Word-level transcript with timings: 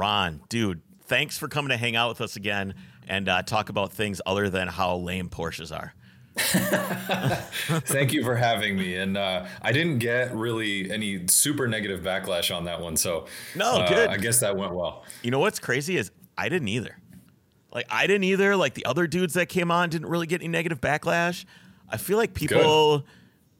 Ron, 0.00 0.40
dude, 0.48 0.80
thanks 1.04 1.36
for 1.36 1.46
coming 1.46 1.68
to 1.68 1.76
hang 1.76 1.94
out 1.94 2.08
with 2.08 2.22
us 2.22 2.34
again 2.34 2.72
and 3.06 3.28
uh, 3.28 3.42
talk 3.42 3.68
about 3.68 3.92
things 3.92 4.22
other 4.24 4.48
than 4.48 4.66
how 4.66 4.96
lame 4.96 5.28
Porsches 5.28 5.76
are. 5.76 5.92
Thank 6.36 8.14
you 8.14 8.24
for 8.24 8.34
having 8.34 8.78
me. 8.78 8.96
And 8.96 9.18
uh, 9.18 9.44
I 9.60 9.72
didn't 9.72 9.98
get 9.98 10.34
really 10.34 10.90
any 10.90 11.26
super 11.26 11.68
negative 11.68 12.00
backlash 12.00 12.54
on 12.56 12.64
that 12.64 12.80
one, 12.80 12.96
so 12.96 13.26
no, 13.54 13.72
uh, 13.72 13.88
good. 13.90 14.08
I 14.08 14.16
guess 14.16 14.40
that 14.40 14.56
went 14.56 14.72
well. 14.72 15.04
You 15.22 15.32
know 15.32 15.38
what's 15.38 15.58
crazy 15.58 15.98
is 15.98 16.10
I 16.38 16.48
didn't 16.48 16.68
either. 16.68 16.96
Like 17.70 17.84
I 17.90 18.06
didn't 18.06 18.24
either. 18.24 18.56
Like 18.56 18.72
the 18.72 18.86
other 18.86 19.06
dudes 19.06 19.34
that 19.34 19.50
came 19.50 19.70
on 19.70 19.90
didn't 19.90 20.08
really 20.08 20.26
get 20.26 20.40
any 20.40 20.48
negative 20.48 20.80
backlash. 20.80 21.44
I 21.90 21.98
feel 21.98 22.16
like 22.16 22.32
people 22.32 23.00
good. 23.00 23.06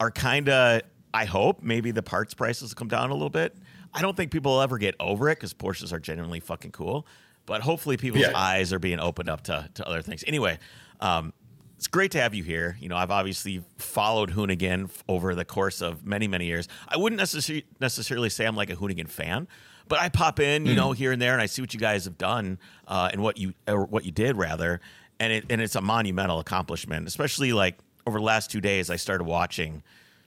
are 0.01 0.11
kind 0.11 0.49
of. 0.49 0.81
I 1.13 1.27
hope 1.27 1.63
maybe 1.63 1.91
the 1.91 2.03
parts 2.03 2.33
prices 2.33 2.71
will 2.71 2.79
come 2.79 2.89
down 2.89 3.11
a 3.11 3.15
little 3.15 3.29
bit. 3.29 3.55
I 3.93 4.03
don't 4.03 4.17
think 4.17 4.31
people 4.31 4.53
will 4.53 4.63
ever 4.63 4.79
get 4.79 4.95
over 5.01 5.29
it 5.29 5.37
because 5.37 5.53
Porsches 5.55 5.93
are 5.93 6.01
genuinely 6.01 6.41
fucking 6.41 6.73
cool. 6.73 7.07
But 7.47 7.63
hopefully, 7.63 7.97
people's 7.97 8.25
yeah. 8.25 8.39
eyes 8.39 8.73
are 8.73 8.79
being 8.79 9.01
opened 9.01 9.29
up 9.29 9.43
to, 9.45 9.69
to 9.75 9.87
other 9.87 10.03
things. 10.03 10.23
Anyway, 10.27 10.59
um, 11.01 11.33
it's 11.77 11.89
great 11.89 12.11
to 12.13 12.21
have 12.21 12.35
you 12.35 12.45
here. 12.45 12.77
You 12.79 12.89
know, 12.89 12.97
I've 12.97 13.11
obviously 13.11 13.65
followed 13.79 14.31
Hoonigan 14.31 14.91
over 15.09 15.35
the 15.35 15.45
course 15.45 15.81
of 15.81 16.05
many, 16.05 16.29
many 16.29 16.47
years. 16.47 16.69
I 16.87 16.99
wouldn't 16.99 17.19
necessarily 17.19 17.65
necessarily 17.81 18.29
say 18.29 18.45
I'm 18.45 18.55
like 18.55 18.71
a 18.71 18.77
Hoonigan 18.77 19.09
fan, 19.09 19.49
but 19.89 19.99
I 19.99 20.11
pop 20.11 20.39
in, 20.41 20.67
you 20.67 20.75
mm. 20.75 20.77
know, 20.77 20.93
here 20.93 21.11
and 21.11 21.21
there, 21.21 21.33
and 21.33 21.41
I 21.41 21.47
see 21.47 21.63
what 21.63 21.73
you 21.73 21.81
guys 21.81 22.05
have 22.05 22.19
done 22.19 22.59
uh, 22.87 23.09
and 23.13 23.23
what 23.23 23.39
you 23.39 23.55
or 23.67 23.87
what 23.87 24.05
you 24.05 24.13
did 24.13 24.37
rather, 24.37 24.81
and 25.19 25.33
it 25.33 25.47
and 25.49 25.61
it's 25.61 25.75
a 25.75 25.81
monumental 25.81 26.39
accomplishment. 26.39 27.09
Especially 27.09 27.53
like 27.53 27.79
over 28.07 28.19
the 28.19 28.25
last 28.25 28.51
two 28.51 28.61
days, 28.61 28.91
I 28.91 28.97
started 28.97 29.25
watching 29.25 29.83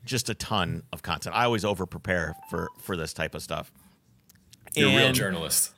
just 0.06 0.30
a 0.30 0.36
ton 0.36 0.84
of 0.92 1.02
content. 1.02 1.36
I 1.36 1.46
always 1.46 1.66
over 1.66 1.86
prepare 1.86 2.36
for 2.50 2.70
for 2.80 2.98
this 2.98 3.14
type 3.14 3.36
of 3.36 3.42
stuff. 3.42 3.72
You're 4.76 4.90
and, 4.90 4.98
a 4.98 5.04
real 5.04 5.14
journalist. 5.14 5.74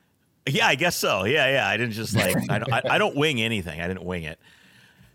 Yeah, 0.48 0.68
I 0.68 0.76
guess 0.76 0.96
so. 0.96 1.26
Yeah, 1.26 1.50
yeah. 1.52 1.68
I 1.68 1.78
didn't 1.78 1.94
just 1.94 2.16
like 2.16 2.36
I 2.50 2.60
don't, 2.60 2.74
I, 2.74 2.82
I 2.92 2.98
don't 2.98 3.16
wing 3.16 3.42
anything. 3.42 3.82
I 3.82 3.88
didn't 3.88 4.04
wing 4.04 4.24
it. 4.24 4.40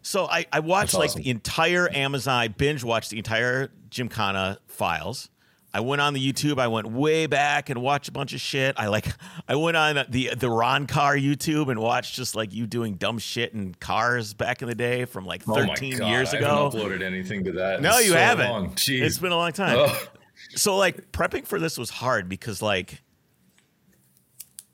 So 0.03 0.27
I, 0.27 0.47
I 0.53 0.61
watched 0.61 0.95
like 0.95 1.13
the 1.13 1.29
entire 1.29 1.89
Amazon, 1.93 2.35
I 2.35 2.49
binge 2.49 2.83
watched 2.83 3.11
the 3.11 3.19
entire 3.19 3.71
Gymkhana 3.91 4.59
files. 4.67 5.29
I 5.73 5.81
went 5.81 6.01
on 6.01 6.15
the 6.15 6.33
YouTube. 6.33 6.59
I 6.59 6.69
went 6.69 6.91
way 6.91 7.27
back 7.27 7.71
and 7.71 7.81
watched 7.81 8.09
a 8.09 8.13
bunch 8.13 8.35
of 8.35 8.41
shit. 8.41 8.75
I 8.79 8.89
like 8.89 9.07
I 9.49 9.55
went 9.55 9.77
on 9.77 10.05
the 10.09 10.35
the 10.35 10.51
Ron 10.51 10.87
Car 10.87 11.17
YouTube 11.17 11.71
and 11.71 11.81
watched 11.81 12.15
just 12.15 12.35
like 12.35 12.53
you 12.53 12.67
doing 12.67 12.95
dumb 12.95 13.19
shit 13.19 13.53
in 13.53 13.75
cars 13.75 14.35
back 14.35 14.63
in 14.63 14.69
the 14.69 14.75
day 14.75 15.05
from 15.05 15.27
like 15.27 15.43
13 15.45 16.03
oh 16.03 16.09
years 16.09 16.33
ago. 16.33 16.47
I 16.47 16.65
haven't 16.65 16.81
uploaded 16.81 17.03
anything 17.03 17.45
to 17.45 17.53
that. 17.53 17.81
No, 17.81 17.99
you 17.99 18.11
so 18.11 18.17
haven't. 18.17 18.89
It's 18.89 19.19
been 19.19 19.33
a 19.33 19.37
long 19.37 19.53
time. 19.53 19.91
So 20.57 20.77
like 20.77 21.13
prepping 21.13 21.47
for 21.47 21.59
this 21.59 21.77
was 21.77 21.91
hard 21.91 22.29
because 22.29 22.63
like 22.63 23.03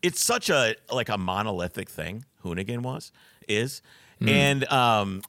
it's 0.00 0.24
such 0.24 0.48
a 0.48 0.76
like 0.90 1.08
a 1.08 1.18
monolithic 1.18 1.90
thing. 1.90 2.24
Hoonigan 2.44 2.82
was 2.82 3.10
is 3.48 3.82
Mm. 4.20 4.28
And 4.28 4.72
um, 4.72 5.22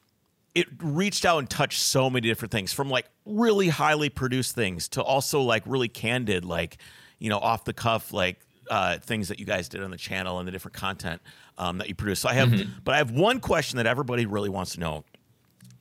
it 0.58 0.66
reached 0.82 1.24
out 1.24 1.38
and 1.38 1.48
touched 1.48 1.80
so 1.80 2.10
many 2.10 2.26
different 2.26 2.50
things 2.50 2.72
from 2.72 2.90
like 2.90 3.06
really 3.24 3.68
highly 3.68 4.08
produced 4.08 4.56
things 4.56 4.88
to 4.88 5.02
also 5.02 5.40
like 5.40 5.62
really 5.66 5.86
candid, 5.86 6.44
like, 6.44 6.78
you 7.20 7.28
know, 7.28 7.38
off 7.38 7.64
the 7.64 7.72
cuff, 7.72 8.12
like 8.12 8.40
uh, 8.68 8.98
things 8.98 9.28
that 9.28 9.38
you 9.38 9.44
guys 9.44 9.68
did 9.68 9.84
on 9.84 9.92
the 9.92 9.96
channel 9.96 10.40
and 10.40 10.48
the 10.48 10.52
different 10.52 10.74
content 10.74 11.22
um, 11.58 11.78
that 11.78 11.88
you 11.88 11.94
produce. 11.94 12.18
So 12.18 12.28
I 12.28 12.34
have, 12.34 12.48
mm-hmm. 12.48 12.70
but 12.82 12.94
I 12.94 12.98
have 12.98 13.12
one 13.12 13.38
question 13.38 13.76
that 13.76 13.86
everybody 13.86 14.26
really 14.26 14.48
wants 14.48 14.72
to 14.72 14.80
know, 14.80 15.04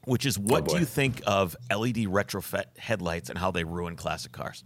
which 0.05 0.27
is 0.27 0.37
what 0.37 0.63
oh 0.63 0.73
do 0.73 0.79
you 0.79 0.85
think 0.85 1.23
of 1.25 1.55
LED 1.71 2.05
retrofit 2.05 2.65
headlights 2.77 3.31
and 3.31 3.39
how 3.39 3.49
they 3.49 3.63
ruin 3.63 3.95
classic 3.95 4.31
cars? 4.31 4.63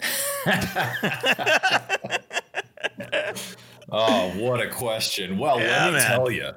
Oh, 3.90 4.32
what 4.38 4.60
a 4.60 4.68
question. 4.68 5.38
Well, 5.38 5.60
yeah, 5.60 5.84
let 5.84 5.92
me 5.92 5.98
man. 5.98 6.10
tell 6.10 6.30
you. 6.30 6.46
Um, 6.46 6.54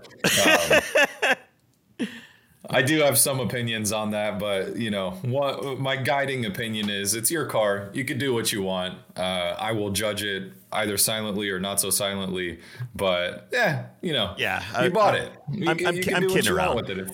I 2.78 2.84
do 2.84 3.00
have 3.00 3.18
some 3.18 3.40
opinions 3.40 3.92
on 3.92 4.12
that, 4.12 4.38
but 4.38 4.76
you 4.76 4.92
know, 4.92 5.12
what 5.24 5.80
my 5.80 5.96
guiding 5.96 6.46
opinion 6.46 6.92
is 6.92 7.16
it's 7.16 7.32
your 7.32 7.46
car. 7.46 7.90
You 7.92 8.06
can 8.06 8.20
do 8.20 8.36
what 8.36 8.52
you 8.52 8.62
want. 8.62 9.00
Uh, 9.16 9.56
I 9.58 9.72
will 9.72 9.90
judge 9.90 10.22
it 10.22 10.52
either 10.72 10.96
silently 10.96 11.50
or 11.50 11.60
not 11.60 11.80
so 11.82 11.90
silently, 11.90 12.60
but 12.94 13.48
yeah, 13.52 13.88
you 14.02 14.14
know, 14.14 14.36
yeah, 14.38 14.62
you 14.80 14.86
I, 14.86 14.90
bought 14.90 15.16
I, 15.16 15.18
it. 15.18 15.32
You, 15.52 15.70
I'm, 15.72 15.88
I'm, 15.88 15.96
you 15.96 16.04
I'm 16.14 16.30
kidding 16.30 16.52
around 16.52 16.76
with 16.76 16.92
it. 16.92 17.00
If, 17.00 17.10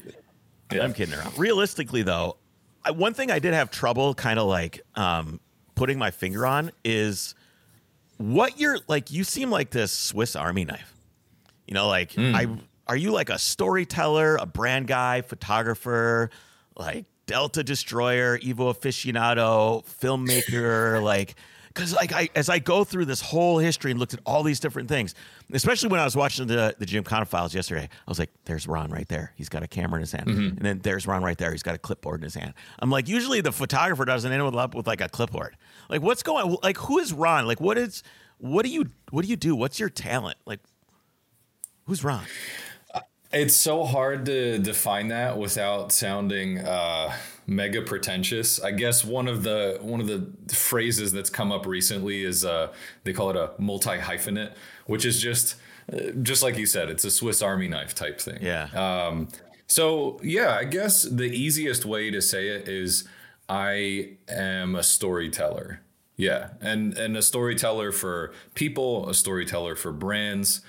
yeah. 0.73 0.84
I'm 0.84 0.94
kidding 0.94 1.16
around. 1.16 1.38
Realistically, 1.38 2.02
though, 2.02 2.35
I, 2.84 2.91
one 2.91 3.13
thing 3.13 3.31
I 3.31 3.40
did 3.40 3.53
have 3.53 3.72
trouble 3.72 4.13
kind 4.16 4.40
of 4.40 4.47
like 4.47 4.81
um, 4.96 5.40
putting 5.75 5.97
my 5.97 6.12
finger 6.12 6.46
on 6.46 6.72
is 6.84 7.35
what 8.18 8.59
you're 8.59 8.79
like 8.90 9.12
you 9.12 9.23
seem 9.23 9.50
like 9.50 9.69
this 9.69 9.94
Swiss 9.94 10.35
Army 10.35 10.66
knife. 10.66 10.94
You 11.68 11.73
know, 11.73 11.88
like 11.88 12.12
mm. 12.12 12.35
I 12.35 12.59
are 12.88 12.95
you 12.95 13.11
like 13.11 13.29
a 13.29 13.39
storyteller, 13.39 14.35
a 14.35 14.45
brand 14.45 14.88
guy, 14.88 15.21
photographer, 15.21 16.29
like 16.75 17.05
Delta 17.25 17.63
Destroyer, 17.63 18.38
Evo 18.39 18.73
aficionado, 18.73 19.85
filmmaker, 19.85 21.01
like 21.03 21.35
because 21.73 21.93
like 21.93 22.11
I 22.11 22.29
as 22.35 22.49
I 22.49 22.59
go 22.59 22.83
through 22.83 23.05
this 23.05 23.22
whole 23.22 23.57
history 23.57 23.91
and 23.91 23.99
looked 23.99 24.13
at 24.13 24.19
all 24.25 24.43
these 24.43 24.59
different 24.59 24.89
things, 24.89 25.16
especially 25.51 25.89
when 25.89 25.99
I 25.99 26.05
was 26.05 26.16
watching 26.16 26.47
the 26.47 26.75
the 26.77 26.85
Gymkhana 26.85 27.25
files 27.25 27.55
yesterday, 27.55 27.83
I 27.83 28.11
was 28.11 28.19
like, 28.19 28.29
"There's 28.45 28.67
Ron 28.67 28.91
right 28.91 29.07
there. 29.07 29.33
He's 29.35 29.49
got 29.49 29.63
a 29.63 29.67
camera 29.67 29.97
in 29.97 30.01
his 30.01 30.11
hand, 30.11 30.27
mm-hmm. 30.27 30.57
and 30.57 30.59
then 30.59 30.79
there's 30.79 31.07
Ron 31.07 31.23
right 31.23 31.38
there. 31.38 31.51
He's 31.51 31.63
got 31.63 31.75
a 31.75 31.79
clipboard 31.79 32.19
in 32.19 32.23
his 32.23 32.35
hand." 32.35 32.53
I'm 32.79 32.89
like, 32.89 33.07
usually 33.07 33.41
the 33.41 33.51
photographer 33.51 34.05
doesn't 34.05 34.31
end 34.31 34.41
up 34.41 34.75
with 34.75 34.88
like 34.88 35.01
a 35.01 35.09
clipboard. 35.09 35.57
Like, 35.89 36.01
what's 36.01 36.23
going? 36.23 36.57
Like, 36.61 36.77
who 36.77 36.99
is 36.99 37.13
Ron? 37.13 37.47
Like, 37.47 37.59
what 37.61 37.77
is? 37.77 38.03
What 38.38 38.66
do 38.66 38.72
you? 38.72 38.91
What 39.09 39.23
do 39.23 39.29
you 39.29 39.38
do? 39.38 39.55
What's 39.55 39.79
your 39.79 39.89
talent? 39.89 40.38
Like, 40.45 40.59
who's 41.85 42.03
Ron? 42.03 42.25
It's 43.33 43.55
so 43.55 43.83
hard 43.83 44.25
to 44.27 44.59
define 44.59 45.07
that 45.07 45.38
without 45.38 45.91
sounding 45.91 46.59
uh, 46.59 47.16
mega 47.47 47.81
pretentious. 47.81 48.61
I 48.61 48.71
guess 48.71 49.03
one 49.03 49.27
of 49.27 49.44
the 49.44 49.79
one 49.81 49.99
of 49.99 50.07
the 50.07 50.29
phrases 50.53 51.11
that's 51.11 51.29
come 51.29 51.51
up 51.51 51.66
recently 51.66 52.23
is 52.23 52.45
uh, 52.45 52.72
they 53.03 53.13
call 53.13 53.29
it 53.31 53.35
a 53.35 53.51
multi 53.57 53.97
hyphenate, 53.97 54.53
which 54.85 55.05
is 55.05 55.22
just 55.22 55.55
uh, 55.91 56.11
just 56.22 56.43
like 56.43 56.57
you 56.57 56.66
said, 56.66 56.89
it's 56.89 57.03
a 57.03 57.11
Swiss 57.11 57.41
Army 57.41 57.67
knife 57.67 57.95
type 57.95 58.19
thing. 58.22 58.39
Yeah. 58.41 58.69
Um, 58.73 59.29
so 59.67 60.19
yeah, 60.23 60.55
I 60.55 60.66
guess 60.66 61.03
the 61.03 61.25
easiest 61.25 61.85
way 61.85 62.11
to 62.11 62.22
say 62.22 62.49
it 62.49 62.67
is 62.67 63.07
I 63.49 64.17
am 64.29 64.75
a 64.75 64.83
storyteller. 64.83 65.81
Yeah, 66.16 66.49
and 66.61 66.95
and 66.97 67.17
a 67.17 67.23
storyteller 67.23 67.91
for 67.91 68.33
people, 68.53 69.09
a 69.09 69.13
storyteller 69.13 69.75
for 69.75 69.91
brands. 69.91 70.61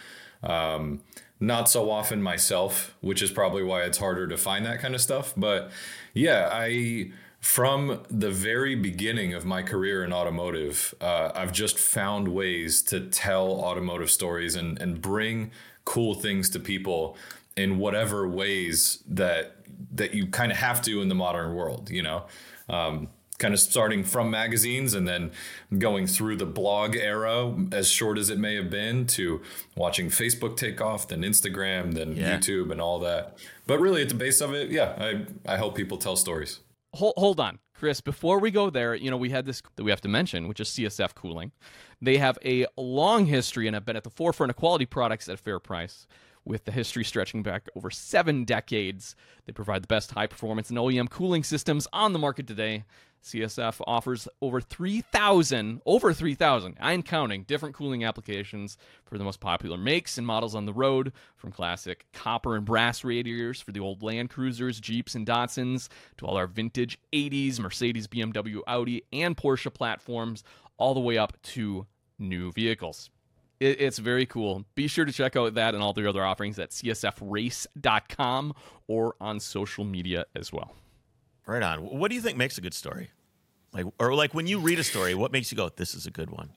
Um, 0.43 1.03
not 1.47 1.69
so 1.69 1.91
often 1.91 2.23
myself, 2.23 2.95
which 3.01 3.23
is 3.23 3.31
probably 3.31 3.63
why 3.63 3.83
it's 3.83 3.99
harder 3.99 4.27
to 4.27 4.37
find 4.37 4.65
that 4.67 4.81
kind 4.81 4.95
of 4.95 5.01
stuff. 5.01 5.33
But 5.37 5.71
yeah, 6.13 6.49
I 6.53 7.13
from 7.41 8.01
the 8.09 8.31
very 8.31 8.75
beginning 8.75 9.35
of 9.35 9.45
my 9.45 9.63
career 9.63 10.03
in 10.03 10.13
automotive, 10.13 10.95
uh, 11.01 11.31
I've 11.35 11.53
just 11.53 11.79
found 11.79 12.29
ways 12.29 12.81
to 12.85 13.01
tell 13.01 13.51
automotive 13.51 14.11
stories 14.11 14.57
and 14.57 14.81
and 14.81 15.01
bring 15.01 15.51
cool 15.85 16.15
things 16.15 16.49
to 16.51 16.61
people 16.61 17.17
in 17.57 17.79
whatever 17.79 18.27
ways 18.27 19.03
that 19.07 19.57
that 19.93 20.15
you 20.15 20.27
kind 20.27 20.51
of 20.51 20.59
have 20.59 20.81
to 20.83 21.03
in 21.03 21.09
the 21.09 21.15
modern 21.15 21.55
world. 21.55 21.91
You 21.91 22.03
know. 22.03 22.27
Um, 22.69 23.09
kind 23.39 23.53
of 23.53 23.61
starting 23.61 24.05
from 24.05 24.31
magazines 24.31 24.95
and 24.95 25.09
then 25.09 25.33
going 25.77 26.07
through 26.07 26.37
the 26.37 26.47
blog 26.47 26.97
era, 26.97 27.55
as 27.73 27.91
short 27.91 28.19
as 28.19 28.31
it 28.31 28.39
may 28.39 28.55
have 28.55 28.71
been, 28.71 29.07
to 29.07 29.43
watching 29.77 30.09
Facebook 30.09 30.57
take 30.57 30.81
off, 30.81 31.09
then 31.09 31.23
Instagram, 31.23 31.95
then 31.95 32.17
yeah. 32.17 32.37
YouTube, 32.37 32.71
and 32.71 32.81
all 32.81 32.99
that. 33.01 33.37
But 33.67 33.81
really, 33.81 34.03
at 34.03 34.09
the 34.09 34.15
base 34.15 34.41
of 34.41 34.55
it, 34.55 34.71
yeah, 34.71 34.95
I, 34.99 35.53
I 35.53 35.57
help 35.57 35.75
people 35.75 35.99
tell 35.99 36.17
stories. 36.17 36.61
Hold, 36.95 37.15
hold 37.17 37.41
on, 37.41 37.59
Chris. 37.75 38.01
Before 38.01 38.39
we 38.39 38.51
go 38.51 38.71
there, 38.71 38.95
you 38.95 39.11
know, 39.11 39.17
we 39.17 39.31
had 39.31 39.47
this 39.47 39.63
that 39.77 39.83
we 39.83 39.91
have 39.91 40.01
to 40.03 40.09
mention, 40.09 40.47
which 40.47 40.61
is 40.61 40.69
CSF 40.69 41.15
cooling. 41.15 41.51
They 42.01 42.19
have 42.19 42.39
a 42.45 42.67
long 42.77 43.27
history 43.27 43.67
and 43.67 43.75
have 43.75 43.85
been 43.85 43.97
at 43.97 44.05
the 44.05 44.11
forefront 44.11 44.51
of 44.51 44.57
quality 44.57 44.87
products 44.87 45.29
at 45.29 45.35
a 45.35 45.39
fair 45.39 45.59
price 45.59 46.07
with 46.45 46.65
the 46.65 46.73
history 46.73 47.05
stretching 47.05 47.43
back 47.43 47.69
over 47.75 47.91
seven 47.91 48.45
decades. 48.45 49.17
They 49.47 49.53
provide 49.53 49.83
the 49.83 49.89
best 49.89 50.13
high 50.13 50.27
performance 50.27 50.71
and 50.71 50.79
OEM 50.79 51.11
cooling 51.11 51.45
systems 51.45 51.87
on 51.93 52.13
the 52.13 52.19
market 52.19 52.47
today. 52.47 52.85
CSF 53.25 53.81
offers 53.87 54.29
over 54.43 54.61
3,000, 54.61 55.81
over 55.87 56.13
3,000, 56.13 56.77
I'm 56.79 57.03
counting, 57.03 57.45
different 57.45 57.75
cooling 57.75 58.05
applications 58.05 58.77
for 59.07 59.17
the 59.17 59.25
most 59.25 59.41
popular 59.41 59.79
makes 59.79 60.19
and 60.19 60.27
models 60.27 60.55
on 60.55 60.67
the 60.67 60.75
road, 60.75 61.11
from 61.37 61.51
classic 61.51 62.05
copper 62.13 62.55
and 62.55 62.67
brass 62.67 63.03
radiators 63.03 63.63
for 63.63 63.73
the 63.73 63.81
old 63.81 64.03
Land 64.03 64.29
Cruisers, 64.29 64.79
Jeeps, 64.79 65.15
and 65.15 65.27
Datsuns, 65.27 65.89
to 66.19 66.27
all 66.27 66.37
our 66.37 66.47
vintage 66.47 66.99
80s 67.15 67.59
Mercedes, 67.59 68.07
BMW, 68.07 68.61
Audi, 68.67 69.05
and 69.11 69.35
Porsche 69.35 69.73
platforms, 69.73 70.45
all 70.77 70.93
the 70.93 71.01
way 71.01 71.17
up 71.17 71.41
to 71.43 71.87
new 72.19 72.53
vehicles. 72.53 73.09
It's 73.61 73.99
very 73.99 74.27
cool. 74.27 74.65
Be 74.75 74.89
sure 74.89 75.05
to 75.05 75.13
check 75.13 75.37
out 75.37 75.55
that 75.55 75.75
and 75.75 75.83
all 75.83 75.93
the 75.93 76.09
other 76.09 76.25
offerings 76.25 76.59
at 76.59 76.71
csfrace.com 76.71 78.55
or 78.89 79.15
on 79.21 79.41
social 79.41 79.85
media 79.85 80.27
as 80.35 80.53
well. 80.53 80.75
Right 81.47 81.63
on. 81.63 81.79
What 81.81 82.09
do 82.09 82.15
you 82.15 82.21
think 82.21 82.37
makes 82.37 82.59
a 82.59 82.61
good 82.61 82.75
story? 82.75 83.11
Like, 83.73 83.87
or 83.99 84.15
like 84.15 84.35
when 84.35 84.47
you 84.47 84.61
read 84.61 84.79
a 84.79 84.85
story, 84.85 85.15
what 85.15 85.33
makes 85.33 85.51
you 85.51 85.57
go, 85.57 85.69
"This 85.69 85.95
is 85.95 86.07
a 86.07 86.11
good 86.11 86.31
one"? 86.31 86.51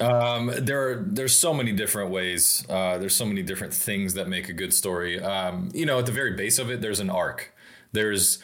Um, 0.00 0.52
there 0.56 0.88
are 0.88 1.04
there's 1.06 1.36
so 1.36 1.52
many 1.52 1.72
different 1.72 2.10
ways. 2.10 2.64
Uh, 2.68 2.98
there's 2.98 3.14
so 3.14 3.26
many 3.26 3.42
different 3.42 3.74
things 3.74 4.14
that 4.14 4.28
make 4.28 4.48
a 4.48 4.52
good 4.52 4.72
story. 4.72 5.20
Um, 5.20 5.70
you 5.74 5.84
know, 5.86 5.98
at 5.98 6.06
the 6.06 6.12
very 6.12 6.32
base 6.32 6.58
of 6.58 6.70
it, 6.70 6.80
there's 6.80 7.00
an 7.00 7.10
arc. 7.10 7.52
There's 7.92 8.38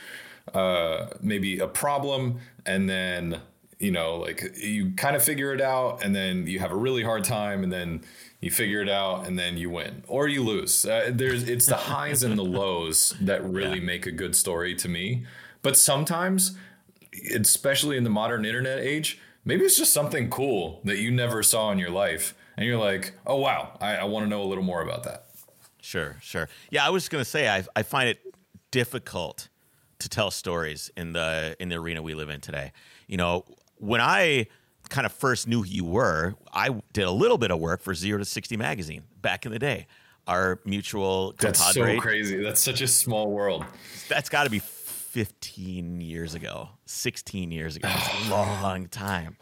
uh, 0.55 1.07
maybe 1.21 1.59
a 1.59 1.67
problem, 1.67 2.41
and 2.67 2.89
then 2.89 3.41
you 3.81 3.91
know, 3.91 4.17
like 4.17 4.57
you 4.57 4.93
kind 4.93 5.17
of 5.17 5.23
figure 5.25 5.53
it 5.53 5.61
out, 5.61 6.05
and 6.05 6.15
then 6.15 6.47
you 6.47 6.61
have 6.61 6.71
a 6.71 6.77
really 6.77 7.03
hard 7.03 7.25
time, 7.25 7.65
and 7.65 7.73
then 7.73 8.03
you 8.41 8.53
figure 8.53 8.81
it 8.81 8.89
out, 8.89 9.27
and 9.27 9.37
then 9.37 9.57
you 9.57 9.71
win 9.71 10.05
or 10.07 10.29
you 10.29 10.45
lose. 10.45 10.85
Uh, 10.85 11.11
there's 11.13 11.49
it's 11.49 11.67
the 11.67 11.77
highs 11.77 12.23
and 12.23 12.39
the 12.39 12.45
lows 12.61 13.15
that 13.21 13.43
really 13.45 13.79
yeah. 13.79 13.85
make 13.85 14.07
a 14.07 14.13
good 14.13 14.37
story 14.37 14.75
to 14.77 14.89
me. 14.89 15.25
But 15.63 15.77
sometimes, 15.77 16.57
especially 17.35 17.97
in 17.97 18.05
the 18.05 18.11
modern 18.11 18.45
internet 18.45 18.79
age 18.79 19.21
maybe 19.45 19.65
it's 19.65 19.77
just 19.77 19.93
something 19.93 20.31
cool 20.31 20.81
that 20.85 20.99
you 20.99 21.11
never 21.11 21.43
saw 21.43 21.71
in 21.71 21.79
your 21.79 21.91
life 21.91 22.35
and 22.57 22.67
you're 22.67 22.79
like 22.79 23.15
oh 23.27 23.37
wow 23.37 23.77
i, 23.81 23.97
I 23.97 24.05
want 24.05 24.25
to 24.25 24.31
know 24.31 24.43
a 24.43 24.45
little 24.45 24.65
more 24.65 24.83
about 24.83 25.05
that 25.05 25.27
sure 25.81 26.17
sure 26.21 26.49
yeah 26.71 26.87
i 26.87 26.91
was 26.91 27.09
going 27.09 27.23
to 27.23 27.29
say 27.29 27.49
I, 27.49 27.65
I 27.75 27.83
find 27.83 28.09
it 28.09 28.21
difficult 28.71 29.49
to 29.99 30.09
tell 30.09 30.31
stories 30.31 30.91
in 30.97 31.13
the 31.13 31.57
in 31.59 31.69
the 31.69 31.77
arena 31.77 32.03
we 32.03 32.15
live 32.15 32.31
in 32.31 32.41
today 32.41 32.73
you 33.07 33.17
know 33.17 33.45
when 33.81 34.01
i 34.01 34.47
kind 34.89 35.07
of 35.07 35.13
first 35.13 35.47
knew 35.47 35.63
who 35.63 35.69
you 35.69 35.85
were 35.85 36.35
i 36.53 36.69
did 36.93 37.05
a 37.05 37.11
little 37.11 37.39
bit 37.39 37.51
of 37.51 37.59
work 37.59 37.81
for 37.83 37.95
zero 37.95 38.19
to 38.19 38.25
60 38.25 38.57
magazine 38.57 39.03
back 39.21 39.45
in 39.45 39.53
the 39.53 39.59
day 39.59 39.87
our 40.27 40.61
mutual 40.65 41.35
that's 41.39 41.61
compadre. 41.61 41.97
so 41.97 42.01
crazy 42.01 42.43
that's 42.43 42.63
such 42.63 42.81
a 42.81 42.89
small 42.89 43.31
world 43.31 43.65
that's 44.09 44.29
got 44.29 44.45
to 44.45 44.51
be 44.51 44.61
15 45.11 46.01
years 46.01 46.37
ago, 46.37 46.69
16 46.87 47.51
years 47.51 47.75
ago. 47.75 47.89
It's 47.93 48.29
a 48.29 48.31
long 48.31 48.87
time. 48.87 49.37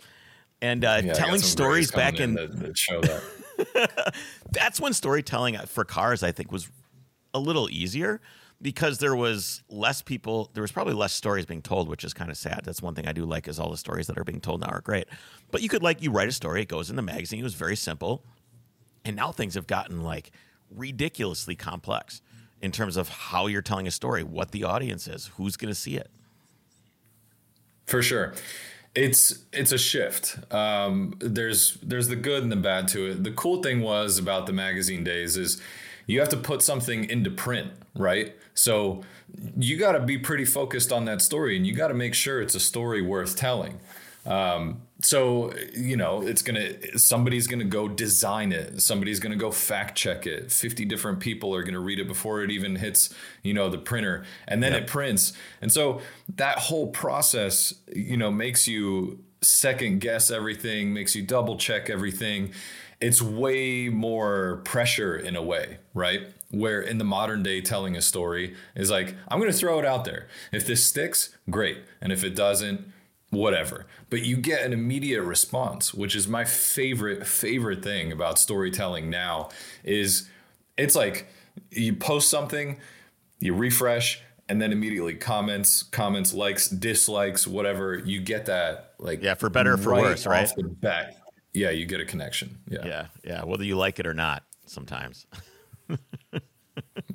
And 0.62 0.82
uh, 0.82 1.02
yeah, 1.05 1.12
telling 1.12 1.41
stories 1.41 1.91
back 1.91 2.20
in, 2.20 2.38
in 2.38 2.58
that, 2.58 2.79
show 2.79 3.00
that. 3.02 4.14
that's 4.50 4.81
when 4.81 4.94
storytelling 4.94 5.58
for 5.67 5.84
cars, 5.84 6.23
I 6.23 6.32
think, 6.32 6.50
was 6.50 6.70
a 7.34 7.38
little 7.38 7.69
easier 7.69 8.23
because 8.60 8.99
there 8.99 9.14
was 9.14 9.62
less 9.69 10.02
people. 10.02 10.50
There 10.55 10.62
was 10.62 10.72
probably 10.72 10.94
less 10.94 11.12
stories 11.12 11.46
being 11.46 11.62
told, 11.62 11.88
which 11.88 12.05
is 12.05 12.12
kind 12.12 12.31
of 12.31 12.37
sad. 12.37 12.62
That's 12.64 12.82
one 12.82 12.94
thing 12.94 13.06
I 13.06 13.12
do 13.12 13.25
like 13.25 13.49
is 13.49 13.58
all 13.58 13.70
the 13.70 13.76
stories 13.76 14.06
that 14.08 14.19
are 14.19 14.25
being 14.25 14.40
told 14.40 14.60
now 14.60 14.69
are 14.69 14.81
great. 14.81 15.06
But 15.50 15.62
you 15.62 15.69
could 15.69 15.82
like 15.82 16.02
you 16.02 16.10
write 16.10 16.28
a 16.28 16.32
story, 16.32 16.62
it 16.62 16.69
goes 16.69 16.90
in 16.90 16.96
the 16.96 17.02
magazine. 17.02 17.40
It 17.40 17.44
was 17.44 17.55
very 17.55 17.76
simple, 17.76 18.25
and 19.05 19.16
now 19.16 19.32
things 19.32 19.55
have 19.55 19.66
gotten 19.66 20.02
like 20.02 20.31
ridiculously 20.70 21.55
complex 21.55 22.20
in 22.60 22.72
terms 22.72 22.96
of 22.96 23.08
how 23.08 23.46
you're 23.46 23.62
telling 23.62 23.87
a 23.87 23.90
story, 23.90 24.22
what 24.22 24.50
the 24.50 24.64
audience 24.64 25.06
is, 25.06 25.31
who's 25.37 25.56
going 25.56 25.70
to 25.70 25.78
see 25.78 25.96
it. 25.96 26.10
For 27.87 28.02
sure. 28.02 28.34
It's 28.94 29.44
it's 29.52 29.70
a 29.70 29.78
shift. 29.78 30.38
Um, 30.52 31.14
there's 31.20 31.78
there's 31.82 32.08
the 32.08 32.16
good 32.16 32.43
and 32.43 32.50
the 32.50 32.56
bad 32.56 32.88
to 32.88 33.10
it. 33.10 33.22
The 33.22 33.31
cool 33.31 33.62
thing 33.62 33.81
was 33.81 34.19
about 34.19 34.46
the 34.46 34.52
magazine 34.52 35.05
days 35.05 35.37
is 35.37 35.60
you 36.08 36.19
have 36.19 36.31
to 36.31 36.37
put 36.37 36.62
something 36.62 37.08
into 37.08 37.31
print, 37.31 37.70
right? 37.94 38.34
So 38.55 39.02
you 39.56 39.76
got 39.76 39.93
to 39.93 40.00
be 40.00 40.19
pretty 40.19 40.44
focused 40.44 40.90
on 40.90 41.05
that 41.05 41.22
story, 41.22 41.56
and 41.56 41.64
you 41.64 41.75
got 41.75 41.88
to 41.88 41.94
make 41.94 42.14
sure 42.14 42.43
it's 42.43 42.56
a 42.56 42.60
story 42.60 43.00
worth 43.00 43.37
telling. 43.37 43.78
Um, 44.26 44.82
so 45.00 45.52
you 45.75 45.96
know 45.96 46.22
it's 46.22 46.43
gonna 46.43 46.99
somebody's 46.99 47.46
gonna 47.46 47.64
go 47.64 47.87
design 47.87 48.50
it 48.50 48.82
somebody's 48.82 49.20
gonna 49.20 49.37
go 49.37 49.52
fact 49.52 49.96
check 49.96 50.26
it 50.26 50.50
50 50.50 50.84
different 50.87 51.20
people 51.20 51.55
are 51.55 51.62
gonna 51.62 51.78
read 51.78 52.00
it 52.00 52.08
before 52.08 52.43
it 52.43 52.50
even 52.50 52.76
hits 52.76 53.14
you 53.44 53.55
know 53.55 53.69
the 53.69 53.78
printer 53.78 54.25
and 54.49 54.60
then 54.60 54.72
yep. 54.72 54.82
it 54.82 54.87
prints 54.88 55.34
and 55.62 55.72
so 55.72 56.00
that 56.34 56.58
whole 56.58 56.88
process 56.88 57.75
you 57.94 58.16
know 58.16 58.31
makes 58.31 58.66
you 58.66 59.20
second 59.40 60.00
guess 60.00 60.32
everything 60.32 60.93
makes 60.93 61.14
you 61.14 61.22
double 61.22 61.56
check 61.56 61.88
everything 61.88 62.50
it's 63.00 63.23
way 63.23 63.89
more 63.89 64.61
pressure 64.65 65.17
in 65.17 65.37
a 65.37 65.43
way 65.43 65.79
right 65.95 66.33
where 66.50 66.81
in 66.81 66.99
the 66.99 67.05
modern 67.05 67.43
day 67.43 67.61
telling 67.61 67.97
a 67.97 68.03
story 68.03 68.55
is 68.75 68.91
like 68.91 69.15
i'm 69.29 69.39
gonna 69.39 69.53
throw 69.53 69.79
it 69.79 69.85
out 69.85 70.05
there 70.05 70.27
if 70.53 70.67
this 70.67 70.85
sticks 70.85 71.37
great 71.49 71.79
and 72.00 72.12
if 72.12 72.25
it 72.25 72.35
doesn't 72.35 72.93
whatever. 73.31 73.87
But 74.11 74.25
you 74.25 74.37
get 74.37 74.62
an 74.62 74.73
immediate 74.73 75.23
response, 75.23 75.93
which 75.93 76.17
is 76.17 76.27
my 76.29 76.45
favorite 76.45 77.27
favorite 77.27 77.83
thing 77.83 78.12
about 78.12 78.39
storytelling 78.39 79.11
now 79.11 79.51
is 79.85 80.29
it's 80.77 80.97
like 80.97 81.29
you 81.71 81.94
post 81.94 82.29
something, 82.29 82.79
you 83.41 83.55
refresh 83.55 84.23
and 84.49 84.62
then 84.62 84.73
immediately 84.73 85.15
comments, 85.15 85.83
comments, 85.83 86.33
likes, 86.33 86.69
dislikes, 86.69 87.47
whatever, 87.47 87.97
you 87.97 88.21
get 88.21 88.47
that 88.47 88.94
like 88.99 89.23
Yeah, 89.23 89.35
for 89.35 89.51
better 89.51 89.75
or 89.75 89.77
for 89.77 89.93
worse, 89.93 90.27
right? 90.27 90.51
the 90.56 90.62
bat. 90.62 91.18
Yeah, 91.58 91.70
you 91.70 91.87
get 91.87 92.00
a 92.00 92.05
connection. 92.05 92.58
Yeah. 92.69 92.87
Yeah, 92.87 93.06
yeah, 93.25 93.44
whether 93.44 93.64
you 93.64 93.76
like 93.76 93.99
it 93.99 94.06
or 94.06 94.14
not 94.14 94.44
sometimes. 94.66 95.26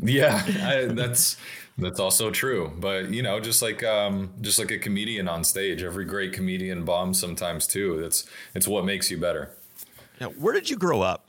yeah, 0.02 0.44
I, 0.64 0.86
that's 0.86 1.38
that's 1.78 2.00
also 2.00 2.30
true. 2.30 2.72
But 2.78 3.12
you 3.12 3.22
know, 3.24 3.40
just 3.40 3.62
like 3.62 3.84
um, 3.84 4.34
just 4.42 4.60
like 4.60 4.72
a 4.72 4.78
comedian 4.78 5.30
on 5.30 5.46
stage, 5.46 5.82
every 5.82 6.06
great 6.06 6.34
comedian 6.34 6.84
bombs 6.84 7.20
sometimes 7.20 7.68
too. 7.68 8.02
That's 8.02 8.26
it's 8.54 8.68
what 8.68 8.86
makes 8.86 9.10
you 9.10 9.18
better. 9.18 9.52
Now, 10.20 10.30
where 10.32 10.54
did 10.54 10.70
you 10.70 10.76
grow 10.76 11.02
up? 11.02 11.28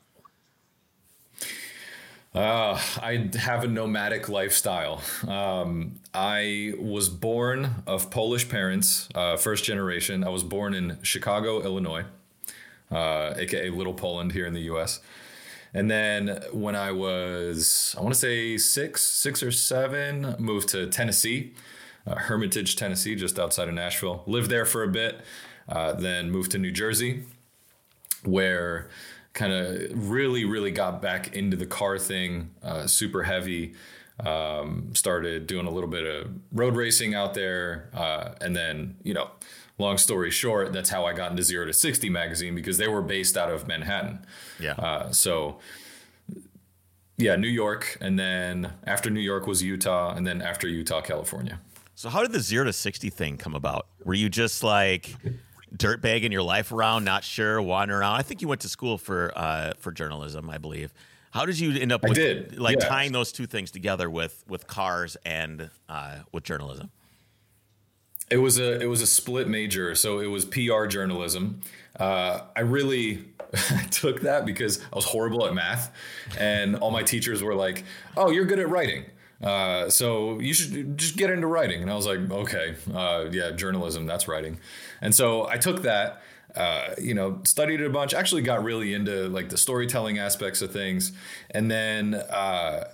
Uh, 2.35 2.81
I 3.01 3.31
have 3.39 3.63
a 3.63 3.69
nomadic 3.69 4.29
lifestyle. 4.29 5.03
Um, 5.29 6.01
I 6.13 6.75
was 6.81 7.09
born 7.09 7.85
of 7.87 8.11
Polish 8.11 8.49
parents, 8.49 9.09
uh, 9.15 9.37
first 9.37 9.63
generation. 9.63 10.25
I 10.25 10.31
was 10.31 10.43
born 10.43 10.75
in 10.75 10.99
Chicago, 11.03 11.63
Illinois, 11.63 12.07
uh, 12.91 13.35
aka 13.37 13.71
Little 13.71 13.95
Poland 13.95 14.33
here 14.33 14.47
in 14.47 14.55
the 14.55 14.63
U.S. 14.63 15.01
And 15.75 15.91
then 15.91 16.41
when 16.53 16.77
I 16.77 16.93
was, 16.93 17.97
I 17.99 18.03
want 18.03 18.15
to 18.15 18.21
say 18.21 18.57
six, 18.57 19.03
six 19.03 19.43
or 19.43 19.51
seven, 19.51 20.37
moved 20.39 20.69
to 20.69 20.87
Tennessee, 20.87 21.53
uh, 22.07 22.15
Hermitage, 22.15 22.77
Tennessee, 22.77 23.17
just 23.17 23.41
outside 23.41 23.67
of 23.67 23.75
Nashville. 23.75 24.23
Lived 24.27 24.51
there 24.51 24.65
for 24.65 24.85
a 24.85 24.89
bit, 24.89 25.21
uh, 25.69 25.93
then 25.93 26.31
moved 26.31 26.53
to 26.53 26.59
New 26.59 26.71
Jersey, 26.71 27.25
where 28.23 28.89
kind 29.33 29.53
of 29.53 30.09
really, 30.09 30.45
really 30.45 30.71
got 30.71 31.03
back 31.03 31.35
into 31.35 31.57
the 31.57 31.67
car 31.67 31.99
thing, 31.99 32.51
uh, 32.63 32.87
super 32.87 33.25
heavy. 33.25 33.75
Um, 34.25 34.95
started 34.95 35.49
doing 35.49 35.67
a 35.67 35.71
little 35.73 35.91
bit 35.91 36.07
of 36.07 36.31
road 36.53 36.77
racing 36.77 37.17
out 37.17 37.35
there, 37.35 37.91
uh, 37.93 38.35
and 38.41 38.55
then 38.55 38.97
you 39.03 39.13
know 39.13 39.29
long 39.79 39.99
story 39.99 40.31
short, 40.31 40.73
that's 40.73 40.91
how 40.91 41.05
I 41.05 41.13
got 41.13 41.31
into 41.31 41.43
Zero 41.43 41.67
to 41.67 41.73
60 41.73 42.09
magazine 42.09 42.55
because 42.55 42.79
they 42.79 42.89
were 42.89 43.03
based 43.03 43.37
out 43.37 43.51
of 43.51 43.67
Manhattan. 43.67 44.25
Yeah. 44.61 44.73
Uh, 44.73 45.11
so, 45.11 45.59
yeah, 47.17 47.37
New 47.37 47.49
York. 47.49 47.99
And 48.01 48.19
then 48.19 48.73
after 48.85 49.11
New 49.11 49.21
York 49.21 49.47
was 49.47 49.63
Utah. 49.63 50.15
And 50.15 50.27
then 50.27 50.43
after 50.43 50.69
Utah, 50.69 51.01
California. 51.01 51.61
So, 51.95 52.09
how 52.09 52.23
did 52.23 52.33
the 52.33 52.41
Zero 52.41 52.65
to 52.65 52.73
60 52.73 53.11
thing 53.11 53.37
come 53.37 53.55
about? 53.55 53.87
Were 54.05 54.15
you 54.15 54.29
just 54.29 54.63
like 54.63 55.15
dirt 55.77 56.03
bagging 56.03 56.33
your 56.33 56.43
life 56.43 56.73
around, 56.73 57.05
not 57.05 57.25
sure, 57.25 57.63
wandering 57.63 58.01
around? 58.01 58.17
I 58.17 58.23
think 58.23 58.43
you 58.43 58.49
went 58.49 58.61
to 58.63 58.69
school 58.69 58.99
for 58.99 59.33
uh, 59.37 59.75
for 59.79 59.93
journalism, 59.93 60.51
I 60.51 60.59
believe. 60.59 60.93
How 61.31 61.47
did 61.47 61.59
you 61.59 61.81
end 61.81 61.91
up 61.91 62.05
with, 62.05 62.57
like 62.57 62.79
yeah. 62.81 62.89
tying 62.89 63.11
those 63.11 63.33
two 63.33 63.47
things 63.47 63.73
together 63.73 64.09
with 64.09 64.45
with 64.49 64.67
cars 64.67 65.17
and 65.25 65.71
uh, 65.89 66.19
with 66.33 66.45
journalism? 66.45 66.91
It 68.31 68.39
was 68.39 68.59
a 68.59 68.81
it 68.81 68.87
was 68.87 69.03
a 69.03 69.07
split 69.07 69.49
major, 69.49 69.95
so 69.95 70.19
it 70.19 70.27
was 70.27 70.45
PR 70.45 70.87
journalism. 70.87 71.61
Uh, 71.99 72.41
I 72.57 72.61
really 72.61 73.25
took 73.91 74.23
that 74.23 74.47
because 74.47 74.81
I 74.93 74.97
was 74.97 75.05
horrible 75.05 75.47
at 75.47 75.55
math, 75.55 75.93
and 76.39 76.77
all 76.77 76.91
my 76.91 77.03
teachers 77.03 77.43
were 77.43 77.55
like, 77.55 77.85
"Oh, 78.17 78.31
you're 78.31 78.47
good 78.47 78.59
at 78.59 78.69
writing." 78.69 79.05
Uh, 79.43 79.91
so 79.91 80.39
you 80.41 80.55
should 80.55 80.97
just 80.97 81.17
get 81.17 81.31
into 81.31 81.47
writing. 81.47 81.83
And 81.83 81.91
I 81.91 81.95
was 81.95 82.07
like, 82.07 82.19
okay, 82.31 82.77
uh, 82.93 83.27
yeah, 83.31 83.51
journalism, 83.51 84.07
that's 84.07 84.27
writing. 84.27 84.59
And 85.03 85.15
so 85.15 85.47
I 85.47 85.59
took 85.59 85.83
that, 85.83 86.23
uh, 86.55 86.95
you 86.99 87.13
know, 87.13 87.41
studied 87.45 87.81
it 87.81 87.87
a 87.87 87.91
bunch, 87.91 88.15
actually 88.15 88.41
got 88.43 88.65
really 88.65 88.95
into 88.95 89.29
like 89.29 89.51
the 89.51 89.59
storytelling 89.59 90.19
aspects 90.19 90.63
of 90.63 90.73
things. 90.73 91.13
And 91.51 91.71
then, 91.71 92.15
uh, 92.15 92.94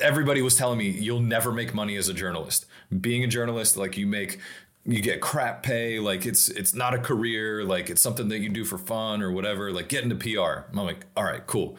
everybody 0.00 0.42
was 0.42 0.56
telling 0.56 0.78
me 0.78 0.88
you'll 0.88 1.20
never 1.20 1.52
make 1.52 1.74
money 1.74 1.96
as 1.96 2.08
a 2.08 2.14
journalist. 2.14 2.66
Being 3.00 3.24
a 3.24 3.26
journalist, 3.26 3.76
like 3.76 3.96
you 3.96 4.06
make 4.06 4.38
you 4.86 5.00
get 5.00 5.20
crap 5.20 5.62
pay, 5.62 5.98
like 5.98 6.26
it's 6.26 6.48
it's 6.48 6.74
not 6.74 6.94
a 6.94 6.98
career, 6.98 7.64
like 7.64 7.88
it's 7.90 8.02
something 8.02 8.28
that 8.28 8.38
you 8.40 8.48
do 8.48 8.64
for 8.64 8.78
fun 8.78 9.22
or 9.22 9.30
whatever. 9.32 9.72
Like 9.72 9.88
get 9.88 10.04
into 10.04 10.16
PR. 10.16 10.68
I'm 10.70 10.84
like, 10.84 11.06
all 11.16 11.24
right, 11.24 11.46
cool. 11.46 11.76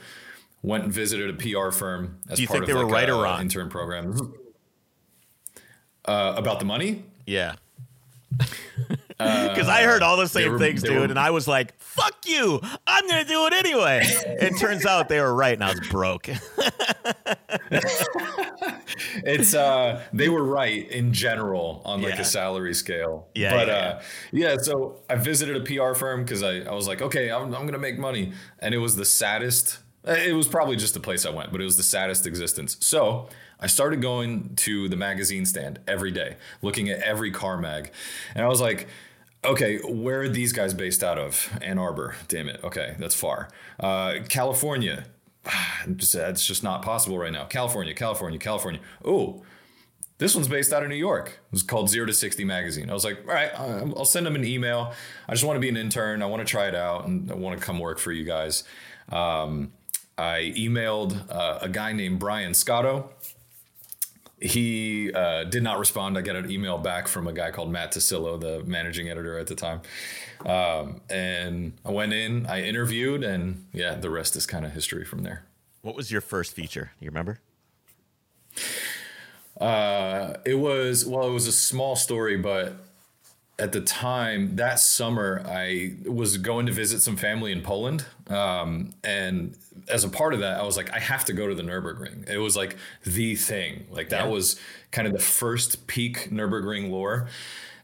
Went 0.62 0.86
and 0.86 0.92
visited 0.94 1.30
a 1.30 1.34
PR 1.34 1.70
firm 1.72 2.18
as 2.30 2.38
do 2.38 2.42
you 2.42 2.48
part 2.48 2.60
think 2.60 2.64
of 2.64 2.68
they 2.70 2.74
like 2.74 2.86
were 2.88 2.92
right 2.92 3.10
a, 3.10 3.14
or 3.16 3.24
wrong? 3.24 3.42
intern 3.42 3.70
program. 3.70 4.34
Uh, 6.06 6.34
about 6.38 6.60
the 6.60 6.66
money? 6.66 7.04
Yeah. 7.26 7.56
Because 9.18 9.70
I 9.70 9.84
heard 9.84 10.02
all 10.02 10.18
the 10.18 10.28
same 10.28 10.52
were- 10.52 10.60
things, 10.60 10.84
dude, 10.84 10.98
were- 10.98 11.04
and 11.06 11.18
I 11.18 11.30
was 11.32 11.48
like, 11.48 11.80
"Fuck 11.80 12.16
you! 12.26 12.60
I'm 12.86 13.08
gonna 13.08 13.24
do 13.24 13.46
it 13.48 13.54
anyway." 13.54 14.02
it 14.04 14.58
turns 14.60 14.86
out 14.92 15.08
they 15.10 15.22
were 15.22 15.34
right, 15.34 15.54
and 15.54 15.64
I 15.64 15.70
was 15.72 15.88
broke. 15.88 16.28
it's 19.24 19.54
uh 19.54 20.02
they 20.14 20.30
were 20.30 20.44
right 20.44 20.90
in 20.92 21.14
general 21.14 21.82
on 21.86 22.02
like 22.02 22.16
Yeah. 22.16 22.22
a 22.22 22.26
salary 22.26 22.74
scale 22.74 23.28
Yeah, 23.36 23.52
but 23.56 23.68
yeah, 23.68 23.74
uh 23.74 24.02
yeah 24.32 24.58
so 24.58 25.02
i 25.10 25.16
visited 25.16 25.56
a 25.58 25.62
pr 25.62 25.94
firm 25.98 26.24
because 26.24 26.44
I, 26.44 26.60
I 26.62 26.74
was 26.74 26.88
like 26.88 27.02
okay 27.02 27.32
I'm, 27.32 27.54
I'm 27.54 27.66
gonna 27.66 27.78
make 27.80 27.98
money 27.98 28.34
and 28.60 28.74
it 28.74 28.78
was 28.80 28.96
the 28.96 29.06
saddest 29.06 29.80
it 30.06 30.36
was 30.36 30.48
probably 30.48 30.76
just 30.76 30.94
the 30.94 31.00
place 31.00 31.26
i 31.26 31.30
went 31.30 31.52
but 31.52 31.62
it 31.62 31.64
was 31.64 31.78
the 31.78 31.84
saddest 31.84 32.28
existence 32.28 32.78
so 32.80 33.28
i 33.60 33.68
started 33.68 34.02
going 34.02 34.56
to 34.56 34.88
the 34.90 34.96
magazine 34.96 35.46
stand 35.46 35.80
every 35.88 36.12
day 36.12 36.38
looking 36.62 36.90
at 36.90 37.00
every 37.02 37.32
car 37.32 37.58
mag 37.58 37.92
and 38.36 38.46
i 38.46 38.48
was 38.48 38.62
like 38.62 38.88
Okay, 39.46 39.78
where 39.78 40.22
are 40.22 40.30
these 40.30 40.54
guys 40.54 40.74
based 40.74 41.04
out 41.04 41.20
of? 41.20 41.56
Ann 41.62 41.78
Arbor. 41.78 42.16
Damn 42.28 42.50
it. 42.50 42.60
Okay, 42.64 42.96
that's 42.98 43.14
far. 43.14 43.50
Uh, 43.80 44.16
California. 44.28 45.06
That's 45.86 46.46
just 46.46 46.64
not 46.64 46.82
possible 46.82 47.20
right 47.20 47.32
now. 47.32 47.46
California, 47.46 47.94
California, 47.94 48.40
California. 48.40 48.82
Oh, 49.04 49.44
this 50.18 50.34
one's 50.34 50.48
based 50.48 50.74
out 50.74 50.82
of 50.82 50.90
New 50.90 50.96
York. 50.96 51.40
It's 51.54 51.62
called 51.62 51.90
Zero 51.90 52.08
to 52.08 52.14
60 52.14 52.44
Magazine. 52.44 52.90
I 52.90 52.94
was 52.94 53.06
like, 53.06 53.20
all 53.28 53.34
right, 53.34 53.52
I'll 53.56 54.06
send 54.06 54.26
them 54.26 54.36
an 54.36 54.44
email. 54.44 54.94
I 55.28 55.34
just 55.34 55.44
want 55.44 55.58
to 55.58 55.60
be 55.60 55.70
an 55.70 55.78
intern. 55.78 56.24
I 56.24 56.26
want 56.26 56.40
to 56.40 56.50
try 56.50 56.68
it 56.68 56.74
out 56.74 57.06
and 57.06 57.32
I 57.32 57.36
want 57.36 57.60
to 57.60 57.64
come 57.64 57.80
work 57.80 58.00
for 58.00 58.12
you 58.12 58.24
guys. 58.24 58.64
Um, 59.10 59.74
I 60.18 60.54
emailed 60.56 61.30
uh, 61.30 61.60
a 61.62 61.70
guy 61.70 61.92
named 61.94 62.20
Brian 62.20 62.54
Scotto. 62.54 63.10
He 64.42 65.12
uh, 65.14 65.46
did 65.46 65.64
not 65.64 65.80
respond. 65.80 66.18
I 66.18 66.22
got 66.22 66.36
an 66.36 66.52
email 66.52 66.78
back 66.78 67.08
from 67.08 67.28
a 67.28 67.34
guy 67.34 67.52
called 67.52 67.72
Matt 67.72 67.94
Tassillo, 67.94 68.40
the 68.40 68.64
managing 68.66 69.10
editor 69.10 69.40
at 69.40 69.48
the 69.48 69.56
time. 69.56 69.82
Um, 70.46 71.02
and 71.10 71.74
I 71.84 71.92
went 71.92 72.14
in, 72.14 72.46
I 72.46 72.62
interviewed, 72.62 73.24
and 73.24 73.66
yeah, 73.74 73.96
the 73.96 74.10
rest 74.10 74.36
is 74.36 74.46
kind 74.46 74.66
of 74.66 74.74
history 74.74 75.06
from 75.06 75.24
there. 75.24 75.46
what 75.82 75.96
was 75.96 76.12
your 76.12 76.22
first 76.22 76.54
feature? 76.54 76.92
You 77.00 77.10
remember? 77.10 77.40
Uh, 79.60 80.34
it 80.46 80.56
was 80.56 81.06
well, 81.06 81.28
it 81.28 81.32
was 81.32 81.48
a 81.48 81.52
small 81.52 81.96
story, 81.96 82.38
but 82.38 82.76
at 83.58 83.72
the 83.72 83.82
time 83.82 84.58
that 84.58 84.80
summer, 84.80 85.42
I 85.46 85.94
was 86.06 86.38
going 86.38 86.66
to 86.66 86.72
visit 86.72 87.02
some 87.02 87.16
family 87.16 87.52
in 87.52 87.62
Poland, 87.62 88.06
um, 88.28 88.94
and 89.04 89.56
as 89.88 90.04
a 90.04 90.10
part 90.10 90.34
of 90.34 90.40
that, 90.40 90.60
I 90.60 90.64
was 90.64 90.78
like, 90.78 90.92
I 90.92 91.00
have 91.00 91.26
to 91.26 91.34
go 91.34 91.48
to 91.48 91.56
the 91.56 91.64
Nurburgring. 91.64 92.28
It 92.30 92.38
was 92.40 92.56
like 92.56 92.76
the 93.04 93.36
thing. 93.36 93.86
Like 93.92 94.10
that 94.10 94.26
Yeah. 94.26 94.32
was 94.32 94.60
kind 94.92 95.08
of 95.08 95.14
the 95.14 95.20
first 95.20 95.88
peak 95.88 96.30
Nurburgring 96.32 96.90
lore. 96.90 97.28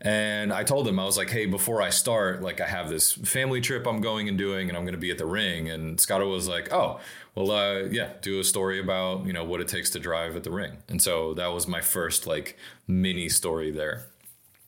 And 0.03 0.51
I 0.51 0.63
told 0.63 0.87
him, 0.87 0.99
I 0.99 1.05
was 1.05 1.15
like, 1.15 1.29
hey, 1.29 1.45
before 1.45 1.79
I 1.79 1.91
start, 1.91 2.41
like 2.41 2.59
I 2.59 2.65
have 2.65 2.89
this 2.89 3.13
family 3.13 3.61
trip 3.61 3.85
I'm 3.85 4.01
going 4.01 4.27
and 4.27 4.35
doing, 4.35 4.67
and 4.67 4.75
I'm 4.75 4.83
going 4.83 4.95
to 4.95 4.99
be 4.99 5.11
at 5.11 5.19
the 5.19 5.27
ring. 5.27 5.69
And 5.69 6.01
Scotto 6.01 6.27
was 6.27 6.47
like, 6.47 6.73
oh, 6.73 6.99
well, 7.35 7.51
uh, 7.51 7.83
yeah, 7.83 8.13
do 8.21 8.39
a 8.39 8.43
story 8.43 8.79
about, 8.79 9.27
you 9.27 9.31
know, 9.33 9.43
what 9.43 9.61
it 9.61 9.67
takes 9.67 9.91
to 9.91 9.99
drive 9.99 10.35
at 10.35 10.43
the 10.43 10.49
ring. 10.49 10.77
And 10.89 10.99
so 10.99 11.35
that 11.35 11.53
was 11.53 11.67
my 11.67 11.81
first 11.81 12.25
like 12.25 12.57
mini 12.87 13.29
story 13.29 13.69
there. 13.69 14.07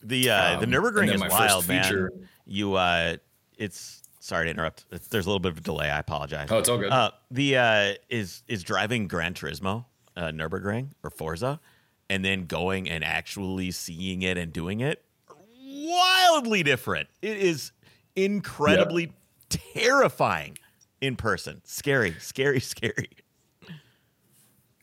The 0.03 0.29
uh, 0.29 0.59
the 0.59 0.65
Um, 0.67 0.71
Nurburgring 0.71 1.11
is 1.11 1.19
my 1.19 1.29
first 1.29 1.39
wild, 1.39 1.65
feature- 1.65 2.11
man. 2.15 2.29
You 2.45 2.75
uh, 2.75 3.17
it's 3.57 4.02
sorry 4.23 4.45
to 4.45 4.51
interrupt. 4.51 4.85
It's, 4.91 5.07
there's 5.07 5.25
a 5.25 5.29
little 5.29 5.39
bit 5.39 5.51
of 5.51 5.57
a 5.59 5.61
delay. 5.61 5.89
I 5.89 5.99
apologize. 5.99 6.47
Oh, 6.49 6.57
it's 6.57 6.69
all 6.69 6.77
good. 6.77 6.91
Uh, 6.91 7.11
the 7.29 7.57
uh, 7.57 7.93
is 8.09 8.43
is 8.47 8.63
driving 8.63 9.07
Gran 9.07 9.33
Turismo, 9.33 9.85
uh, 10.15 10.27
Nurburgring 10.27 10.89
or 11.03 11.09
Forza, 11.09 11.59
and 12.09 12.23
then 12.23 12.45
going 12.45 12.89
and 12.89 13.03
actually 13.03 13.71
seeing 13.71 14.21
it 14.21 14.37
and 14.37 14.51
doing 14.51 14.79
it, 14.79 15.03
wildly 15.59 16.63
different. 16.63 17.09
It 17.21 17.37
is 17.37 17.71
incredibly 18.15 19.11
terrifying 19.49 20.57
in 21.01 21.15
person. 21.15 21.61
Scary, 21.65 22.15
scary, 22.19 22.59
scary. 22.61 23.09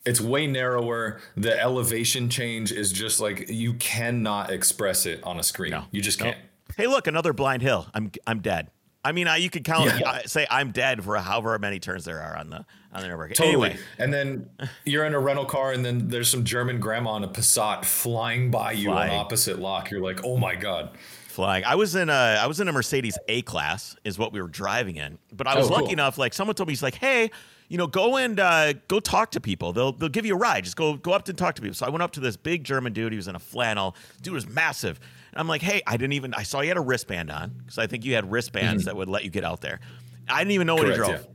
it's 0.05 0.21
way 0.21 0.45
narrower. 0.45 1.19
The 1.35 1.59
elevation 1.59 2.29
change 2.29 2.71
is 2.71 2.91
just 2.91 3.19
like 3.19 3.49
you 3.49 3.73
cannot 3.73 4.51
express 4.51 5.05
it 5.05 5.23
on 5.23 5.39
a 5.39 5.43
screen. 5.43 5.71
No. 5.71 5.85
You 5.91 6.01
just 6.01 6.19
can't. 6.19 6.37
Hey, 6.77 6.87
look, 6.87 7.07
another 7.07 7.33
blind 7.33 7.63
hill. 7.63 7.87
I'm 7.93 8.11
I'm 8.27 8.39
dead. 8.39 8.69
I 9.03 9.11
mean, 9.13 9.27
I, 9.27 9.37
you 9.37 9.49
could 9.49 9.63
count 9.63 9.85
Yeah. 9.99 10.09
uh, 10.09 10.19
say 10.25 10.45
I'm 10.49 10.71
dead 10.71 11.03
for 11.03 11.17
however 11.17 11.57
many 11.57 11.79
turns 11.79 12.05
there 12.05 12.21
are 12.21 12.37
on 12.37 12.49
the 12.49 12.65
on 12.93 13.01
the 13.01 13.07
Nurburgring. 13.07 13.33
Totally. 13.35 13.69
Anyway, 13.71 13.77
And 13.97 14.13
then 14.13 14.49
you're 14.85 15.05
in 15.05 15.13
a 15.13 15.19
rental 15.19 15.45
car, 15.45 15.71
and 15.71 15.83
then 15.83 16.09
there's 16.09 16.29
some 16.29 16.43
German 16.43 16.79
grandma 16.79 17.15
in 17.17 17.23
a 17.23 17.27
Passat 17.27 17.85
flying 17.85 18.51
by 18.51 18.73
you 18.73 18.89
Flying. 18.89 19.11
on 19.11 19.17
opposite 19.19 19.59
lock. 19.59 19.89
You're 19.89 20.01
like, 20.01 20.23
oh 20.23 20.37
my 20.37 20.55
god. 20.55 20.89
flying. 21.27 21.63
I 21.65 21.75
was 21.75 21.95
in 21.95 22.09
a 22.09 22.13
I 22.13 22.45
was 22.47 22.59
in 22.59 22.67
a 22.67 22.71
Mercedes 22.73 23.17
A 23.27 23.41
class 23.43 23.95
is 24.03 24.19
what 24.19 24.33
we 24.33 24.41
were 24.41 24.47
driving 24.49 24.97
in. 24.97 25.17
But 25.33 25.47
I 25.47 25.55
was 25.57 25.65
Oh, 25.65 25.69
cool. 25.69 25.81
lucky 25.81 25.93
enough. 25.93 26.17
Like 26.17 26.33
someone 26.33 26.55
told 26.55 26.67
me, 26.67 26.73
he's 26.73 26.83
like, 26.83 26.95
hey, 26.95 27.31
you 27.69 27.77
know, 27.77 27.87
go 27.87 28.17
and 28.17 28.37
uh, 28.39 28.73
go 28.89 28.99
talk 28.99 29.31
to 29.31 29.39
people. 29.41 29.71
They'll 29.73 29.93
they'll 29.93 30.09
give 30.09 30.25
you 30.25 30.35
a 30.35 30.37
ride. 30.37 30.65
Just 30.65 30.75
go 30.75 30.95
go 30.97 31.13
up 31.13 31.27
and 31.29 31.37
talk 31.37 31.55
to 31.55 31.61
people. 31.61 31.73
So 31.75 31.85
I 31.85 31.89
went 31.89 32.03
up 32.03 32.11
to 32.11 32.19
this 32.19 32.35
big 32.37 32.65
German 32.65 32.91
dude. 32.93 33.13
He 33.13 33.17
was 33.17 33.29
in 33.29 33.35
a 33.35 33.39
flannel. 33.39 33.95
Dude 34.21 34.33
was 34.33 34.47
massive. 34.47 34.99
And 35.31 35.39
I'm 35.39 35.47
like, 35.47 35.61
hey, 35.61 35.81
I 35.87 35.97
didn't 35.97 36.13
even. 36.13 36.33
I 36.33 36.43
saw 36.43 36.61
you 36.61 36.67
had 36.67 36.77
a 36.77 36.81
wristband 36.81 37.31
on 37.31 37.49
because 37.59 37.77
I 37.77 37.87
think 37.87 38.03
you 38.05 38.15
had 38.15 38.29
wristbands 38.31 38.85
that 38.85 38.95
would 38.95 39.07
let 39.09 39.23
you 39.23 39.29
get 39.29 39.43
out 39.43 39.61
there. 39.61 39.79
I 40.27 40.39
didn't 40.39 40.51
even 40.51 40.67
know 40.67 40.75
what 40.75 40.85
he 40.87 40.93
Mm-hmm. 40.93 41.01
Drove. 41.01 41.21
yeah. 41.21 41.27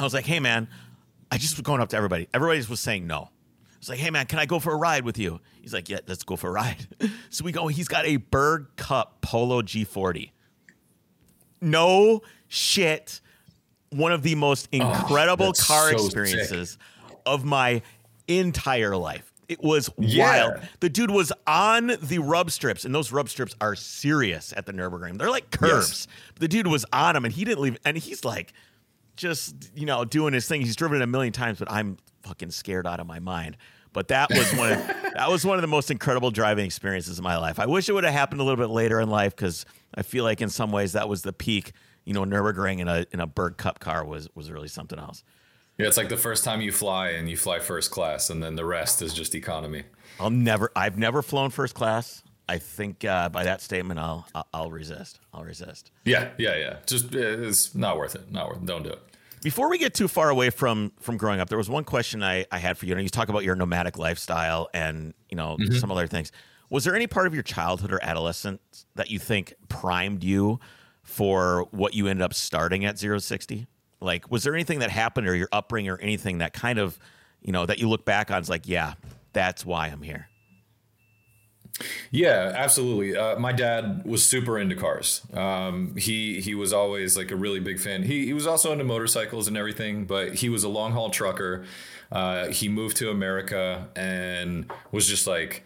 I 0.00 0.04
was 0.04 0.14
like, 0.14 0.26
hey 0.26 0.40
man, 0.40 0.68
I 1.30 1.38
just 1.38 1.56
was 1.56 1.62
going 1.62 1.80
up 1.80 1.88
to 1.90 1.96
everybody. 1.96 2.28
Everybody 2.34 2.64
was 2.68 2.80
saying 2.80 3.06
no. 3.06 3.22
I 3.22 3.78
was 3.78 3.88
like, 3.88 3.98
hey 4.00 4.10
man, 4.10 4.26
can 4.26 4.38
I 4.38 4.46
go 4.46 4.58
for 4.58 4.72
a 4.72 4.76
ride 4.76 5.04
with 5.04 5.18
you? 5.18 5.40
He's 5.60 5.72
like, 5.72 5.88
yeah, 5.88 5.98
let's 6.06 6.24
go 6.24 6.36
for 6.36 6.48
a 6.48 6.52
ride. 6.52 6.86
So 7.30 7.44
we 7.44 7.52
go. 7.52 7.66
He's 7.68 7.88
got 7.88 8.04
a 8.04 8.16
Berg 8.16 8.66
Cup 8.76 9.22
Polo 9.22 9.62
G40. 9.62 10.30
No 11.60 12.20
shit. 12.48 13.20
One 13.90 14.12
of 14.12 14.22
the 14.22 14.34
most 14.34 14.68
incredible 14.72 15.46
that's 15.46 15.66
car 15.66 15.90
so 15.96 16.04
experiences 16.04 16.78
of 17.26 17.44
my 17.44 17.82
entire 18.28 18.96
life. 18.96 19.31
It 19.52 19.62
was 19.62 19.88
Yeah. 19.98 20.48
wild. 20.48 20.68
The 20.80 20.88
dude 20.88 21.10
was 21.10 21.32
on 21.46 21.96
the 22.02 22.18
rub 22.18 22.50
strips, 22.50 22.84
and 22.84 22.94
those 22.94 23.12
rub 23.12 23.28
strips 23.28 23.54
are 23.60 23.74
serious 23.74 24.52
at 24.56 24.66
the 24.66 24.72
Nurburgring. 24.72 25.18
They're 25.18 25.30
like 25.30 25.50
curves. 25.50 26.06
But 26.34 26.40
the 26.40 26.48
dude 26.48 26.66
was 26.66 26.84
on 26.92 27.14
them, 27.14 27.24
and 27.24 27.32
he 27.34 27.44
didn't 27.44 27.60
leave. 27.62 27.78
And 27.84 27.96
he's 27.96 28.24
like, 28.24 28.52
just 29.16 29.54
you 29.76 29.86
know 29.86 30.04
doing 30.04 30.32
his 30.32 30.46
thing. 30.48 30.62
He's 30.62 30.76
driven 30.76 31.00
it 31.00 31.04
a 31.04 31.06
million 31.06 31.32
times, 31.32 31.58
but 31.58 31.70
I'm 31.70 31.98
fucking 32.22 32.50
scared 32.50 32.86
out 32.86 32.98
of 33.00 33.06
my 33.06 33.18
mind. 33.18 33.56
But 33.92 34.08
that 34.08 34.30
was 34.30 34.50
one 34.54 34.72
of 34.72 34.78
that 35.14 35.30
was 35.30 35.44
one 35.44 35.58
of 35.58 35.62
the 35.62 35.68
most 35.68 35.90
incredible 35.90 36.30
driving 36.30 36.64
experiences 36.64 37.18
of 37.18 37.24
my 37.24 37.36
life. 37.36 37.58
I 37.58 37.66
wish 37.66 37.88
it 37.88 37.92
would 37.92 38.04
have 38.04 38.14
happened 38.14 38.40
a 38.40 38.44
little 38.44 38.56
bit 38.62 38.70
later 38.72 39.00
in 39.00 39.10
life 39.10 39.36
because 39.36 39.66
I 39.94 40.02
feel 40.02 40.24
like 40.24 40.40
in 40.40 40.48
some 40.48 40.72
ways 40.72 40.92
that 40.94 41.08
was 41.08 41.22
the 41.22 41.32
peak. 41.32 41.72
You 42.04 42.14
know, 42.14 42.24
Nurburgring 42.24 42.80
in 42.80 42.88
a 42.88 43.04
in 43.12 43.20
a 43.20 43.26
Berg 43.26 43.58
Cup 43.58 43.80
car 43.80 44.04
was 44.04 44.28
was 44.34 44.50
really 44.50 44.68
something 44.68 44.98
else. 44.98 45.22
Yeah, 45.78 45.86
it's 45.88 45.96
like 45.96 46.08
the 46.10 46.16
first 46.16 46.44
time 46.44 46.60
you 46.60 46.70
fly 46.72 47.10
and 47.10 47.28
you 47.30 47.36
fly 47.36 47.58
first 47.58 47.90
class, 47.90 48.30
and 48.30 48.42
then 48.42 48.56
the 48.56 48.64
rest 48.64 49.00
is 49.02 49.14
just 49.14 49.34
economy. 49.34 49.84
I'll 50.20 50.30
never. 50.30 50.70
I've 50.76 50.98
never 50.98 51.22
flown 51.22 51.50
first 51.50 51.74
class. 51.74 52.22
I 52.48 52.58
think 52.58 53.04
uh, 53.04 53.28
by 53.30 53.44
that 53.44 53.60
statement, 53.62 53.98
I'll 53.98 54.26
I'll- 54.52 54.70
resist. 54.70 55.20
I'll 55.32 55.44
resist. 55.44 55.90
Yeah, 56.04 56.30
yeah, 56.38 56.56
yeah. 56.56 56.76
Just 56.86 57.14
uh, 57.14 57.18
it's 57.18 57.74
not 57.74 57.96
worth 57.96 58.14
it. 58.14 58.30
Not 58.30 58.48
worth. 58.48 58.58
It. 58.58 58.66
Don't 58.66 58.82
do 58.82 58.90
it. 58.90 59.00
Before 59.42 59.68
we 59.70 59.78
get 59.78 59.94
too 59.94 60.06
far 60.08 60.28
away 60.28 60.50
from 60.50 60.92
from 61.00 61.16
growing 61.16 61.40
up, 61.40 61.48
there 61.48 61.58
was 61.58 61.70
one 61.70 61.84
question 61.84 62.22
I, 62.22 62.44
I 62.52 62.58
had 62.58 62.76
for 62.76 62.84
you. 62.86 62.90
You 62.90 62.96
know, 62.96 63.00
you 63.00 63.08
talk 63.08 63.28
about 63.28 63.42
your 63.42 63.54
nomadic 63.56 63.96
lifestyle 63.98 64.68
and 64.74 65.14
you 65.30 65.36
know 65.36 65.56
some 65.78 65.90
other 65.90 66.06
things. 66.06 66.30
Was 66.68 66.84
there 66.84 66.94
any 66.94 67.06
part 67.06 67.26
of 67.26 67.34
your 67.34 67.42
childhood 67.42 67.92
or 67.92 68.02
adolescence 68.02 68.86
that 68.94 69.10
you 69.10 69.18
think 69.18 69.54
primed 69.68 70.22
you 70.22 70.60
for 71.02 71.66
what 71.70 71.94
you 71.94 72.06
ended 72.06 72.22
up 72.22 72.34
starting 72.34 72.84
at 72.84 72.98
zero 72.98 73.18
sixty? 73.18 73.66
Like, 74.02 74.30
was 74.30 74.42
there 74.42 74.54
anything 74.54 74.80
that 74.80 74.90
happened 74.90 75.28
or 75.28 75.34
your 75.34 75.48
upbringing 75.52 75.90
or 75.90 75.98
anything 75.98 76.38
that 76.38 76.52
kind 76.52 76.78
of, 76.78 76.98
you 77.40 77.52
know, 77.52 77.66
that 77.66 77.78
you 77.78 77.88
look 77.88 78.04
back 78.04 78.30
on 78.30 78.40
is 78.40 78.50
like, 78.50 78.68
yeah, 78.68 78.94
that's 79.32 79.64
why 79.64 79.88
I'm 79.88 80.02
here. 80.02 80.28
Yeah, 82.10 82.52
absolutely. 82.54 83.16
Uh, 83.16 83.38
my 83.38 83.52
dad 83.52 84.02
was 84.04 84.24
super 84.24 84.58
into 84.58 84.76
cars. 84.76 85.22
Um, 85.32 85.96
he 85.96 86.40
he 86.40 86.54
was 86.54 86.72
always 86.72 87.16
like 87.16 87.30
a 87.30 87.36
really 87.36 87.60
big 87.60 87.80
fan. 87.80 88.02
He 88.02 88.26
he 88.26 88.34
was 88.34 88.46
also 88.46 88.72
into 88.72 88.84
motorcycles 88.84 89.48
and 89.48 89.56
everything, 89.56 90.04
but 90.04 90.34
he 90.34 90.48
was 90.48 90.64
a 90.64 90.68
long 90.68 90.92
haul 90.92 91.10
trucker. 91.10 91.64
Uh, 92.10 92.48
he 92.48 92.68
moved 92.68 92.98
to 92.98 93.10
America 93.10 93.88
and 93.96 94.70
was 94.92 95.08
just 95.08 95.26
like, 95.26 95.64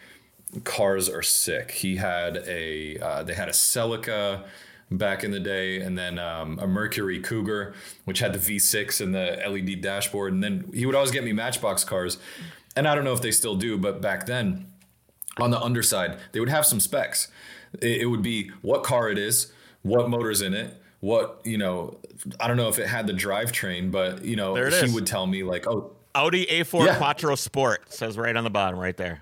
cars 0.63 1.09
are 1.09 1.23
sick. 1.23 1.73
He 1.73 1.97
had 1.97 2.37
a 2.47 2.99
uh, 2.99 3.23
they 3.25 3.35
had 3.35 3.49
a 3.49 3.53
Celica 3.53 4.45
back 4.91 5.25
in 5.25 5.31
the 5.31 5.41
day, 5.41 5.81
and 5.81 5.99
then 5.99 6.19
um, 6.19 6.59
a 6.61 6.67
Mercury 6.67 7.21
Cougar, 7.21 7.75
which 8.05 8.21
had 8.21 8.33
the 8.33 8.39
V6 8.39 9.01
and 9.01 9.15
the 9.15 9.41
LED 9.47 9.81
dashboard. 9.81 10.33
And 10.33 10.43
then 10.43 10.71
he 10.73 10.87
would 10.87 10.95
always 10.95 11.11
get 11.11 11.25
me 11.25 11.33
Matchbox 11.33 11.85
cars, 11.85 12.19
and 12.77 12.87
I 12.87 12.95
don't 12.95 13.05
know 13.05 13.13
if 13.13 13.21
they 13.23 13.31
still 13.33 13.57
do, 13.57 13.77
but 13.79 14.01
back 14.01 14.27
then 14.27 14.67
on 15.39 15.51
the 15.51 15.61
underside, 15.61 16.19
they 16.33 16.41
would 16.41 16.49
have 16.49 16.65
some 16.67 16.81
specs. 16.81 17.29
It, 17.81 18.03
it 18.03 18.07
would 18.07 18.23
be 18.23 18.51
what 18.63 18.85
car 18.85 19.11
it 19.11 19.19
is, 19.19 19.53
what 19.83 20.09
motor's 20.09 20.41
in 20.43 20.55
it, 20.55 20.81
what 21.01 21.41
you 21.45 21.59
know. 21.59 21.99
I 22.41 22.49
don't 22.49 22.57
know 22.57 22.69
if 22.69 22.79
it 22.79 22.87
had 22.87 23.07
the 23.07 23.13
drivetrain, 23.13 23.91
but 23.91 24.25
you 24.25 24.37
know, 24.37 24.55
he 24.55 24.61
is. 24.63 24.95
would 24.95 25.07
tell 25.07 25.27
me 25.27 25.43
like, 25.43 25.67
"Oh, 25.67 25.93
Audi 26.15 26.47
A4 26.47 26.87
Yeah. 26.87 26.97
Quattro 26.97 27.35
Sport 27.35 27.93
says 27.93 28.17
right 28.17 28.35
on 28.37 28.45
the 28.45 28.51
bottom, 28.51 28.79
right 28.79 28.97
there. 28.97 29.21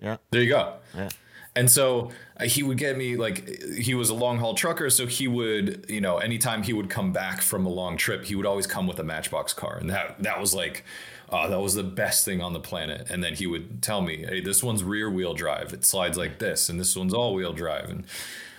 Yeah. 0.00 0.16
there 0.30 0.42
you 0.42 0.48
go." 0.48 0.74
Yeah. 0.94 1.08
And 1.56 1.70
so 1.70 2.10
uh, 2.38 2.46
he 2.46 2.62
would 2.64 2.78
get 2.78 2.96
me 2.98 3.16
like 3.16 3.48
he 3.78 3.94
was 3.94 4.10
a 4.10 4.14
long 4.14 4.38
haul 4.38 4.54
trucker, 4.54 4.90
so 4.90 5.06
he 5.06 5.28
would 5.28 5.86
you 5.88 6.00
know 6.00 6.18
anytime 6.18 6.62
he 6.64 6.72
would 6.72 6.90
come 6.90 7.12
back 7.12 7.42
from 7.42 7.64
a 7.64 7.68
long 7.68 7.96
trip, 7.96 8.24
he 8.24 8.34
would 8.34 8.46
always 8.46 8.66
come 8.66 8.86
with 8.88 8.98
a 8.98 9.04
Matchbox 9.04 9.52
car, 9.52 9.76
and 9.76 9.88
that 9.90 10.22
that 10.22 10.40
was 10.40 10.54
like. 10.54 10.84
Uh, 11.30 11.48
that 11.48 11.58
was 11.58 11.74
the 11.74 11.82
best 11.82 12.24
thing 12.24 12.42
on 12.42 12.52
the 12.52 12.60
planet. 12.60 13.08
And 13.10 13.24
then 13.24 13.34
he 13.34 13.46
would 13.46 13.82
tell 13.82 14.02
me, 14.02 14.18
"Hey, 14.18 14.40
this 14.40 14.62
one's 14.62 14.84
rear 14.84 15.10
wheel 15.10 15.32
drive. 15.34 15.72
It 15.72 15.84
slides 15.84 16.18
like 16.18 16.38
this, 16.38 16.68
and 16.68 16.78
this 16.78 16.94
one's 16.94 17.14
all 17.14 17.34
wheel 17.34 17.52
drive." 17.54 17.88
And 17.88 18.04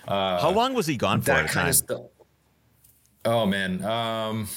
uh, 0.06 0.40
How 0.40 0.50
long 0.50 0.74
was 0.74 0.86
he 0.86 0.96
gone 0.96 1.22
for 1.22 1.30
at 1.30 1.42
that 1.44 1.50
kind 1.50 1.52
time? 1.54 1.68
of 1.68 1.74
stuff. 1.76 2.00
Oh 3.24 3.46
man, 3.46 3.82
um, 3.84 4.48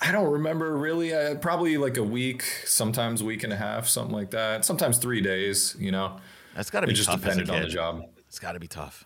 I 0.00 0.12
don't 0.12 0.30
remember 0.30 0.76
really. 0.76 1.12
Uh, 1.12 1.34
probably 1.34 1.76
like 1.76 1.96
a 1.96 2.02
week, 2.02 2.42
sometimes 2.64 3.22
week 3.22 3.42
and 3.42 3.52
a 3.52 3.56
half, 3.56 3.86
something 3.88 4.14
like 4.14 4.30
that. 4.30 4.64
Sometimes 4.64 4.96
three 4.98 5.20
days. 5.20 5.76
You 5.78 5.90
know, 5.92 6.16
That's 6.58 6.70
got 6.70 6.80
to 6.80 6.88
be 6.88 6.92
just 6.92 7.08
tough 7.08 7.20
depended 7.20 7.50
on 7.50 7.62
the 7.62 7.68
job. 7.68 8.02
It's 8.26 8.40
got 8.40 8.52
to 8.52 8.58
be 8.58 8.66
tough. 8.66 9.04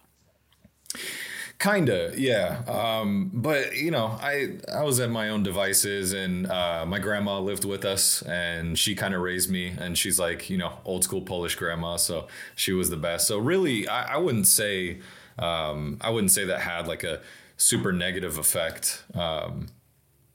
Kinda, 1.58 2.14
yeah. 2.16 2.62
Um, 2.66 3.30
but 3.30 3.76
you 3.76 3.90
know, 3.90 4.06
I 4.06 4.56
I 4.74 4.84
was 4.84 4.98
at 5.00 5.10
my 5.10 5.28
own 5.28 5.42
devices, 5.42 6.14
and 6.14 6.50
uh, 6.50 6.86
my 6.86 6.98
grandma 6.98 7.40
lived 7.40 7.66
with 7.66 7.84
us, 7.84 8.22
and 8.22 8.78
she 8.78 8.94
kind 8.94 9.12
of 9.14 9.20
raised 9.20 9.50
me, 9.50 9.74
and 9.78 9.98
she's 9.98 10.18
like, 10.18 10.48
you 10.48 10.56
know, 10.56 10.72
old 10.86 11.04
school 11.04 11.20
Polish 11.20 11.54
grandma, 11.54 11.96
so 11.96 12.26
she 12.56 12.72
was 12.72 12.88
the 12.88 12.96
best. 12.96 13.28
So 13.28 13.36
really, 13.36 13.86
I, 13.86 14.14
I 14.14 14.16
wouldn't 14.16 14.46
say, 14.46 15.00
um, 15.38 15.98
I 16.00 16.08
wouldn't 16.08 16.32
say 16.32 16.46
that 16.46 16.60
had 16.60 16.88
like 16.88 17.04
a 17.04 17.20
super 17.58 17.92
negative 17.92 18.38
effect. 18.38 19.04
Um, 19.14 19.66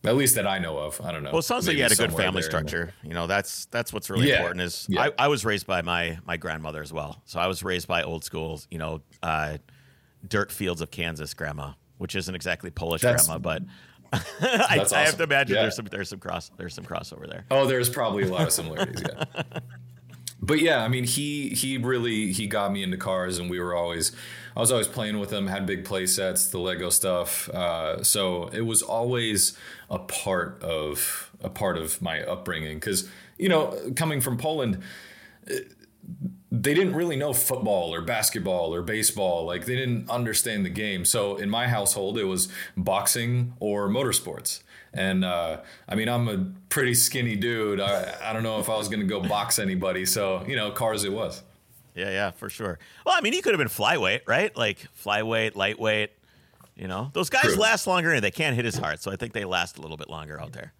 at 0.04 0.16
least 0.16 0.36
that 0.36 0.48
I 0.48 0.60
know 0.60 0.78
of. 0.78 1.02
I 1.02 1.12
don't 1.12 1.24
know. 1.24 1.32
Well, 1.32 1.40
it 1.40 1.44
sounds 1.44 1.68
like 1.68 1.76
you 1.76 1.84
had 1.84 1.92
a 1.92 1.96
good 1.96 2.14
family 2.14 2.42
structure. 2.42 2.94
You 3.04 3.14
know, 3.14 3.28
that's 3.28 3.66
that's 3.66 3.92
what's 3.92 4.10
really 4.10 4.30
Yeah. 4.30 4.38
important. 4.38 4.62
Is 4.62 4.86
Yeah. 4.90 5.10
I, 5.18 5.26
I 5.26 5.28
was 5.28 5.44
raised 5.46 5.68
by 5.68 5.82
my 5.82 6.20
my 6.26 6.38
grandmother 6.38 6.82
as 6.82 6.94
well. 6.94 7.22
So 7.26 7.40
I 7.40 7.48
was 7.48 7.64
raised 7.64 7.88
by 7.88 8.04
old 8.04 8.24
school. 8.24 8.62
You 8.72 8.78
know, 8.78 9.02
uh, 9.24 9.58
dirt 10.28 10.52
fields 10.52 10.82
of 10.82 10.92
Kansas 10.92 11.34
grandma, 11.34 11.74
which 11.98 12.16
isn't 12.16 12.34
exactly 12.36 12.70
Polish 12.70 13.02
That's- 13.02 13.28
grandma, 13.28 13.40
but 13.40 13.64
I, 14.14 14.78
That's 14.78 14.94
I 14.94 15.02
have 15.02 15.18
to 15.18 15.24
imagine 15.24 15.56
Yeah. 15.56 15.64
there's 15.64 15.76
some 15.76 15.86
there's 15.92 16.10
some 16.10 16.20
cross 16.20 16.50
there's 16.58 16.74
some 16.74 16.86
crossover 16.86 17.28
there. 17.28 17.46
Oh, 17.52 17.66
there's 17.68 17.90
probably 17.90 18.24
a 18.24 18.28
lot 18.30 18.42
of 18.44 18.52
similarities, 18.54 19.04
yeah. 19.04 19.24
But 20.40 20.60
yeah, 20.62 20.84
I 20.84 20.88
mean, 20.88 21.04
he 21.04 21.50
he 21.50 21.78
really 21.78 22.32
he 22.32 22.46
got 22.46 22.72
me 22.72 22.84
into 22.84 22.96
cars, 22.98 23.40
and 23.40 23.50
we 23.50 23.60
were 23.60 23.74
always, 23.74 24.12
I 24.58 24.60
was 24.60 24.72
always 24.72 24.88
playing 24.88 25.20
with 25.20 25.30
them, 25.30 25.46
Had 25.46 25.68
big 25.68 25.86
play 25.86 26.08
sets, 26.08 26.48
the 26.48 26.58
Lego 26.58 26.90
stuff. 26.90 27.48
Uh, 27.50 28.04
so 28.04 28.48
it 28.48 28.62
was 28.62 28.82
always 28.82 29.56
a 29.88 30.00
part 30.00 30.62
of 30.64 31.30
a 31.44 31.50
part 31.50 31.78
of 31.78 32.02
my 32.02 32.24
upbringing. 32.24 32.78
Because 32.78 33.08
you 33.38 33.50
know, 33.50 33.80
coming 33.96 34.20
from 34.20 34.36
Poland, 34.38 34.82
they 36.52 36.74
didn't 36.74 36.96
really 36.96 37.16
know 37.16 37.34
football 37.34 37.94
or 37.94 38.02
basketball 38.02 38.74
or 38.74 38.82
baseball. 38.82 39.46
Like 39.46 39.68
they 39.68 39.76
didn't 39.76 40.10
understand 40.10 40.66
the 40.66 40.72
game. 40.72 41.06
So 41.06 41.36
in 41.36 41.52
my 41.52 41.68
household, 41.68 42.18
it 42.18 42.24
was 42.24 42.50
boxing 42.76 43.54
or 43.60 43.88
motorsports. 43.88 44.64
And 44.92 45.24
uh, 45.24 45.58
I 45.88 45.94
mean, 45.94 46.10
I'm 46.10 46.28
a 46.28 46.52
pretty 46.70 46.96
skinny 46.96 47.36
dude. 47.36 47.80
I, 47.80 48.16
I 48.24 48.34
don't 48.34 48.42
know 48.42 48.60
if 48.60 48.72
I 48.72 48.76
was 48.76 48.88
going 48.88 49.02
to 49.02 49.06
go 49.06 49.20
box 49.20 49.60
anybody. 49.60 50.08
So, 50.08 50.44
you 50.48 50.56
know, 50.56 50.72
cars 50.72 51.04
it 51.04 51.14
was. 51.14 51.44
Yeah, 51.98 52.10
yeah, 52.12 52.32
for 52.32 52.50
sure. 52.50 52.78
Well, 53.06 53.16
I 53.18 53.22
mean, 53.22 53.34
he 53.34 53.42
could 53.42 53.54
have 53.54 53.60
been 53.60 53.68
flyweight, 53.68 54.22
right? 54.28 54.56
Like 54.56 54.78
flyweight, 55.04 55.56
lightweight. 55.56 56.12
You 56.76 56.88
know, 56.88 57.10
those 57.14 57.30
guys 57.32 57.42
True. 57.42 57.56
last 57.56 57.88
longer 57.88 58.12
and 58.14 58.24
they 58.24 58.30
can't 58.30 58.56
hit 58.56 58.64
his 58.64 58.78
heart, 58.78 59.02
so 59.02 59.12
I 59.12 59.16
think 59.16 59.34
they 59.34 59.46
last 59.46 59.80
a 59.80 59.82
little 59.82 59.98
bit 59.98 60.10
longer 60.12 60.40
out 60.40 60.54
there. 60.54 60.74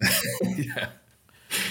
yeah. 0.56 0.90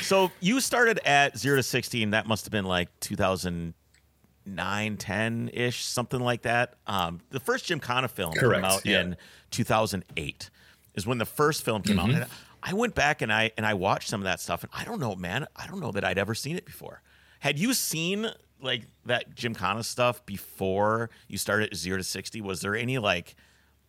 So 0.02 0.30
you 0.42 0.60
started 0.60 1.00
at 1.06 1.38
zero 1.38 1.56
to 1.56 1.64
sixteen. 1.64 2.10
That 2.12 2.28
must 2.28 2.44
have 2.46 2.52
been 2.52 2.66
like 2.66 2.90
2009, 3.00 4.98
10 4.98 5.50
ish, 5.54 5.84
something 5.86 6.20
like 6.20 6.42
that. 6.42 6.76
Um, 6.88 7.22
the 7.30 7.40
first 7.40 7.66
Jim 7.66 7.80
Gymkhana 7.80 8.10
film 8.10 8.34
Correct, 8.34 8.62
came 8.62 8.66
out 8.72 8.86
yeah. 8.86 9.02
in 9.02 9.18
2008. 9.52 10.50
Is 10.96 11.06
when 11.08 11.18
the 11.18 11.26
first 11.26 11.64
film 11.64 11.82
came 11.82 11.98
Mm-hmm. 11.98 12.10
out. 12.16 12.22
And 12.24 12.26
I 12.64 12.74
went 12.74 12.96
back 12.96 13.22
and 13.22 13.32
I 13.32 13.52
and 13.58 13.66
I 13.66 13.74
watched 13.74 14.10
some 14.10 14.20
of 14.22 14.26
that 14.26 14.40
stuff, 14.40 14.64
and 14.64 14.72
I 14.74 14.84
don't 14.84 15.00
know, 15.00 15.16
man. 15.16 15.46
I 15.56 15.68
don't 15.68 15.80
know 15.80 15.92
that 15.92 16.04
I'd 16.04 16.18
ever 16.18 16.34
seen 16.36 16.58
it 16.58 16.66
before. 16.66 17.02
Had 17.40 17.60
you 17.60 17.74
seen 17.74 18.32
like 18.66 18.84
that 19.06 19.36
Gymkhana 19.36 19.84
stuff 19.84 20.26
before 20.26 21.10
you 21.28 21.38
started 21.38 21.70
at 21.72 21.78
zero 21.78 21.98
to 21.98 22.04
sixty? 22.04 22.42
Was 22.42 22.62
there 22.62 22.76
any 22.76 22.98
like 22.98 23.36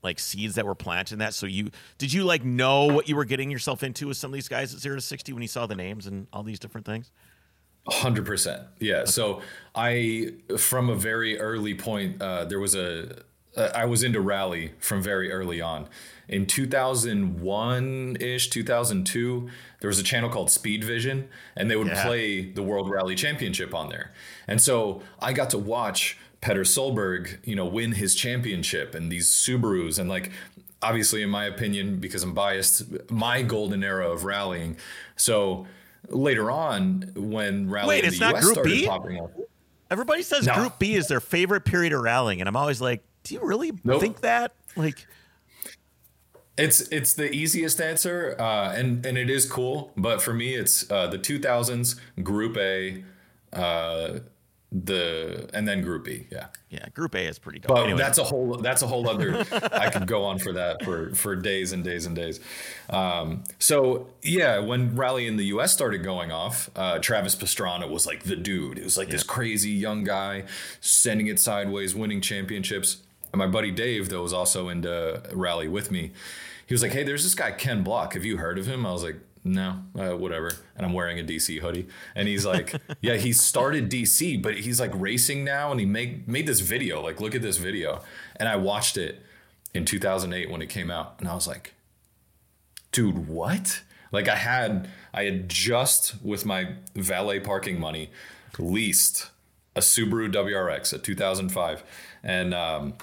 like 0.03 0.19
seeds 0.21 0.55
that 0.55 0.65
were 0.67 0.75
planted 0.75 1.15
in 1.15 1.19
that? 1.19 1.35
So 1.35 1.47
you 1.47 1.71
did 1.99 2.13
you 2.13 2.23
like 2.25 2.45
know 2.45 2.85
what 2.85 3.09
you 3.09 3.17
were 3.17 3.25
getting 3.25 3.51
yourself 3.51 3.83
into 3.83 4.07
with 4.09 4.17
some 4.17 4.31
of 4.31 4.35
these 4.35 4.49
guys 4.49 4.73
at 4.73 4.81
zero 4.81 4.97
to 4.97 5.03
sixty 5.03 5.33
when 5.33 5.43
you 5.43 5.49
saw 5.49 5.67
the 5.67 5.75
names 5.75 6.07
and 6.07 6.29
all 6.33 6.43
these 6.45 6.61
different 6.61 6.87
things? 6.87 7.11
Hundred 7.89 8.27
percent, 8.27 8.63
yeah. 8.81 9.05
So 9.05 9.43
I, 9.75 10.35
from 10.59 10.91
a 10.91 10.97
very 10.97 11.39
early 11.39 11.75
point, 11.75 12.21
uh, 12.21 12.45
there 12.45 12.59
was 12.59 12.75
a, 12.75 13.23
uh, 13.57 13.71
I 13.75 13.85
was 13.87 14.03
into 14.03 14.21
rally 14.21 14.73
from 14.79 15.03
very 15.03 15.31
early 15.33 15.61
on. 15.61 15.89
In 16.29 16.45
2001 16.47 18.17
ish, 18.21 18.49
2002, 18.51 19.49
there 19.81 19.89
was 19.89 19.99
a 19.99 20.03
channel 20.03 20.29
called 20.31 20.51
Speed 20.51 20.85
Vision, 20.85 21.29
and 21.57 21.71
they 21.71 21.77
would 21.77 21.89
Yeah. 21.89 22.05
play 22.05 22.51
the 22.51 22.63
World 22.63 22.91
Rally 22.91 23.15
Championship 23.15 23.75
on 23.75 23.89
there. 23.89 24.13
And 24.49 24.61
so 24.61 25.03
I 25.21 25.33
got 25.33 25.51
to 25.51 25.59
watch 25.59 26.17
Petter 26.41 26.63
Solberg, 26.63 27.39
you 27.45 27.55
know, 27.57 27.65
win 27.65 27.93
his 27.93 28.15
championship 28.15 28.95
and 28.95 29.11
these 29.11 29.29
Subarus 29.31 29.99
and 29.99 30.09
like 30.09 30.31
obviously 30.83 31.23
in 31.23 31.31
my 31.31 31.45
opinion 31.47 31.99
because 31.99 32.23
I'm 32.23 32.35
biased, 32.35 33.11
my 33.11 33.43
golden 33.43 33.83
era 33.83 34.09
of 34.11 34.25
rallying. 34.25 34.77
So 35.17 35.67
later 36.09 36.51
on 36.51 37.11
when 37.17 37.69
rally 37.71 37.89
Wait, 37.89 38.01
in 38.05 38.09
it's 38.09 38.19
the 38.19 38.25
not 38.27 38.35
US 38.37 38.45
Group 38.45 38.55
started 38.55 38.71
B? 38.73 38.87
popping 38.87 39.21
up. 39.21 39.33
Everybody 39.91 40.23
says 40.23 40.47
No. 40.47 40.55
Group 40.55 40.79
B 40.79 40.95
is 40.95 41.09
their 41.09 41.21
favorite 41.21 41.65
period 41.65 41.93
of 41.93 42.03
rallying, 42.03 42.41
and 42.41 42.49
I'm 42.49 42.57
always 42.57 42.81
like, 42.81 43.03
do 43.27 43.35
you 43.35 43.41
really 43.45 43.73
Nope. 43.85 44.01
think 44.01 44.21
that? 44.21 44.53
Like, 44.77 45.07
It's 46.59 46.81
it's 46.89 47.13
the 47.15 47.31
easiest 47.31 47.81
answer, 47.81 48.35
uh, 48.39 48.73
and 48.73 49.05
and 49.05 49.19
it 49.19 49.29
is 49.29 49.45
cool. 49.51 49.93
But 49.97 50.23
for 50.23 50.33
me, 50.33 50.55
it's 50.55 50.91
uh, 50.91 51.07
the 51.09 51.19
2000s 51.19 51.97
Group 52.23 52.57
A, 52.57 53.05
uh, 53.53 54.21
the 54.73 55.51
and 55.53 55.69
then 55.69 55.83
Group 55.83 56.05
B. 56.07 56.27
Yeah, 56.33 56.47
yeah, 56.71 56.89
Group 56.95 57.15
A 57.15 57.27
is 57.29 57.39
pretty 57.39 57.59
dope. 57.59 57.69
but 57.69 57.85
anyway, 57.85 57.99
that's 57.99 58.17
a 58.19 58.25
whole 58.25 58.57
that's 58.57 58.81
a 58.81 58.87
whole 58.87 59.07
other. 59.13 59.45
I 59.73 59.91
could 59.91 60.07
go 60.07 60.25
on 60.25 60.39
for 60.39 60.53
that 60.55 60.83
for 60.83 61.15
for 61.15 61.37
days 61.37 61.73
and 61.73 61.85
days 61.85 62.07
and 62.07 62.17
days. 62.17 62.41
Um, 62.89 63.45
so 63.59 64.09
yeah, 64.23 64.59
when 64.59 64.97
rally 64.97 65.27
in 65.27 65.37
the 65.37 65.45
U.S. 65.47 65.73
started 65.75 66.03
going 66.03 66.33
off, 66.33 66.71
uh, 66.75 66.99
Travis 67.01 67.37
Pastrana 67.37 67.89
was 67.89 68.07
like 68.07 68.25
the 68.25 68.37
dude. 68.37 68.79
It 68.79 68.85
was 68.85 68.97
like 68.97 69.09
this 69.11 69.23
crazy 69.23 69.71
young 69.71 70.05
guy 70.05 70.45
sending 70.81 71.27
it 71.27 71.39
sideways, 71.39 71.95
winning 71.95 72.23
championships. 72.23 73.03
And 73.37 73.39
my 73.39 73.53
buddy 73.53 73.71
Dave, 73.71 74.09
that 74.09 74.23
was 74.23 74.33
also 74.33 74.71
into 74.71 75.23
rally 75.31 75.69
with 75.69 75.91
me, 75.91 76.13
he 76.67 76.73
was 76.73 76.81
like, 76.81 76.93
"Hey, 76.93 77.03
there's 77.03 77.23
this 77.23 77.35
guy 77.35 77.53
Ken 77.53 77.83
Block. 77.83 78.15
Have 78.15 78.25
you 78.25 78.39
heard 78.39 78.59
of 78.59 78.67
him?" 78.67 78.87
I 78.87 78.93
was 78.93 79.05
like. 79.05 79.17
No, 79.45 79.85
uh, 79.97 80.17
whatever. 80.17 80.51
And 80.75 80.85
I'm 80.85 80.93
wearing 80.93 81.21
a 81.21 81.23
DC 81.23 81.61
hoodie. 81.61 81.87
And 82.17 82.27
he's 82.27 82.45
like, 82.45 82.75
yeah, 83.01 83.15
he 83.15 83.33
started 83.33 83.89
DC, 83.89 84.43
but 84.43 84.57
he's 84.57 84.81
like 84.81 84.91
racing 84.93 85.45
now. 85.45 85.71
And 85.71 85.79
he 85.79 85.87
made 85.87 86.27
made 86.27 86.49
this 86.49 86.59
video. 86.59 87.01
Like, 87.01 87.21
look 87.21 87.33
at 87.33 87.43
this 87.43 87.57
video. 87.57 88.03
And 88.41 88.49
I 88.49 88.57
watched 88.57 88.97
it 88.97 89.23
in 89.73 89.85
2008 89.85 90.51
when 90.51 90.63
it 90.63 90.69
came 90.69 90.91
out, 90.91 91.15
and 91.21 91.29
I 91.29 91.35
was 91.35 91.47
like, 91.47 91.75
dude, 92.91 93.29
what? 93.29 93.83
Like, 94.11 94.27
I 94.27 94.35
had 94.35 94.89
I 95.15 95.23
had 95.27 95.49
just 95.49 96.21
with 96.25 96.45
my 96.45 96.71
valet 96.97 97.39
parking 97.39 97.79
money 97.79 98.11
leased 98.59 99.31
a 99.77 99.81
Subaru 99.81 100.33
WRX, 100.33 100.93
a 100.93 100.99
2005, 100.99 101.85
and 102.25 102.53
um, 102.55 102.95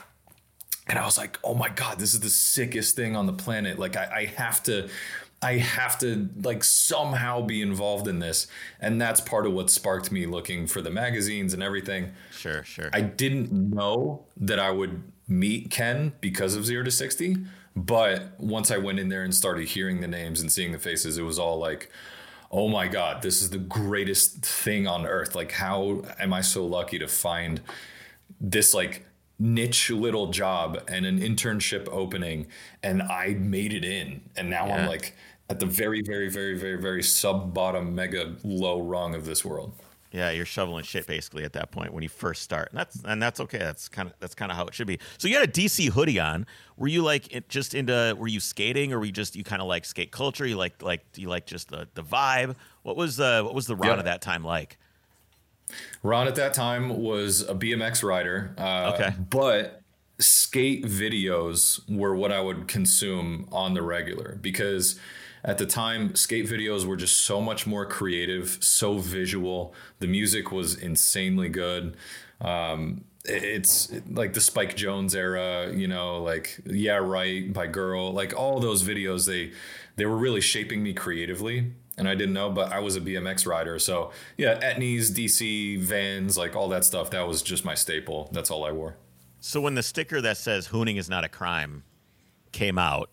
and 0.88 1.00
I 1.00 1.06
was 1.06 1.17
like, 1.17 1.39
oh 1.43 1.56
my 1.56 1.69
god, 1.69 2.00
this 2.00 2.13
is 2.13 2.19
the 2.19 2.30
sickest 2.30 2.96
thing 2.96 3.15
on 3.15 3.26
the 3.26 3.34
planet. 3.34 3.80
Like, 3.80 3.96
I, 3.96 4.10
I 4.13 4.26
have 4.26 4.62
to. 4.63 4.89
I 5.41 5.58
have 5.58 6.00
to 6.00 6.30
like 6.41 6.63
somehow 6.63 7.41
be 7.41 7.62
involved 7.62 8.08
in 8.08 8.19
this. 8.19 8.48
And 8.80 9.02
that's 9.02 9.19
part 9.19 9.46
of 9.46 9.52
what 9.52 9.69
sparked 9.69 10.10
me 10.10 10.26
looking 10.26 10.67
for 10.67 10.82
the 10.82 10.89
magazines 10.89 11.54
and 11.54 11.62
everything. 11.62 12.13
sure, 12.32 12.63
sure. 12.63 12.89
I 12.93 13.02
didn't 13.02 13.52
know 13.52 14.24
that 14.38 14.58
I 14.58 14.72
would 14.72 15.04
meet 15.28 15.69
Ken 15.69 16.13
because 16.22 16.56
of 16.56 16.65
Zero 16.65 16.86
to 16.86 16.91
60. 16.91 17.39
But 17.76 18.39
once 18.39 18.72
I 18.72 18.78
went 18.78 19.00
in 19.00 19.10
there 19.10 19.24
and 19.24 19.36
started 19.36 19.67
hearing 19.67 20.00
the 20.00 20.08
names 20.08 20.39
and 20.39 20.50
seeing 20.50 20.72
the 20.72 20.80
faces, 20.80 21.17
it 21.17 21.24
was 21.24 21.38
all 21.38 21.58
like, 21.58 21.91
oh 22.50 22.69
my 22.69 22.88
God, 22.88 23.22
this 23.22 23.41
is 23.41 23.50
the 23.50 23.58
greatest 23.58 24.46
thing 24.46 24.88
on 24.88 25.06
earth. 25.06 25.36
Like, 25.36 25.52
how 25.52 26.04
am 26.19 26.32
I 26.34 26.41
so 26.41 26.65
lucky 26.65 27.00
to 27.00 27.08
find 27.10 27.60
this 28.39 28.74
like 28.74 29.06
niche 29.43 29.89
little 29.89 30.27
job 30.32 30.82
and 30.88 31.06
an 31.06 31.19
internship 31.19 31.88
opening? 31.89 32.47
And 32.82 33.01
I 33.03 33.36
made 33.39 33.73
it 33.73 33.84
in. 33.84 34.21
And 34.36 34.49
now 34.49 34.65
Yeah. 34.67 34.77
I'm 34.77 34.88
like 34.88 35.15
at 35.49 35.60
the 35.60 35.65
very, 35.65 36.01
very, 36.01 36.29
very, 36.29 36.58
very, 36.58 36.82
very 36.82 37.03
sub 37.03 37.53
bottom 37.53 37.93
mega 37.93 38.36
low 38.43 38.82
rung 38.82 39.13
of 39.15 39.25
this 39.25 39.43
world. 39.43 39.73
Yeah, 40.12 40.29
you're 40.29 40.45
shoveling 40.45 40.84
shit 40.84 41.08
basically 41.08 41.43
at 41.43 41.53
that 41.53 41.71
point 41.71 41.91
when 41.91 42.03
you 42.03 42.10
first 42.10 42.43
start, 42.43 42.69
and 42.69 42.77
that's 42.77 43.01
and 43.03 43.19
that's 43.19 43.39
okay. 43.39 43.58
That's 43.58 43.89
kind 43.89 44.08
of 44.08 44.13
that's 44.19 44.36
kind 44.36 44.51
of 44.51 44.56
how 44.58 44.65
it 44.67 44.73
should 44.75 44.86
be. 44.86 44.99
So 45.17 45.27
you 45.27 45.34
had 45.39 45.49
a 45.49 45.51
DC 45.51 45.88
hoodie 45.89 46.19
on. 46.19 46.45
Were 46.77 46.88
you 46.88 47.01
like 47.01 47.34
it 47.34 47.49
just 47.49 47.73
into? 47.73 48.15
Were 48.19 48.27
you 48.27 48.39
skating, 48.39 48.93
or 48.93 48.99
were 48.99 49.06
you 49.06 49.12
just 49.12 49.36
you 49.36 49.43
kind 49.43 49.60
of 49.60 49.67
like 49.67 49.86
skate 49.86 50.12
culture? 50.12 50.45
You 50.45 50.56
like 50.56 50.84
like 50.84 51.12
do 51.13 51.21
you 51.23 51.29
like 51.29 51.47
just 51.47 51.69
the 51.69 51.88
the 51.95 52.03
vibe? 52.03 52.56
What 52.84 52.95
was 52.95 53.19
uh 53.19 53.41
what 53.41 53.56
was 53.56 53.65
the 53.65 53.75
run 53.75 53.93
Yeah. 53.93 53.97
of 53.97 54.06
that 54.06 54.21
time 54.21 54.43
like? 54.43 54.77
Ron 56.01 56.27
at 56.27 56.36
that 56.36 56.53
time 56.53 57.01
was 57.01 57.41
a 57.41 57.55
BMX 57.55 58.03
rider. 58.03 58.53
Uh, 58.57 58.91
Okay. 58.95 59.13
But 59.29 59.81
skate 60.19 60.86
videos 60.86 61.81
were 61.89 62.15
what 62.15 62.31
I 62.31 62.39
would 62.41 62.67
consume 62.67 63.47
on 63.51 63.73
the 63.73 63.81
regular 63.81 64.38
because 64.41 64.99
at 65.43 65.57
the 65.57 65.65
time, 65.65 66.15
skate 66.15 66.47
videos 66.47 66.86
were 66.86 66.95
just 66.95 67.17
so 67.21 67.41
much 67.41 67.67
more 67.67 67.86
creative, 67.86 68.57
so 68.62 68.99
visual. 68.99 69.73
The 69.99 70.07
music 70.07 70.51
was 70.51 70.75
insanely 70.75 71.49
good. 71.49 71.97
Um, 72.39 73.03
it's 73.25 73.91
like 74.09 74.33
the 74.33 74.41
Spike 74.41 74.75
Jonze 74.75 75.15
era, 75.15 75.73
you 75.73 75.88
know, 75.88 76.21
like 76.21 76.59
Yeah 76.65 76.97
Right 76.97 77.51
by 77.51 77.67
Girl, 77.67 78.12
like 78.13 78.33
all 78.38 78.59
those 78.59 78.83
videos. 78.83 79.27
They 79.27 79.51
they 79.95 80.05
were 80.05 80.17
really 80.17 80.41
shaping 80.41 80.81
me 80.81 80.93
creatively, 80.93 81.73
and 81.97 82.08
I 82.08 82.15
didn't 82.15 82.34
know, 82.34 82.49
but 82.49 82.71
I 82.71 82.79
was 82.79 82.95
a 82.95 83.01
BMX 83.01 83.45
rider, 83.45 83.77
so 83.79 84.12
yeah, 84.38 84.60
Etnies, 84.60 85.12
DC, 85.12 85.79
Vans, 85.79 86.38
like 86.38 86.56
all 86.56 86.69
that 86.69 86.86
stuff. 86.86 87.12
That 87.12 87.27
was 87.27 87.41
just 87.41 87.65
my 87.65 87.75
staple. 87.75 88.29
That's 88.32 88.49
all 88.49 88.65
I 88.65 88.71
wore. 88.71 88.95
So 89.39 89.62
when 89.62 89.75
the 89.75 89.84
sticker 89.84 90.21
that 90.21 90.38
says 90.38 90.69
"Hooning 90.69 90.97
is 90.97 91.10
not 91.10 91.23
a 91.23 91.29
crime" 91.29 91.84
came 92.51 92.77
out, 92.77 93.10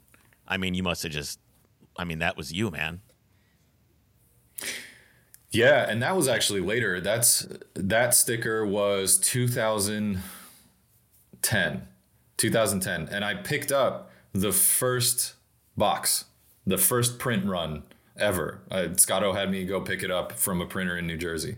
I 0.47 0.57
mean, 0.57 0.75
you 0.75 0.83
must 0.83 1.03
have 1.03 1.13
just. 1.13 1.39
I 1.97 2.05
mean, 2.05 2.21
that 2.21 2.37
was 2.37 2.53
you, 2.53 2.71
man. 2.71 3.01
Yeah, 5.51 5.89
and 5.89 6.03
that 6.03 6.17
was 6.17 6.29
actually 6.29 6.61
later. 6.61 7.01
That's 7.01 7.49
that 7.75 8.15
sticker 8.15 8.65
was 8.65 9.19
2010. 9.19 11.87
2010 12.37 13.09
and 13.11 13.23
I 13.23 13.35
picked 13.35 13.71
up 13.71 14.11
the 14.33 14.53
first 14.53 15.35
box, 15.77 16.25
the 16.67 16.79
first 16.79 17.19
print 17.19 17.45
run 17.45 17.83
ever. 18.17 18.61
Uh, 18.71 18.89
Scotto 18.97 19.33
had 19.33 19.51
me 19.51 19.65
go 19.65 19.81
pick 19.81 20.03
it 20.03 20.11
up 20.11 20.33
from 20.33 20.61
a 20.61 20.67
printer 20.67 20.97
in 20.99 21.07
New 21.07 21.17
Jersey. 21.17 21.57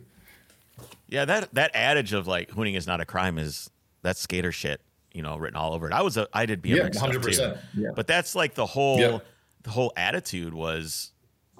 Yeah, 1.08 1.24
that 1.26 1.52
that 1.54 1.70
adage 1.74 2.12
of 2.12 2.26
like 2.26 2.50
"Hooning 2.50 2.76
is 2.76 2.86
not 2.86 3.00
a 3.00 3.04
crime" 3.04 3.38
is 3.38 3.70
that's 4.02 4.20
skater 4.20 4.52
shit. 4.52 4.80
You 5.12 5.22
know, 5.22 5.36
written 5.36 5.56
all 5.56 5.74
over 5.74 5.86
it. 5.86 5.92
I 5.92 6.02
was 6.02 6.16
a 6.16 6.26
I 6.32 6.46
did 6.46 6.62
BMX 6.62 6.76
Yeah, 6.76 6.90
stuff 6.92 7.10
100%. 7.10 7.36
too, 7.74 7.80
Yeah. 7.82 7.90
but 7.94 8.06
that's 8.06 8.34
like 8.34 8.54
the 8.54 8.66
whole 8.66 8.98
Yeah. 8.98 9.18
the 9.62 9.70
whole 9.70 9.92
attitude 9.96 10.54
was 10.54 11.12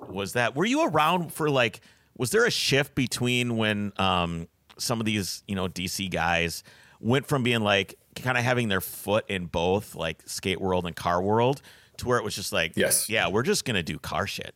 was 0.09 0.33
that. 0.33 0.57
Were 0.57 0.64
you 0.64 0.87
around 0.87 1.33
for 1.33 1.50
like? 1.50 1.81
Was 2.16 2.31
there 2.31 2.44
a 2.46 2.50
shift 2.50 2.94
between 2.94 3.57
when 3.57 3.92
um 3.98 4.48
some 4.78 5.00
of 5.00 5.07
these 5.07 5.42
you 5.46 5.55
know 5.55 5.68
DC 5.68 6.11
guys 6.11 6.62
went 7.00 7.26
from 7.26 7.42
being 7.42 7.61
like 7.62 7.94
kind 8.16 8.37
of 8.38 8.44
having 8.44 8.68
their 8.68 8.81
foot 8.81 9.24
in 9.28 9.46
both 9.46 9.94
like 9.94 10.22
skate 10.26 10.61
world 10.61 10.87
and 10.87 10.94
car 10.96 11.20
world 11.22 11.61
to 11.98 12.07
where 12.09 12.18
it 12.18 12.24
was 12.24 12.35
just 12.35 12.52
like 12.52 12.72
Yes. 12.76 13.09
yeah 13.09 13.28
we're 13.28 13.42
just 13.42 13.64
gonna 13.64 13.83
do 13.83 13.98
car 13.98 14.26
shit. 14.26 14.55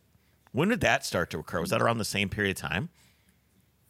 When 0.57 0.69
did 0.69 0.81
that 0.81 1.05
start 1.05 1.29
to 1.29 1.37
occur? 1.37 1.61
Was 1.61 1.69
that 1.69 1.83
around 1.83 1.99
the 1.99 2.03
same 2.03 2.29
period 2.29 2.57
of 2.57 2.61
time? 2.63 2.89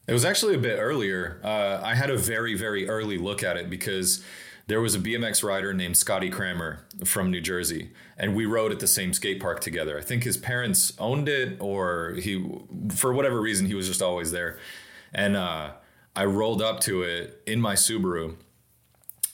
It 0.06 0.12
was 0.12 0.26
actually 0.26 0.54
a 0.54 0.58
bit 0.58 0.76
earlier. 0.76 1.40
Uh, 1.42 1.80
I 1.82 1.96
had 1.96 2.10
a 2.10 2.18
very, 2.18 2.56
very 2.56 2.90
early 2.90 3.18
look 3.18 3.42
at 3.42 3.56
it 3.56 3.70
because 3.70 4.22
there 4.68 4.82
was 4.82 4.94
a 4.94 5.00
BMX 5.00 5.46
rider 5.46 5.74
named 5.74 5.96
Scotty 5.96 6.30
Kramer 6.30 6.86
from 7.06 7.32
New 7.32 7.40
Jersey, 7.40 7.92
and 8.18 8.36
we 8.36 8.46
rode 8.46 8.74
at 8.74 8.82
the 8.82 8.88
same 8.88 9.14
skate 9.14 9.40
park 9.40 9.62
together. 9.62 9.98
I 9.98 10.02
think 10.02 10.26
his 10.26 10.36
parents 10.36 10.92
owned 11.00 11.30
it, 11.30 11.56
or 11.62 12.16
he, 12.16 12.46
for 12.94 13.14
whatever 13.14 13.40
reason, 13.40 13.68
he 13.68 13.74
was 13.74 13.88
just 13.88 14.02
always 14.02 14.34
there. 14.34 14.60
And 15.14 15.38
uh, 15.38 15.72
I 16.18 16.26
rolled 16.26 16.62
up 16.62 16.82
to 16.82 17.02
it 17.02 17.42
in 17.48 17.62
my 17.62 17.76
Subaru, 17.76 18.36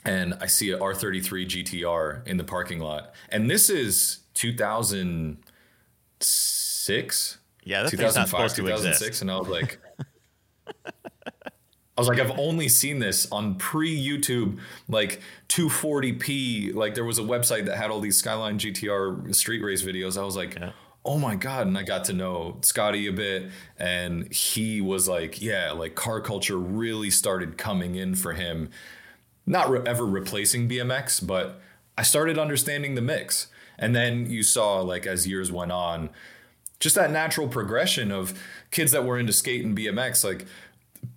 and 0.06 0.36
I 0.40 0.46
see 0.46 0.70
a 0.70 0.78
R33 0.78 1.48
GTR 1.48 2.28
in 2.28 2.38
the 2.38 2.44
parking 2.44 2.80
lot. 2.80 3.12
And 3.30 3.50
this 3.50 3.72
is 3.72 4.20
2006. 4.36 6.63
Yeah, 7.64 7.84
that 7.84 7.92
thing's 7.92 8.16
not 8.16 8.28
supposed 8.28 8.56
to 8.58 8.68
exist. 8.68 9.22
and 9.22 9.32
I 9.32 9.40
was 9.40 9.48
like, 9.48 9.80
I 11.96 12.02
was 12.02 12.08
like, 12.08 12.20
I've 12.20 12.38
only 12.40 12.68
seen 12.70 13.00
this 13.00 13.32
on 13.32 13.56
pre 13.56 13.96
YouTube, 13.96 14.60
like 14.90 15.22
240p. 15.50 16.74
Like 16.74 16.96
there 16.96 17.06
was 17.06 17.20
a 17.20 17.24
website 17.24 17.66
that 17.68 17.78
had 17.78 17.92
all 17.92 18.00
these 18.00 18.18
Skyline 18.18 18.58
GTR 18.58 19.34
street 19.36 19.62
race 19.62 19.84
videos. 19.84 20.20
I 20.20 20.26
was 20.26 20.36
like, 20.36 20.58
oh 21.06 21.18
my 21.20 21.36
God. 21.36 21.68
And 21.68 21.78
I 21.78 21.84
got 21.84 22.06
to 22.06 22.14
know 22.14 22.58
Scotty 22.62 23.08
a 23.08 23.14
bit. 23.14 23.52
And 23.78 24.34
he 24.34 24.82
was 24.82 25.08
like, 25.08 25.42
yeah, 25.42 25.72
like 25.72 25.96
car 25.96 26.20
culture 26.20 26.58
really 26.58 27.10
started 27.12 27.58
coming 27.58 27.96
in 27.96 28.16
for 28.16 28.34
him. 28.34 28.70
Not 29.46 29.70
re- 29.70 29.82
ever 29.86 30.06
replacing 30.06 30.68
BMX, 30.70 31.26
but 31.26 31.62
I 31.98 32.04
started 32.04 32.40
understanding 32.40 32.96
the 32.96 33.02
mix. 33.02 33.48
And 33.78 33.96
then 33.96 34.28
you 34.30 34.44
saw, 34.44 34.80
like, 34.82 35.06
as 35.06 35.28
years 35.28 35.52
went 35.52 35.72
on, 35.72 36.10
just 36.80 36.96
that 36.96 37.12
natural 37.12 37.48
progression 37.48 38.12
of 38.12 38.34
kids 38.72 38.92
that 38.92 39.06
were 39.06 39.18
into 39.18 39.34
skate 39.34 39.64
and 39.64 39.78
BMX, 39.78 40.24
like 40.24 40.46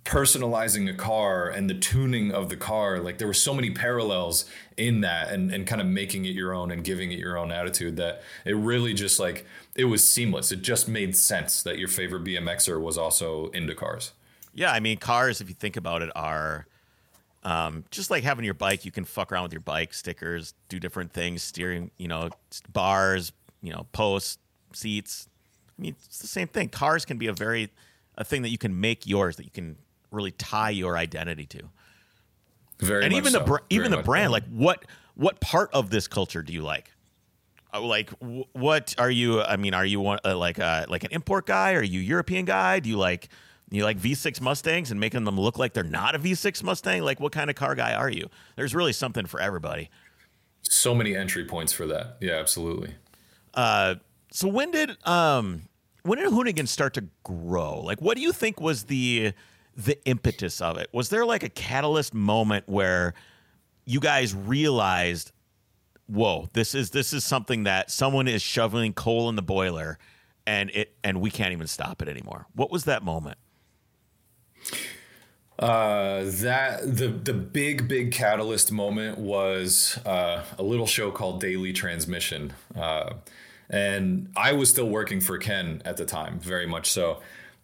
personalizing 0.05 0.89
a 0.89 0.93
car 0.93 1.49
and 1.49 1.69
the 1.69 1.73
tuning 1.73 2.31
of 2.31 2.49
the 2.49 2.55
car. 2.55 2.99
Like 2.99 3.17
there 3.17 3.27
were 3.27 3.33
so 3.33 3.53
many 3.53 3.71
parallels 3.71 4.45
in 4.77 5.01
that 5.01 5.31
and, 5.31 5.51
and 5.51 5.67
kind 5.67 5.81
of 5.81 5.87
making 5.87 6.25
it 6.25 6.33
your 6.33 6.53
own 6.53 6.71
and 6.71 6.83
giving 6.83 7.11
it 7.11 7.19
your 7.19 7.37
own 7.37 7.51
attitude 7.51 7.97
that 7.97 8.21
it 8.45 8.53
really 8.53 8.93
just 8.93 9.19
like 9.19 9.45
it 9.75 9.85
was 9.85 10.07
seamless. 10.07 10.51
It 10.51 10.61
just 10.61 10.87
made 10.87 11.15
sense 11.15 11.63
that 11.63 11.77
your 11.77 11.87
favorite 11.87 12.23
BMXer 12.23 12.81
was 12.81 12.97
also 12.97 13.47
into 13.49 13.75
cars. 13.75 14.13
Yeah, 14.53 14.71
I 14.71 14.79
mean, 14.79 14.97
cars, 14.97 15.39
if 15.39 15.49
you 15.49 15.55
think 15.55 15.77
about 15.77 16.01
it, 16.01 16.09
are 16.15 16.65
um, 17.43 17.85
just 17.91 18.09
like 18.09 18.23
having 18.23 18.43
your 18.43 18.53
bike. 18.53 18.85
You 18.85 18.91
can 18.91 19.05
fuck 19.05 19.31
around 19.31 19.43
with 19.43 19.53
your 19.53 19.61
bike, 19.61 19.93
stickers, 19.93 20.53
do 20.67 20.79
different 20.79 21.13
things, 21.13 21.43
steering, 21.43 21.91
you 21.97 22.07
know, 22.07 22.29
bars, 22.73 23.31
you 23.61 23.71
know, 23.71 23.85
posts, 23.91 24.37
seats. 24.73 25.29
I 25.77 25.81
mean, 25.81 25.95
it's 26.05 26.19
the 26.19 26.27
same 26.27 26.47
thing. 26.47 26.69
Cars 26.69 27.05
can 27.05 27.17
be 27.17 27.27
a 27.27 27.33
very 27.33 27.71
a 28.17 28.23
thing 28.23 28.41
that 28.41 28.49
you 28.49 28.57
can 28.57 28.79
make 28.79 29.05
yours, 29.05 29.35
that 29.35 29.45
you 29.45 29.51
can 29.51 29.77
really 30.11 30.31
tie 30.31 30.71
your 30.71 30.97
identity 30.97 31.45
to. 31.45 31.63
Very 32.79 33.05
and 33.05 33.13
even 33.13 33.31
so. 33.31 33.39
the 33.39 33.45
br- 33.45 33.57
even 33.69 33.91
Very 33.91 34.01
the 34.01 34.05
brand, 34.05 34.29
so. 34.29 34.33
like 34.33 34.45
what 34.49 34.85
what 35.15 35.39
part 35.39 35.69
of 35.73 35.89
this 35.89 36.07
culture 36.07 36.41
do 36.43 36.53
you 36.53 36.61
like? 36.61 36.91
Uh, 37.73 37.81
Like, 37.81 38.11
what 38.53 38.95
are 38.97 39.09
you? 39.09 39.41
I 39.41 39.57
mean, 39.57 39.73
are 39.73 39.85
you 39.85 39.99
one, 39.99 40.19
uh, 40.23 40.37
like 40.37 40.59
uh, 40.59 40.85
like 40.87 41.03
an 41.03 41.11
import 41.11 41.45
guy? 41.45 41.73
Are 41.73 41.83
you 41.83 41.99
European 41.99 42.45
guy? 42.45 42.79
Do 42.79 42.89
you 42.89 42.97
like 42.97 43.29
you 43.69 43.83
like 43.83 43.99
V6 43.99 44.39
Mustangs 44.41 44.91
and 44.91 44.99
making 44.99 45.25
them 45.25 45.37
look 45.39 45.57
like 45.57 45.73
they're 45.73 45.83
not 45.83 46.15
a 46.15 46.19
V6 46.19 46.63
Mustang? 46.63 47.01
Like, 47.01 47.19
what 47.19 47.33
kind 47.33 47.49
of 47.49 47.55
car 47.55 47.75
guy 47.75 47.93
are 47.93 48.09
you? 48.09 48.29
There's 48.55 48.73
really 48.73 48.93
something 48.93 49.25
for 49.25 49.39
everybody. 49.41 49.89
so 50.61 50.93
many 50.95 51.15
entry 51.15 51.45
points 51.45 51.73
for 51.73 51.85
that. 51.87 52.17
Yeah, 52.21 52.35
absolutely. 52.35 52.95
So 54.31 54.47
when 54.47 54.71
did 54.71 54.97
um 55.05 55.63
when 56.03 56.19
did 56.19 56.29
Hoonigan 56.29 56.67
start 56.67 56.93
to 56.95 57.05
grow? 57.23 57.81
Like, 57.81 58.01
what 58.01 58.15
do 58.15 58.23
you 58.23 58.31
think 58.31 58.59
was 58.59 58.85
the 58.85 59.33
the 59.75 60.03
impetus 60.05 60.61
of 60.61 60.77
it? 60.77 60.89
Was 60.91 61.09
there 61.09 61.25
like 61.25 61.43
a 61.43 61.49
catalyst 61.49 62.13
moment 62.13 62.67
where 62.67 63.13
you 63.85 63.99
guys 63.99 64.35
realized, 64.35 65.31
whoa, 66.07 66.49
this 66.53 66.73
is 66.75 66.91
this 66.91 67.13
is 67.13 67.23
something 67.23 67.63
that 67.63 67.91
someone 67.91 68.27
is 68.27 68.41
shoveling 68.41 68.93
coal 68.93 69.29
in 69.29 69.35
the 69.35 69.41
boiler, 69.41 69.97
and 70.45 70.69
it 70.71 70.95
and 71.03 71.21
we 71.21 71.29
can't 71.29 71.51
even 71.51 71.67
stop 71.67 72.01
it 72.01 72.07
anymore. 72.07 72.47
What 72.53 72.71
was 72.71 72.85
that 72.85 73.03
moment? 73.03 73.37
Uh, 75.59 76.23
that 76.25 76.81
the 76.83 77.07
the 77.07 77.33
big 77.33 77.87
big 77.87 78.11
catalyst 78.11 78.71
moment 78.71 79.17
was 79.17 79.99
uh, 80.05 80.43
a 80.57 80.63
little 80.63 80.85
show 80.85 81.09
called 81.11 81.39
Daily 81.41 81.73
Transmission, 81.73 82.53
uh, 82.75 83.13
and 83.69 84.31
I 84.35 84.53
was 84.53 84.69
still 84.69 84.89
working 84.89 85.19
for 85.21 85.37
Ken 85.37 85.81
at 85.85 85.97
the 85.97 86.05
time, 86.05 86.39
very 86.39 86.67
much 86.67 86.91
so. 86.91 87.21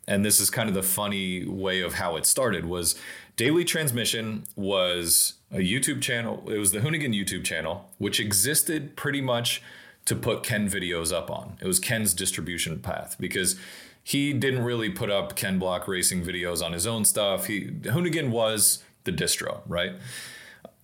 And 0.07 0.25
this 0.25 0.39
is 0.39 0.49
kind 0.49 0.67
of 0.67 0.75
the 0.75 0.83
funny 0.83 1.45
way 1.45 1.81
of 1.81 1.93
how 1.93 2.17
it 2.17 2.25
started. 2.25 2.65
Was 2.65 2.95
Daily 3.37 3.63
Transmission 3.63 4.43
was 4.55 5.35
a 5.51 5.59
YouTube 5.59 6.01
channel. 6.01 6.43
It 6.47 6.57
was 6.57 6.71
the 6.71 6.79
Hoonigan 6.79 7.15
YouTube 7.15 7.45
channel, 7.45 7.89
which 7.99 8.19
existed 8.19 8.95
pretty 8.97 9.21
much 9.21 9.61
to 10.05 10.15
put 10.15 10.43
Ken 10.43 10.69
videos 10.69 11.13
up 11.15 11.31
on. 11.31 11.57
It 11.61 11.67
was 11.67 11.79
Ken's 11.79 12.13
distribution 12.13 12.79
path 12.79 13.15
because 13.19 13.55
he 14.03 14.33
didn't 14.33 14.63
really 14.63 14.89
put 14.89 15.09
up 15.09 15.35
Ken 15.35 15.57
Block 15.57 15.87
racing 15.87 16.23
videos 16.23 16.61
on 16.61 16.73
his 16.73 16.85
own 16.85 17.05
stuff. 17.05 17.45
He 17.45 17.67
Hoonigan 17.67 18.29
was 18.29 18.83
the 19.05 19.11
distro, 19.11 19.61
right? 19.65 19.93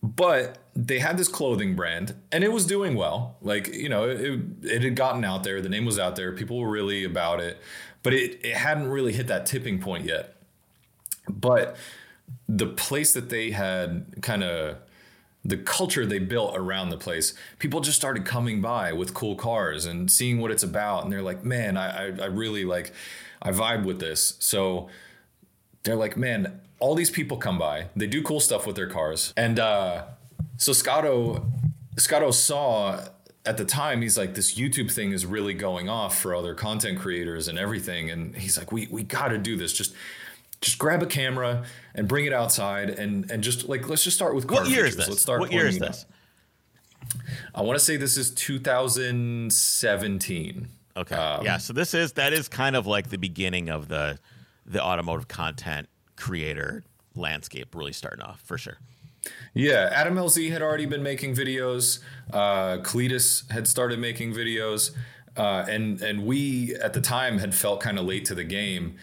But 0.01 0.59
they 0.75 0.99
had 0.99 1.17
this 1.17 1.27
clothing 1.27 1.75
brand 1.75 2.15
and 2.31 2.43
it 2.43 2.53
was 2.53 2.65
doing 2.65 2.95
well. 2.95 3.35
Like, 3.41 3.67
you 3.67 3.89
know, 3.89 4.09
it, 4.09 4.39
it 4.63 4.81
had 4.81 4.95
gotten 4.95 5.25
out 5.25 5.43
there, 5.43 5.61
the 5.61 5.69
name 5.69 5.85
was 5.85 5.99
out 5.99 6.15
there, 6.15 6.31
people 6.31 6.57
were 6.57 6.69
really 6.69 7.03
about 7.03 7.41
it, 7.41 7.57
but 8.01 8.13
it, 8.13 8.39
it 8.45 8.55
hadn't 8.55 8.87
really 8.87 9.11
hit 9.11 9.27
that 9.27 9.45
tipping 9.45 9.79
point 9.79 10.05
yet. 10.05 10.35
But 11.27 11.75
the 12.47 12.67
place 12.67 13.13
that 13.13 13.29
they 13.29 13.51
had 13.51 14.21
kind 14.21 14.43
of 14.43 14.77
the 15.43 15.57
culture 15.57 16.05
they 16.05 16.19
built 16.19 16.55
around 16.55 16.89
the 16.89 16.97
place, 16.97 17.33
people 17.59 17.79
just 17.81 17.97
started 17.97 18.25
coming 18.25 18.61
by 18.61 18.93
with 18.93 19.13
cool 19.13 19.35
cars 19.35 19.85
and 19.85 20.11
seeing 20.11 20.39
what 20.39 20.51
it's 20.51 20.63
about. 20.63 21.03
And 21.03 21.11
they're 21.11 21.21
like, 21.21 21.43
man, 21.43 21.77
I, 21.77 22.07
I, 22.07 22.23
I 22.23 22.25
really 22.25 22.65
like, 22.65 22.93
I 23.41 23.51
vibe 23.51 23.85
with 23.85 23.99
this. 23.99 24.35
So 24.39 24.89
they're 25.83 25.95
like, 25.95 26.17
man, 26.17 26.59
all 26.79 26.95
these 26.95 27.11
people 27.11 27.37
come 27.37 27.57
by, 27.57 27.87
they 27.95 28.07
do 28.07 28.21
cool 28.21 28.39
stuff 28.39 28.65
with 28.65 28.75
their 28.75 28.87
cars. 28.87 29.33
And 29.35 29.59
uh, 29.59 30.05
so 30.57 30.73
Scotto, 30.73 31.45
Scotto 31.97 32.31
saw 32.31 33.05
at 33.45 33.57
the 33.57 33.65
time, 33.65 34.01
he's 34.01 34.17
like, 34.17 34.35
this 34.35 34.55
YouTube 34.55 34.91
thing 34.91 35.11
is 35.11 35.25
really 35.25 35.53
going 35.53 35.89
off 35.89 36.19
for 36.19 36.35
other 36.35 36.53
content 36.53 36.99
creators 36.99 37.47
and 37.47 37.57
everything. 37.57 38.09
And 38.09 38.35
he's 38.35 38.57
like, 38.57 38.71
we, 38.71 38.87
we 38.87 39.03
got 39.03 39.29
to 39.29 39.37
do 39.37 39.57
this. 39.57 39.73
Just 39.73 39.93
just 40.61 40.77
grab 40.77 41.01
a 41.01 41.05
camera 41.05 41.63
and 41.95 42.05
bring 42.07 42.25
it 42.25 42.33
outside 42.33 42.89
and 42.89 43.31
and 43.31 43.43
just 43.43 43.69
like 43.69 43.87
let's 43.87 44.03
just 44.03 44.17
start 44.17 44.35
with 44.35 44.45
car 44.45 44.61
What 44.61 44.69
year 44.69 44.85
is 44.85 44.97
this? 44.97 45.07
Let's 45.07 45.21
start 45.21 45.39
what 45.39 45.53
year 45.53 45.67
is 45.67 45.79
this? 45.79 46.05
out. 46.05 46.11
I 47.55 47.61
want 47.61 47.79
to 47.79 47.83
say 47.83 47.97
this 47.97 48.17
is 48.17 48.31
2017. 48.31 50.67
Okay. 50.97 51.15
Um, 51.15 51.45
yeah. 51.45 51.57
So 51.57 51.73
this 51.73 51.93
is 51.93 52.13
that 52.13 52.33
is 52.33 52.47
kind 52.49 52.75
of 52.75 52.87
like 52.87 53.09
the 53.09 53.17
beginning 53.17 53.69
of 53.69 53.87
the 53.87 54.19
the 54.69 54.81
automotive 54.81 55.27
content 55.27 55.89
creator 56.15 56.83
landscape 57.15 57.73
really 57.75 57.93
starting 57.93 58.23
off 58.23 58.41
for 58.41 58.57
sure. 58.57 58.77
Yeah, 59.53 59.89
Adam 59.91 60.15
LZ 60.15 60.51
had 60.51 60.61
already 60.61 60.85
been 60.85 61.03
making 61.03 61.35
videos. 61.35 61.99
Uh, 62.31 62.77
Cleetus 62.77 63.49
had 63.49 63.67
started 63.67 63.99
making 63.99 64.33
videos, 64.33 64.91
uh, 65.35 65.65
and 65.67 66.01
and 66.01 66.25
we 66.25 66.75
at 66.75 66.93
the 66.93 67.01
time 67.01 67.39
had 67.39 67.53
felt 67.53 67.81
kind 67.81 67.99
of 67.99 68.05
late 68.05 68.25
to 68.25 68.35
the 68.35 68.45
game. 68.45 68.95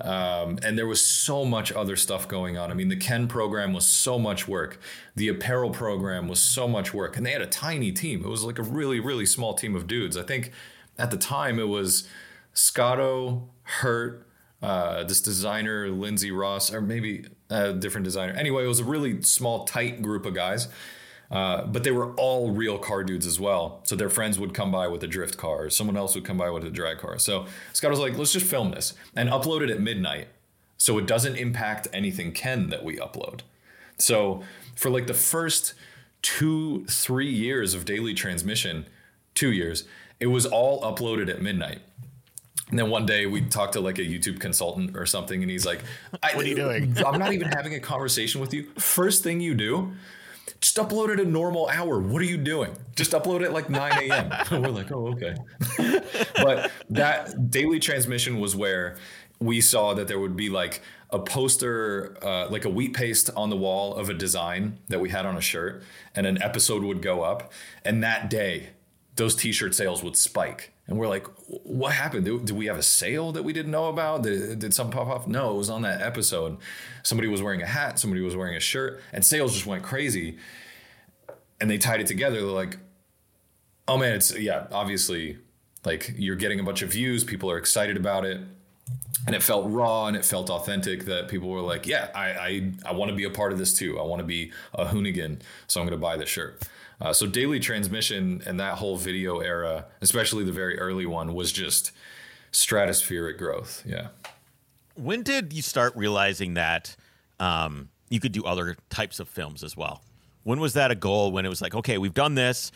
Um, 0.00 0.58
and 0.62 0.78
there 0.78 0.86
was 0.86 1.00
so 1.00 1.44
much 1.44 1.72
other 1.72 1.96
stuff 1.96 2.28
going 2.28 2.56
on. 2.56 2.70
I 2.70 2.74
mean, 2.74 2.88
the 2.88 2.96
Ken 2.96 3.26
program 3.26 3.72
was 3.72 3.86
so 3.86 4.18
much 4.18 4.46
work. 4.46 4.80
The 5.16 5.28
apparel 5.28 5.70
program 5.70 6.28
was 6.28 6.40
so 6.40 6.68
much 6.68 6.94
work, 6.94 7.16
and 7.16 7.24
they 7.24 7.30
had 7.30 7.42
a 7.42 7.46
tiny 7.46 7.90
team. 7.90 8.24
It 8.24 8.28
was 8.28 8.44
like 8.44 8.58
a 8.58 8.62
really 8.62 9.00
really 9.00 9.26
small 9.26 9.54
team 9.54 9.74
of 9.74 9.86
dudes. 9.86 10.16
I 10.16 10.22
think 10.22 10.52
at 10.98 11.10
the 11.10 11.16
time 11.16 11.58
it 11.58 11.68
was 11.68 12.08
Scotto, 12.52 13.48
Hurt, 13.62 14.23
uh, 14.64 15.04
this 15.04 15.20
designer 15.20 15.90
Lindsay 15.90 16.30
Ross, 16.30 16.72
or 16.72 16.80
maybe 16.80 17.26
a 17.50 17.74
different 17.74 18.04
designer. 18.04 18.32
Anyway, 18.32 18.64
it 18.64 18.66
was 18.66 18.80
a 18.80 18.84
really 18.84 19.20
small, 19.20 19.66
tight 19.66 20.00
group 20.00 20.24
of 20.24 20.34
guys, 20.34 20.68
uh, 21.30 21.66
but 21.66 21.84
they 21.84 21.90
were 21.90 22.14
all 22.14 22.50
real 22.50 22.78
car 22.78 23.04
dudes 23.04 23.26
as 23.26 23.38
well. 23.38 23.82
So 23.84 23.94
their 23.94 24.08
friends 24.08 24.38
would 24.38 24.54
come 24.54 24.72
by 24.72 24.88
with 24.88 25.04
a 25.04 25.06
drift 25.06 25.36
car, 25.36 25.68
someone 25.68 25.98
else 25.98 26.14
would 26.14 26.24
come 26.24 26.38
by 26.38 26.48
with 26.48 26.64
a 26.64 26.70
drag 26.70 26.96
car. 26.96 27.18
So 27.18 27.44
Scott 27.74 27.90
was 27.90 28.00
like, 28.00 28.16
"Let's 28.16 28.32
just 28.32 28.46
film 28.46 28.70
this 28.70 28.94
and 29.14 29.28
upload 29.28 29.60
it 29.60 29.68
at 29.68 29.80
midnight, 29.80 30.28
so 30.78 30.96
it 30.96 31.06
doesn't 31.06 31.36
impact 31.36 31.88
anything 31.92 32.32
Ken 32.32 32.70
that 32.70 32.84
we 32.84 32.96
upload." 32.96 33.40
So 33.98 34.42
for 34.74 34.88
like 34.88 35.06
the 35.08 35.14
first 35.14 35.74
two, 36.22 36.86
three 36.86 37.30
years 37.30 37.74
of 37.74 37.84
daily 37.84 38.14
transmission, 38.14 38.86
two 39.34 39.52
years, 39.52 39.84
it 40.20 40.28
was 40.28 40.46
all 40.46 40.80
uploaded 40.80 41.28
at 41.28 41.42
midnight. 41.42 41.82
And 42.70 42.78
then 42.78 42.88
one 42.88 43.04
day 43.04 43.26
we 43.26 43.42
talked 43.42 43.74
to 43.74 43.80
like 43.80 43.98
a 43.98 44.02
YouTube 44.02 44.40
consultant 44.40 44.96
or 44.96 45.06
something, 45.06 45.42
and 45.42 45.50
he's 45.50 45.66
like, 45.66 45.82
What 46.20 46.36
are 46.36 46.48
you 46.48 46.54
doing? 46.54 46.96
I'm 47.06 47.18
not 47.18 47.32
even 47.32 47.48
having 47.48 47.74
a 47.74 47.80
conversation 47.80 48.40
with 48.40 48.54
you. 48.54 48.70
First 48.78 49.22
thing 49.22 49.40
you 49.40 49.54
do, 49.54 49.92
just 50.60 50.76
upload 50.76 51.10
it 51.10 51.20
a 51.20 51.24
normal 51.24 51.68
hour. 51.68 52.00
What 52.00 52.22
are 52.22 52.26
you 52.26 52.36
doing? 52.36 52.74
Just 52.96 53.12
upload 53.12 53.42
it 53.42 53.52
like 53.52 53.68
9 53.68 54.10
a.m. 54.10 54.32
We're 54.62 54.70
like, 54.70 54.90
oh, 54.92 55.08
okay. 55.08 55.34
but 56.36 56.70
that 56.90 57.50
daily 57.50 57.78
transmission 57.80 58.40
was 58.40 58.56
where 58.56 58.96
we 59.40 59.60
saw 59.60 59.94
that 59.94 60.08
there 60.08 60.18
would 60.18 60.36
be 60.36 60.48
like 60.48 60.80
a 61.10 61.18
poster, 61.18 62.16
uh, 62.22 62.48
like 62.48 62.64
a 62.64 62.70
wheat 62.70 62.94
paste 62.94 63.30
on 63.36 63.50
the 63.50 63.56
wall 63.56 63.94
of 63.94 64.08
a 64.08 64.14
design 64.14 64.78
that 64.88 65.00
we 65.00 65.10
had 65.10 65.26
on 65.26 65.36
a 65.36 65.40
shirt, 65.40 65.82
and 66.14 66.26
an 66.26 66.40
episode 66.42 66.82
would 66.82 67.02
go 67.02 67.22
up. 67.22 67.52
And 67.84 68.02
that 68.02 68.30
day, 68.30 68.70
those 69.16 69.34
t-shirt 69.34 69.74
sales 69.74 70.02
would 70.02 70.16
spike. 70.16 70.73
And 70.86 70.98
we're 70.98 71.08
like, 71.08 71.26
what 71.48 71.92
happened? 71.92 72.24
Did 72.24 72.50
we 72.50 72.66
have 72.66 72.76
a 72.76 72.82
sale 72.82 73.32
that 73.32 73.42
we 73.42 73.54
didn't 73.54 73.72
know 73.72 73.88
about? 73.88 74.22
Did, 74.22 74.58
did 74.58 74.74
something 74.74 74.92
pop 74.92 75.08
off? 75.08 75.26
No, 75.26 75.52
it 75.52 75.56
was 75.56 75.70
on 75.70 75.82
that 75.82 76.02
episode. 76.02 76.58
Somebody 77.02 77.28
was 77.28 77.40
wearing 77.40 77.62
a 77.62 77.66
hat, 77.66 77.98
somebody 77.98 78.20
was 78.20 78.36
wearing 78.36 78.54
a 78.54 78.60
shirt, 78.60 79.00
and 79.12 79.24
sales 79.24 79.54
just 79.54 79.66
went 79.66 79.82
crazy. 79.82 80.36
And 81.60 81.70
they 81.70 81.78
tied 81.78 82.00
it 82.00 82.06
together. 82.06 82.36
They're 82.36 82.50
like, 82.50 82.76
oh 83.88 83.96
man, 83.96 84.14
it's, 84.14 84.36
yeah, 84.38 84.66
obviously, 84.72 85.38
like 85.86 86.12
you're 86.16 86.36
getting 86.36 86.60
a 86.60 86.62
bunch 86.62 86.82
of 86.82 86.90
views, 86.90 87.24
people 87.24 87.50
are 87.50 87.58
excited 87.58 87.96
about 87.96 88.26
it. 88.26 88.40
And 89.26 89.34
it 89.34 89.42
felt 89.42 89.70
raw 89.70 90.06
and 90.06 90.16
it 90.16 90.24
felt 90.24 90.50
authentic 90.50 91.06
that 91.06 91.28
people 91.28 91.48
were 91.48 91.62
like, 91.62 91.86
yeah, 91.86 92.10
I, 92.14 92.26
I, 92.26 92.72
I 92.86 92.92
want 92.92 93.10
to 93.10 93.16
be 93.16 93.24
a 93.24 93.30
part 93.30 93.52
of 93.52 93.58
this 93.58 93.72
too. 93.72 93.98
I 93.98 94.02
want 94.02 94.20
to 94.20 94.26
be 94.26 94.52
a 94.74 94.84
hoonigan, 94.84 95.40
so 95.66 95.80
I'm 95.80 95.86
going 95.86 95.98
to 95.98 96.02
buy 96.02 96.18
the 96.18 96.26
shirt. 96.26 96.62
Uh, 97.00 97.12
so 97.12 97.26
daily 97.26 97.60
transmission 97.60 98.42
and 98.46 98.58
that 98.60 98.78
whole 98.78 98.96
video 98.96 99.40
era, 99.40 99.86
especially 100.00 100.44
the 100.44 100.52
very 100.52 100.78
early 100.78 101.06
one, 101.06 101.34
was 101.34 101.52
just 101.52 101.92
stratospheric 102.52 103.36
growth. 103.36 103.82
Yeah. 103.84 104.08
When 104.94 105.22
did 105.22 105.52
you 105.52 105.62
start 105.62 105.94
realizing 105.96 106.54
that 106.54 106.94
um, 107.40 107.88
you 108.10 108.20
could 108.20 108.32
do 108.32 108.44
other 108.44 108.76
types 108.90 109.18
of 109.18 109.28
films 109.28 109.64
as 109.64 109.76
well? 109.76 110.02
When 110.44 110.60
was 110.60 110.74
that 110.74 110.90
a 110.90 110.94
goal? 110.94 111.32
When 111.32 111.44
it 111.44 111.48
was 111.48 111.60
like, 111.60 111.74
okay, 111.74 111.98
we've 111.98 112.14
done 112.14 112.36
this. 112.36 112.70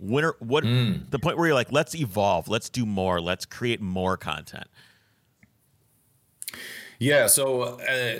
When 0.00 0.24
are, 0.24 0.36
what 0.40 0.64
the 0.64 1.18
point 1.20 1.38
where 1.38 1.46
you're 1.46 1.54
like, 1.54 1.72
let's 1.72 1.94
evolve, 1.94 2.48
let's 2.48 2.68
do 2.68 2.84
more, 2.84 3.20
let's 3.20 3.46
create 3.46 3.80
more 3.80 4.16
content. 4.16 4.66
Yeah. 6.98 7.26
So 7.26 7.62
uh, 7.62 8.18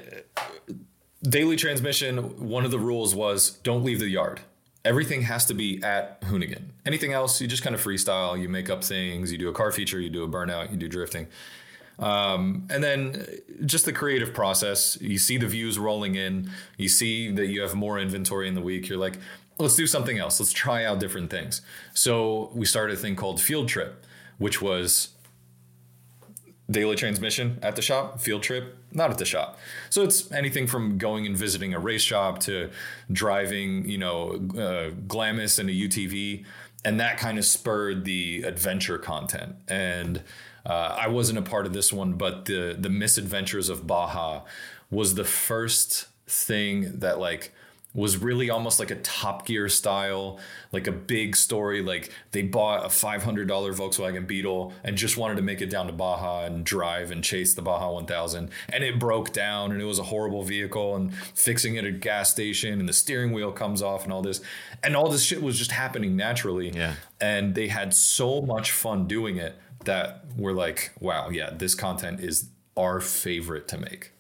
daily 1.23 1.57
transmission, 1.57 2.49
one 2.49 2.65
of 2.65 2.71
the 2.71 2.79
rules 2.79 3.15
was 3.15 3.51
don't 3.51 3.85
leave 3.85 3.99
the 3.99 4.09
yard. 4.09 4.41
Everything 4.85 5.23
has 5.23 5.47
to 5.47 5.55
be 5.55 5.81
at 5.83 6.21
Hoonigan. 6.23 6.63
Anything 6.85 7.13
else, 7.13 7.41
you 7.41 7.47
just 7.47 7.63
kind 7.63 7.75
of 7.75 7.83
freestyle. 7.83 8.41
You 8.41 8.49
make 8.49 8.69
up 8.69 8.83
things. 8.83 9.31
You 9.31 9.39
do 9.39 9.49
a 9.49 9.53
car 9.53 9.71
feature. 9.71 10.01
You 10.01 10.11
do 10.11 10.25
a 10.25 10.29
burnout. 10.29 10.71
You 10.71 10.77
do 10.77 10.89
drifting. 10.89 11.29
Um, 11.99 12.67
and 12.69 12.83
then 12.83 13.27
just 13.65 13.85
the 13.85 13.93
creative 13.93 14.35
process. 14.35 15.01
You 15.01 15.19
see 15.19 15.37
the 15.39 15.47
views 15.47 15.79
rolling 15.79 16.17
in. 16.17 16.51
You 16.77 16.89
see 16.89 17.31
that 17.33 17.47
you 17.47 17.61
have 17.61 17.75
more 17.75 17.99
inventory 17.99 18.49
in 18.49 18.55
the 18.55 18.61
week. 18.61 18.89
You're 18.89 18.99
like, 18.99 19.19
let's 19.59 19.77
do 19.77 19.87
something 19.87 20.19
else. 20.19 20.41
Let's 20.41 20.53
try 20.53 20.85
out 20.85 20.99
different 20.99 21.31
things. 21.31 21.63
So 21.95 22.51
we 22.55 22.67
started 22.67 22.95
a 22.95 23.01
thing 23.01 23.15
called 23.15 23.41
Field 23.41 23.69
Trip, 23.69 24.05
which 24.39 24.61
was 24.61 25.11
daily 26.71 26.97
transmission 26.97 27.59
at 27.63 27.77
the 27.77 27.83
shop, 27.83 28.21
field 28.21 28.43
trip, 28.43 28.77
not 28.93 29.11
at 29.11 29.19
the 29.19 29.25
shop. 29.25 29.59
So 29.91 30.03
it's 30.03 30.31
anything 30.33 30.67
from 30.67 30.99
going 30.99 31.27
and 31.27 31.37
visiting 31.37 31.75
a 31.75 31.79
race 31.79 32.03
shop 32.03 32.39
to 32.41 32.71
driving, 33.11 33.89
you 33.89 33.99
know, 33.99 34.41
uh, 34.57 34.91
Glamis 35.07 35.59
and 35.59 35.69
a 35.69 35.73
UTV. 35.73 36.45
And 36.85 36.99
that 37.01 37.19
kind 37.19 37.39
of 37.39 37.45
spurred 37.45 38.05
the 38.05 38.43
adventure 38.43 38.99
content. 38.99 39.57
And 39.69 40.23
uh, 40.65 40.97
I 40.99 41.09
wasn't 41.09 41.39
a 41.39 41.43
part 41.43 41.67
of 41.67 41.73
this 41.73 41.93
one, 41.93 42.15
but 42.15 42.45
the 42.45 42.77
the 42.79 42.91
misadventures 42.91 43.69
of 43.69 43.87
Baja 43.87 44.43
was 44.91 45.15
the 45.15 45.25
first 45.25 46.07
thing 46.27 46.99
that 47.01 47.19
like 47.19 47.53
was 47.95 48.17
really 48.17 48.49
almost 48.49 48.81
like 48.81 48.91
a 48.91 48.97
Top 48.97 49.47
Gear 49.47 49.69
style, 49.69 50.39
like 50.73 50.87
a 50.87 50.93
big 50.93 51.37
story. 51.37 51.83
Like 51.83 52.11
they 52.31 52.43
bought 52.43 52.85
a 52.85 52.89
$500 52.89 53.47
Volkswagen 53.47 54.27
Beetle 54.27 54.73
and 54.83 54.97
just 54.97 55.19
wanted 55.19 55.37
to 55.37 55.43
make 55.43 55.61
it 55.61 55.69
down 55.69 55.87
to 55.87 55.93
Baja 55.93 56.45
and 56.45 56.65
drive 56.65 57.11
and 57.11 57.23
chase 57.23 57.53
the 57.53 57.61
Baja 57.61 57.93
1000. 57.93 58.51
And 58.71 58.85
it 58.85 58.99
broke 58.99 59.33
down 59.33 59.73
and 59.73 59.83
it 59.83 59.85
was 59.85 59.99
a 59.99 60.05
horrible 60.05 60.43
vehicle 60.43 60.97
and 60.97 61.15
fixing 61.15 61.77
it 61.77 61.85
at 61.85 61.87
a 61.87 61.93
gas 61.93 62.31
station 62.31 62.81
and 62.81 62.89
the 62.89 62.95
steering 62.95 63.33
wheel 63.33 63.53
comes 63.53 63.83
off 63.83 64.05
and 64.05 64.13
all 64.13 64.23
this. 64.23 64.41
And 64.83 64.97
all 64.97 65.11
this 65.11 65.23
shit 65.23 65.43
was 65.43 65.59
just 65.59 65.73
happening 65.73 66.17
naturally. 66.17 66.71
Yeah. 66.71 66.95
And 67.21 67.55
they 67.55 67.69
had 67.69 67.93
so 67.93 68.41
much 68.41 68.73
fun 68.73 69.07
doing 69.07 69.37
it 69.37 69.57
that 69.85 70.25
we're 70.37 70.53
like, 70.53 70.93
wow, 70.99 71.29
yeah, 71.29 71.51
this 71.51 71.75
content 71.75 72.21
is 72.21 72.49
our 72.77 73.01
favorite 73.01 73.69
to 73.69 73.79
make. 73.79 74.13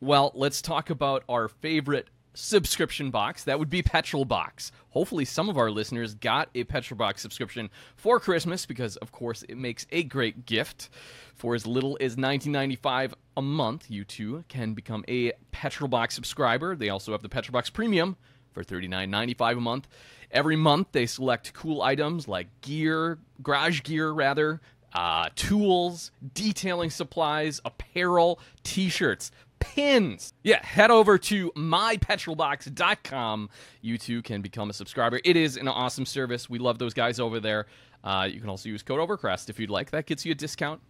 Well, 0.00 0.30
let's 0.34 0.62
talk 0.62 0.90
about 0.90 1.24
our 1.28 1.48
favorite 1.48 2.08
subscription 2.36 3.10
box. 3.10 3.44
That 3.44 3.58
would 3.58 3.70
be 3.70 3.82
Petrol 3.82 4.24
Box. 4.24 4.70
Hopefully, 4.90 5.24
some 5.24 5.48
of 5.48 5.58
our 5.58 5.70
listeners 5.70 6.14
got 6.14 6.48
a 6.54 6.64
Petrol 6.64 6.96
Box 6.96 7.22
subscription 7.22 7.70
for 7.96 8.20
Christmas 8.20 8.66
because, 8.66 8.96
of 8.96 9.10
course, 9.10 9.42
it 9.48 9.56
makes 9.56 9.86
a 9.90 10.02
great 10.02 10.46
gift. 10.46 10.88
For 11.34 11.54
as 11.54 11.66
little 11.66 11.98
as 12.00 12.16
$19.95 12.16 13.12
a 13.36 13.42
month, 13.42 13.90
you 13.90 14.04
too 14.04 14.44
can 14.48 14.74
become 14.74 15.04
a 15.08 15.32
Petrol 15.52 15.88
Box 15.88 16.14
subscriber. 16.14 16.76
They 16.76 16.88
also 16.88 17.12
have 17.12 17.22
the 17.22 17.28
Petrol 17.28 17.52
Box 17.52 17.68
Premium 17.70 18.16
for 18.52 18.64
$39.95 18.64 19.56
a 19.58 19.60
month. 19.60 19.88
Every 20.30 20.56
month, 20.56 20.88
they 20.92 21.06
select 21.06 21.52
cool 21.52 21.82
items 21.82 22.26
like 22.26 22.48
gear, 22.60 23.18
garage 23.42 23.82
gear, 23.82 24.10
rather, 24.10 24.60
uh, 24.92 25.28
tools, 25.36 26.10
detailing 26.34 26.90
supplies, 26.90 27.60
apparel, 27.64 28.40
t 28.62 28.88
shirts, 28.88 29.30
pins. 29.58 30.32
Yeah, 30.42 30.64
head 30.64 30.90
over 30.90 31.18
to 31.18 31.50
mypetrolbox.com. 31.52 33.50
You 33.80 33.98
too 33.98 34.22
can 34.22 34.42
become 34.42 34.70
a 34.70 34.72
subscriber. 34.72 35.20
It 35.24 35.36
is 35.36 35.56
an 35.56 35.68
awesome 35.68 36.06
service. 36.06 36.48
We 36.50 36.58
love 36.58 36.78
those 36.78 36.94
guys 36.94 37.20
over 37.20 37.40
there. 37.40 37.66
Uh, 38.04 38.28
you 38.30 38.40
can 38.40 38.48
also 38.48 38.68
use 38.68 38.82
code 38.82 39.00
Overcrest 39.00 39.50
if 39.50 39.58
you'd 39.58 39.70
like. 39.70 39.90
That 39.90 40.06
gets 40.06 40.24
you 40.24 40.32
a 40.32 40.34
discount 40.34 40.80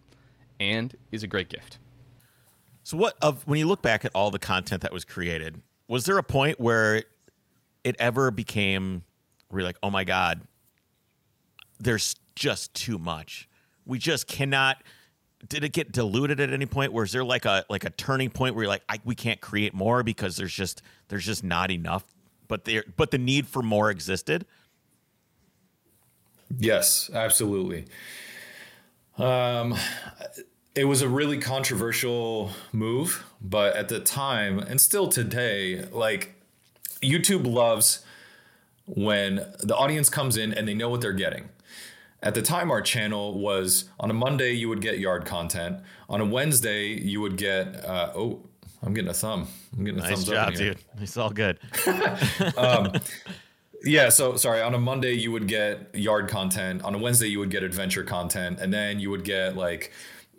and 0.60 0.96
is 1.12 1.22
a 1.22 1.26
great 1.26 1.48
gift. 1.48 1.78
So 2.82 2.96
what 2.96 3.16
of 3.20 3.46
when 3.48 3.58
you 3.58 3.66
look 3.66 3.82
back 3.82 4.04
at 4.04 4.12
all 4.14 4.30
the 4.30 4.38
content 4.38 4.82
that 4.82 4.92
was 4.92 5.04
created, 5.04 5.60
was 5.88 6.04
there 6.04 6.18
a 6.18 6.22
point 6.22 6.60
where 6.60 7.02
it 7.84 7.96
ever 7.98 8.30
became 8.30 9.02
where 9.48 9.60
you're 9.60 9.68
like, 9.68 9.78
oh 9.82 9.90
my 9.90 10.04
God, 10.04 10.42
there's 11.78 12.16
just 12.34 12.74
too 12.74 12.98
much. 12.98 13.48
We 13.84 13.98
just 13.98 14.26
cannot 14.26 14.82
did 15.48 15.64
it 15.64 15.72
get 15.72 15.92
diluted 15.92 16.40
at 16.40 16.52
any 16.52 16.66
point? 16.66 16.92
Was 16.92 17.12
there 17.12 17.24
like 17.24 17.44
a 17.44 17.64
like 17.68 17.84
a 17.84 17.90
turning 17.90 18.30
point 18.30 18.54
where 18.54 18.64
you're 18.64 18.68
like, 18.68 18.82
I, 18.88 18.98
we 19.04 19.14
can't 19.14 19.40
create 19.40 19.74
more 19.74 20.02
because 20.02 20.36
there's 20.36 20.54
just 20.54 20.82
there's 21.08 21.24
just 21.24 21.44
not 21.44 21.70
enough, 21.70 22.04
but 22.48 22.64
there 22.64 22.84
but 22.96 23.10
the 23.10 23.18
need 23.18 23.46
for 23.46 23.62
more 23.62 23.90
existed. 23.90 24.46
Yes, 26.58 27.10
absolutely. 27.12 27.86
Um, 29.18 29.74
it 30.74 30.84
was 30.84 31.02
a 31.02 31.08
really 31.08 31.38
controversial 31.38 32.50
move, 32.72 33.24
but 33.40 33.74
at 33.74 33.88
the 33.88 33.98
time 33.98 34.58
and 34.58 34.80
still 34.80 35.08
today, 35.08 35.86
like 35.90 36.34
YouTube 37.02 37.46
loves 37.46 38.04
when 38.86 39.36
the 39.60 39.74
audience 39.74 40.08
comes 40.08 40.36
in 40.36 40.52
and 40.52 40.68
they 40.68 40.74
know 40.74 40.88
what 40.88 41.00
they're 41.00 41.12
getting. 41.12 41.48
At 42.22 42.34
the 42.34 42.42
time, 42.42 42.70
our 42.70 42.80
channel 42.82 43.38
was 43.38 43.84
on 44.00 44.10
a 44.10 44.14
Monday, 44.14 44.52
you 44.52 44.68
would 44.68 44.80
get 44.80 44.98
yard 44.98 45.26
content. 45.26 45.80
On 46.08 46.20
a 46.20 46.24
Wednesday, 46.24 46.86
you 46.88 47.20
would 47.20 47.36
get, 47.36 47.84
uh, 47.84 48.12
oh, 48.16 48.42
I'm 48.82 48.94
getting 48.94 49.10
a 49.10 49.14
thumb. 49.14 49.48
I'm 49.76 49.84
getting 49.84 50.00
a 50.00 50.02
Nice 50.02 50.12
thumbs 50.12 50.24
job, 50.26 50.48
up. 50.48 50.54
in 50.54 50.58
here. 50.60 50.74
dude. 50.74 51.02
It's 51.02 51.16
all 51.16 51.30
good. 51.30 51.58
Yeah, 53.84 54.08
so 54.08 54.36
sorry. 54.36 54.62
On 54.62 54.74
a 54.74 54.78
Monday, 54.78 55.12
you 55.12 55.30
would 55.32 55.46
get 55.46 55.94
yard 55.94 56.28
content. 56.28 56.82
On 56.82 56.94
a 56.94 56.98
Wednesday, 56.98 57.28
you 57.28 57.38
would 57.38 57.50
get 57.50 57.62
adventure 57.62 58.02
content, 58.02 58.58
and 58.58 58.72
then 58.72 58.98
you 58.98 59.10
would 59.10 59.22
get 59.22 59.56
like, 59.56 59.92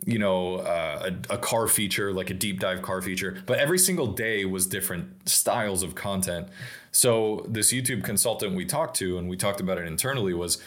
you 0.04 0.18
know, 0.18 0.56
uh, 0.56 1.10
a, 1.30 1.34
a 1.34 1.38
car 1.38 1.66
feature, 1.66 2.12
like 2.12 2.28
a 2.30 2.34
deep 2.34 2.60
dive 2.60 2.82
car 2.82 3.00
feature. 3.00 3.42
But 3.46 3.58
every 3.58 3.78
single 3.78 4.08
day 4.08 4.44
was 4.44 4.66
different 4.66 5.28
styles 5.28 5.82
of 5.82 5.94
content. 5.94 6.48
So 6.92 7.46
this 7.48 7.72
YouTube 7.72 8.04
consultant 8.04 8.54
we 8.54 8.66
talked 8.66 8.96
to, 8.96 9.16
and 9.18 9.28
we 9.30 9.36
talked 9.36 9.60
about 9.60 9.78
it 9.78 9.86
internally, 9.86 10.34
was, 10.34 10.58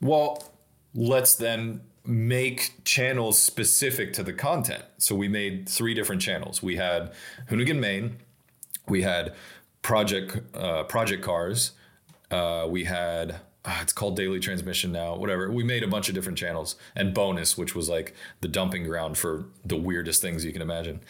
well, 0.00 0.52
let's 0.98 1.36
then 1.36 1.80
make 2.04 2.72
channels 2.84 3.40
specific 3.40 4.12
to 4.14 4.22
the 4.22 4.32
content. 4.32 4.82
So 4.98 5.14
we 5.14 5.28
made 5.28 5.68
three 5.68 5.94
different 5.94 6.20
channels. 6.20 6.62
We 6.62 6.76
had 6.76 7.12
Hoonigan 7.50 7.78
Main, 7.78 8.16
we 8.88 9.02
had 9.02 9.34
Project 9.82 10.38
uh, 10.54 10.82
Project 10.84 11.22
Cars, 11.22 11.72
uh, 12.32 12.66
we 12.68 12.84
had 12.84 13.36
ah, 13.64 13.80
it's 13.80 13.92
called 13.92 14.16
Daily 14.16 14.40
Transmission 14.40 14.90
now, 14.90 15.14
whatever. 15.14 15.50
We 15.52 15.62
made 15.62 15.84
a 15.84 15.86
bunch 15.86 16.08
of 16.08 16.16
different 16.16 16.36
channels 16.36 16.74
and 16.96 17.14
bonus, 17.14 17.56
which 17.56 17.76
was 17.76 17.88
like 17.88 18.14
the 18.40 18.48
dumping 18.48 18.84
ground 18.84 19.16
for 19.16 19.44
the 19.64 19.76
weirdest 19.76 20.20
things 20.20 20.44
you 20.44 20.52
can 20.52 20.62
imagine. 20.62 21.00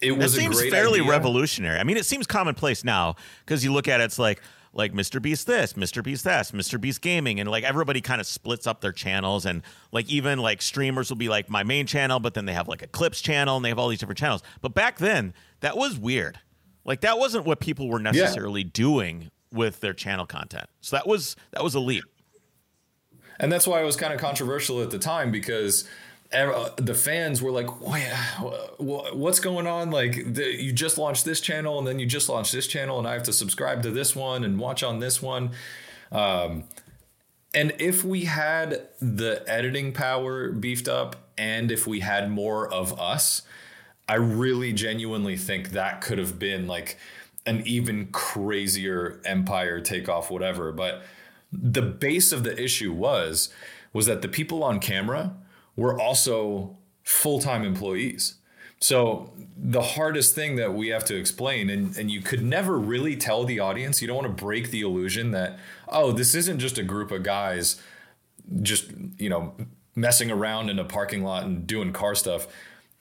It 0.00 0.12
was 0.12 0.36
a 0.36 0.40
seems 0.40 0.60
fairly 0.68 1.00
idea. 1.00 1.10
revolutionary. 1.10 1.78
I 1.78 1.84
mean, 1.84 1.96
it 1.96 2.04
seems 2.04 2.26
commonplace 2.26 2.84
now 2.84 3.16
because 3.44 3.64
you 3.64 3.72
look 3.72 3.88
at 3.88 4.00
it, 4.00 4.04
it's 4.04 4.18
like 4.18 4.40
like 4.74 4.92
Mr. 4.92 5.22
Beast 5.22 5.46
this, 5.46 5.74
Mr. 5.74 6.02
Beast 6.02 6.24
that, 6.24 6.46
Mr. 6.48 6.80
Beast 6.80 7.00
Gaming, 7.00 7.40
and 7.40 7.48
like 7.48 7.64
everybody 7.64 8.00
kind 8.00 8.20
of 8.20 8.26
splits 8.26 8.66
up 8.66 8.80
their 8.80 8.92
channels, 8.92 9.46
and 9.46 9.62
like 9.92 10.08
even 10.10 10.38
like 10.40 10.60
streamers 10.60 11.08
will 11.10 11.16
be 11.16 11.28
like 11.28 11.48
my 11.48 11.62
main 11.62 11.86
channel, 11.86 12.20
but 12.20 12.34
then 12.34 12.44
they 12.44 12.52
have 12.52 12.68
like 12.68 12.82
a 12.82 12.86
clips 12.88 13.20
channel, 13.20 13.56
and 13.56 13.64
they 13.64 13.68
have 13.70 13.78
all 13.78 13.88
these 13.88 14.00
different 14.00 14.18
channels. 14.18 14.42
But 14.60 14.74
back 14.74 14.98
then, 14.98 15.32
that 15.60 15.76
was 15.76 15.98
weird. 15.98 16.40
Like 16.84 17.00
that 17.02 17.18
wasn't 17.18 17.46
what 17.46 17.60
people 17.60 17.88
were 17.88 17.98
necessarily 18.00 18.64
doing 18.64 19.30
with 19.52 19.80
their 19.80 19.94
channel 19.94 20.26
content. 20.26 20.66
So 20.80 20.96
that 20.96 21.06
was 21.06 21.36
that 21.52 21.62
was 21.62 21.74
a 21.74 21.80
leap. 21.80 22.04
and 23.40 23.50
that's 23.52 23.66
why 23.66 23.80
it 23.80 23.84
was 23.84 23.96
kind 23.96 24.12
of 24.12 24.20
controversial 24.20 24.82
at 24.82 24.90
the 24.90 24.98
time 24.98 25.30
because 25.30 25.88
the 26.76 26.94
fans 26.94 27.40
were 27.40 27.50
like, 27.50 27.80
"Wait, 27.80 28.08
wh- 28.38 29.14
what's 29.14 29.40
going 29.40 29.66
on? 29.66 29.90
Like, 29.90 30.34
the, 30.34 30.62
you 30.62 30.72
just 30.72 30.98
launched 30.98 31.24
this 31.24 31.40
channel, 31.40 31.78
and 31.78 31.86
then 31.86 31.98
you 31.98 32.06
just 32.06 32.28
launched 32.28 32.52
this 32.52 32.66
channel, 32.66 32.98
and 32.98 33.06
I 33.06 33.12
have 33.12 33.22
to 33.24 33.32
subscribe 33.32 33.82
to 33.82 33.90
this 33.90 34.16
one 34.16 34.44
and 34.44 34.58
watch 34.58 34.82
on 34.82 34.98
this 34.98 35.22
one." 35.22 35.50
Um, 36.10 36.64
and 37.54 37.72
if 37.78 38.04
we 38.04 38.24
had 38.24 38.88
the 39.00 39.44
editing 39.46 39.92
power 39.92 40.50
beefed 40.50 40.88
up, 40.88 41.16
and 41.38 41.70
if 41.70 41.86
we 41.86 42.00
had 42.00 42.30
more 42.30 42.72
of 42.72 42.98
us, 42.98 43.42
I 44.08 44.16
really 44.16 44.72
genuinely 44.72 45.36
think 45.36 45.70
that 45.70 46.00
could 46.00 46.18
have 46.18 46.38
been 46.38 46.66
like 46.66 46.98
an 47.46 47.62
even 47.66 48.08
crazier 48.08 49.20
empire 49.24 49.80
takeoff, 49.80 50.30
whatever. 50.30 50.72
But 50.72 51.02
the 51.52 51.82
base 51.82 52.32
of 52.32 52.42
the 52.42 52.60
issue 52.60 52.92
was 52.92 53.50
was 53.92 54.06
that 54.06 54.22
the 54.22 54.28
people 54.28 54.64
on 54.64 54.80
camera 54.80 55.36
were 55.76 55.98
also 55.98 56.76
full-time 57.02 57.64
employees. 57.64 58.36
So 58.80 59.32
the 59.56 59.80
hardest 59.80 60.34
thing 60.34 60.56
that 60.56 60.74
we 60.74 60.88
have 60.88 61.04
to 61.06 61.16
explain, 61.16 61.70
and, 61.70 61.96
and 61.96 62.10
you 62.10 62.20
could 62.20 62.42
never 62.44 62.78
really 62.78 63.16
tell 63.16 63.44
the 63.44 63.58
audience, 63.60 64.02
you 64.02 64.08
don't 64.08 64.16
want 64.16 64.36
to 64.36 64.44
break 64.44 64.70
the 64.70 64.82
illusion 64.82 65.30
that, 65.30 65.58
oh, 65.88 66.12
this 66.12 66.34
isn't 66.34 66.58
just 66.58 66.76
a 66.76 66.82
group 66.82 67.10
of 67.10 67.22
guys 67.22 67.80
just, 68.60 68.90
you 69.16 69.30
know, 69.30 69.54
messing 69.94 70.30
around 70.30 70.68
in 70.68 70.78
a 70.78 70.84
parking 70.84 71.22
lot 71.22 71.44
and 71.44 71.66
doing 71.66 71.92
car 71.92 72.14
stuff. 72.14 72.46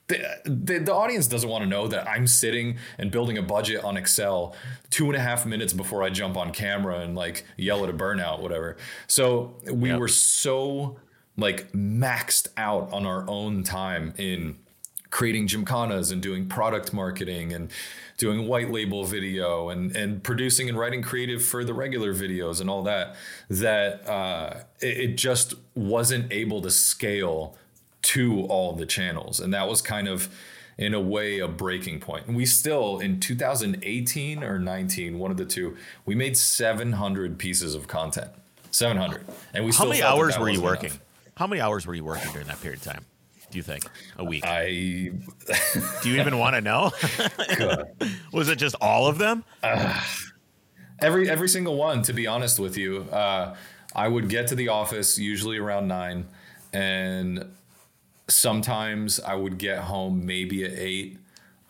The, 0.08 0.24
the, 0.46 0.80
the 0.80 0.94
audience 0.94 1.28
doesn't 1.28 1.50
want 1.50 1.64
to 1.64 1.70
know 1.70 1.88
that 1.88 2.08
I'm 2.08 2.28
sitting 2.28 2.78
and 2.98 3.10
building 3.12 3.38
a 3.38 3.42
budget 3.42 3.84
on 3.84 3.98
Excel 3.98 4.56
two 4.90 5.08
and 5.08 5.16
a 5.16 5.20
half 5.20 5.46
minutes 5.46 5.74
before 5.74 6.04
I 6.04 6.10
jump 6.10 6.38
on 6.38 6.52
camera 6.52 7.00
and 7.00 7.16
like 7.16 7.46
yell 7.58 7.84
at 7.84 7.90
a 7.90 7.94
burnout, 7.94 8.42
whatever. 8.42 8.78
So 9.08 9.56
we 9.70 9.90
Yep. 9.90 10.00
were 10.00 10.08
so 10.08 10.98
like 11.38 11.72
maxed 11.72 12.48
out 12.58 12.92
on 12.94 13.06
our 13.06 13.26
own 13.28 13.64
time 13.64 14.14
in 14.18 14.58
creating 15.10 15.48
gymkhanas 15.48 16.12
and 16.12 16.22
doing 16.24 16.48
product 16.48 16.92
marketing 16.92 17.54
and 17.54 17.70
doing 18.18 18.48
white 18.48 18.72
label 18.72 19.04
video 19.04 19.70
and 19.70 19.96
and 19.96 20.24
producing 20.24 20.68
and 20.70 20.78
writing 20.78 21.02
creative 21.04 21.44
for 21.44 21.64
the 21.64 21.74
regular 21.74 22.14
videos 22.14 22.60
and 22.60 22.70
all 22.70 22.82
that 22.84 23.16
that 23.50 24.08
uh, 24.10 24.62
it, 24.80 24.98
it 24.98 25.18
just 25.18 25.54
wasn't 25.76 26.32
able 26.32 26.62
to 26.62 26.72
scale 26.72 27.56
to 28.02 28.42
all 28.46 28.74
the 28.74 28.86
channels 28.86 29.40
and 29.40 29.54
that 29.54 29.68
was 29.68 29.82
kind 29.82 30.08
of 30.08 30.30
in 30.78 30.94
a 30.96 31.00
way 31.00 31.38
a 31.38 31.48
breaking 31.48 32.00
point. 32.00 32.26
and 32.26 32.36
we 32.36 32.46
still 32.46 33.00
in 33.00 33.20
2018 33.20 34.44
or 34.44 34.58
19 34.58 35.20
one 35.20 35.30
of 35.30 35.38
the 35.38 35.46
two 35.46 35.76
we 36.06 36.16
made 36.16 36.36
700 36.36 37.38
pieces 37.38 37.76
of 37.76 37.88
content 37.88 38.32
700 38.72 39.24
and 39.54 39.64
we 39.64 39.72
How 39.72 39.86
many 39.86 40.02
hours 40.02 40.38
were 40.40 40.50
you 40.50 40.62
working? 40.62 40.90
enough. 40.90 41.00
How 41.36 41.48
many 41.48 41.62
hours 41.62 41.88
were 41.88 41.96
you 41.96 42.04
working 42.04 42.32
during 42.32 42.48
that 42.48 42.62
period 42.62 42.80
of 42.80 42.94
time? 42.94 43.06
Do 43.52 43.58
you 43.58 43.64
think 43.64 43.86
a 44.18 44.24
week? 44.24 44.44
I 44.46 44.66
Do 46.02 46.10
you 46.10 46.20
even 46.20 46.38
want 46.38 46.56
to 46.56 46.62
know? 46.62 46.92
was 48.32 48.50
it 48.50 48.58
just 48.58 48.76
all 48.82 49.08
of 49.08 49.18
them? 49.18 49.44
every 51.02 51.30
every 51.30 51.50
single 51.50 51.76
one 51.76 52.02
to 52.04 52.14
be 52.14 52.28
honest 52.28 52.60
with 52.60 52.78
you 52.78 53.02
uh, 53.12 53.56
i 53.96 54.08
would 54.08 54.30
get 54.30 54.48
to 54.48 54.56
the 54.56 54.70
office 54.70 55.18
usually 55.20 55.58
around 55.58 55.88
nine 55.88 56.26
and 56.72 57.46
sometimes 58.30 59.20
i 59.20 59.36
would 59.36 59.58
get 59.58 59.80
home 59.80 60.26
maybe 60.26 60.64
at 60.64 60.72
eight 60.72 61.18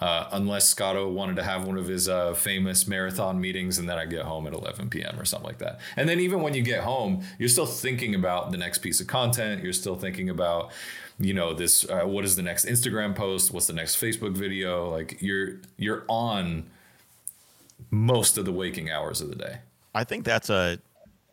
uh, 0.04 0.28
unless 0.34 0.68
Scotto 0.68 1.08
wanted 1.08 1.38
to 1.38 1.44
have 1.44 1.66
one 1.66 1.78
of 1.78 1.88
his 1.88 2.10
uh, 2.10 2.34
famous 2.34 2.90
marathon 2.90 3.40
meetings, 3.40 3.78
and 3.78 3.88
then 3.88 3.98
I 3.98 4.06
get 4.06 4.24
home 4.24 4.46
at 4.46 4.52
11 4.52 4.90
p.m. 4.90 5.18
or 5.18 5.24
something 5.24 5.48
like 5.48 5.60
that. 5.60 5.80
And 5.96 6.10
then 6.10 6.20
even 6.20 6.42
when 6.42 6.54
you 6.54 6.62
get 6.62 6.84
home, 6.84 7.24
you're 7.40 7.48
still 7.48 7.66
thinking 7.66 8.14
about 8.14 8.52
the 8.52 8.58
next 8.58 8.80
piece 8.80 9.00
of 9.00 9.08
content. 9.08 9.64
You're 9.64 9.72
still 9.72 9.96
thinking 9.96 10.30
about, 10.30 10.74
you 11.20 11.34
know, 11.34 11.54
this. 11.54 11.90
Uh, 11.90 12.02
what 12.02 12.26
is 12.26 12.36
the 12.36 12.42
next 12.42 12.66
Instagram 12.66 13.16
post? 13.16 13.54
What's 13.54 13.68
the 13.68 13.74
next 13.74 13.96
Facebook 13.96 14.36
video? 14.36 14.90
Like 14.90 15.22
you're 15.22 15.62
you're 15.78 16.04
on 16.10 16.66
most 17.90 18.38
of 18.38 18.44
the 18.44 18.52
waking 18.52 18.92
hours 18.92 19.22
of 19.22 19.30
the 19.30 19.38
day. 19.38 19.60
I 19.96 20.04
think 20.04 20.26
that's 20.26 20.50
a 20.50 20.80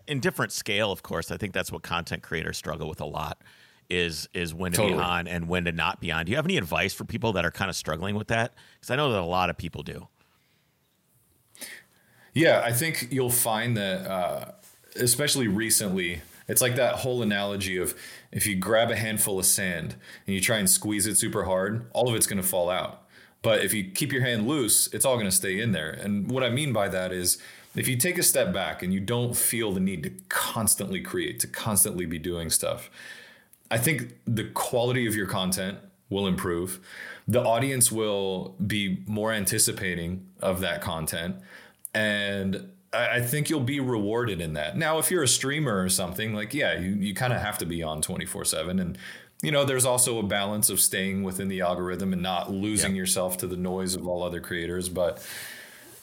in 0.07 0.21
different 0.21 0.53
scale, 0.53 0.93
of 0.93 1.03
course. 1.03 1.33
I 1.33 1.37
think 1.39 1.55
that's 1.55 1.73
what 1.73 1.83
content 1.83 2.23
creators 2.23 2.57
struggle 2.57 2.89
with 2.89 3.01
a 3.01 3.07
lot 3.07 3.43
is 3.91 4.29
is 4.33 4.55
when 4.55 4.73
to 4.73 4.87
be 4.87 4.93
on 4.95 5.27
and 5.27 5.49
when 5.49 5.65
to 5.65 5.73
not 5.73 6.01
be 6.01 6.11
on. 6.11 6.25
Do 6.25 6.31
you 6.31 6.37
have 6.37 6.47
any 6.47 6.57
advice 6.57 6.95
for 6.95 7.05
people 7.05 7.33
that 7.35 7.45
are 7.45 7.51
kind 7.51 7.69
of 7.69 7.77
struggling 7.77 8.15
with 8.15 8.29
that? 8.29 8.55
Because 8.75 8.91
I 8.91 8.97
know 8.97 9.13
that 9.13 9.21
a 9.21 9.25
lot 9.25 9.51
of 9.51 9.59
people 9.59 9.83
do. 9.83 10.09
Yeah, 12.33 12.63
I 12.65 12.73
think 12.73 13.09
you'll 13.11 13.31
find 13.31 13.77
that, 13.77 14.09
uh, 14.09 14.53
especially 14.95 15.49
recently, 15.49 16.23
it's 16.47 16.63
like 16.63 16.77
that 16.77 16.97
whole 16.97 17.23
analogy 17.23 17.77
of 17.77 17.95
if 18.33 18.47
you 18.47 18.57
grab 18.57 18.91
a 18.91 18.97
handful 18.97 19.39
of 19.39 19.47
sand 19.47 19.97
and 20.27 20.35
you 20.35 20.41
try 20.41 20.59
and 20.59 20.71
squeeze 20.71 21.07
it 21.07 21.17
super 21.17 21.45
hard, 21.45 21.91
all 21.93 22.09
of 22.09 22.15
it's 22.15 22.27
going 22.27 22.41
to 22.41 22.47
fall 22.47 22.71
out. 22.71 23.07
But 23.43 23.65
if 23.65 23.73
you 23.73 23.91
keep 23.91 24.13
your 24.13 24.23
hand 24.23 24.47
loose, 24.47 24.87
it's 24.93 25.05
all 25.05 25.15
going 25.15 25.27
to 25.27 25.33
stay 25.35 25.61
in 25.61 25.73
there. 25.73 25.91
And 25.91 26.31
what 26.31 26.45
I 26.45 26.51
mean 26.51 26.73
by 26.73 26.89
that 26.89 27.13
is 27.13 27.39
if 27.75 27.89
you 27.89 27.97
take 27.97 28.19
a 28.19 28.23
step 28.23 28.53
back 28.53 28.83
and 28.83 28.93
you 28.93 29.01
don't 29.01 29.37
feel 29.37 29.73
the 29.73 29.81
need 29.81 30.03
to 30.03 30.11
constantly 30.29 31.01
create, 31.01 31.41
to 31.41 31.47
constantly 31.47 32.05
be 32.05 32.19
doing 32.19 32.51
stuff, 32.51 32.91
I 33.71 33.79
think 33.79 34.15
the 34.27 34.45
quality 34.45 35.07
of 35.07 35.15
your 35.15 35.27
content 35.27 35.79
will 36.09 36.27
improve. 36.27 36.81
The 37.29 37.43
audience 37.43 37.93
will 37.93 38.57
be 38.67 39.03
more 39.07 39.33
anticipating 39.33 40.27
of 40.41 40.61
that 40.61 40.81
content. 40.81 41.37
And 41.95 42.73
I 42.93 43.17
I 43.17 43.21
think 43.21 43.49
you'll 43.49 43.61
be 43.61 43.81
rewarded 43.81 44.41
in 44.41 44.55
that. 44.55 44.77
Now, 44.77 44.99
if 44.99 45.11
you're 45.11 45.23
a 45.23 45.29
streamer 45.29 45.81
or 45.83 45.89
something, 45.89 46.35
like, 46.35 46.53
yeah, 46.53 46.79
you, 46.79 46.91
you 46.91 47.15
kind 47.15 47.33
of 47.33 47.41
have 47.41 47.59
to 47.59 47.67
be 47.67 47.83
on 47.83 48.03
24 48.03 48.45
7. 48.45 48.81
And, 48.81 48.99
you 49.43 49.53
know, 49.53 49.65
there's 49.65 49.85
also 49.85 50.19
a 50.19 50.23
balance 50.23 50.69
of 50.69 50.81
staying 50.81 51.23
within 51.23 51.49
the 51.49 51.61
algorithm 51.61 52.13
and 52.13 52.21
not 52.21 52.51
losing 52.51 52.97
yourself 52.97 53.37
to 53.39 53.47
the 53.47 53.57
noise 53.57 53.95
of 53.95 54.07
all 54.07 54.23
other 54.23 54.41
creators. 54.41 54.89
But 54.89 55.25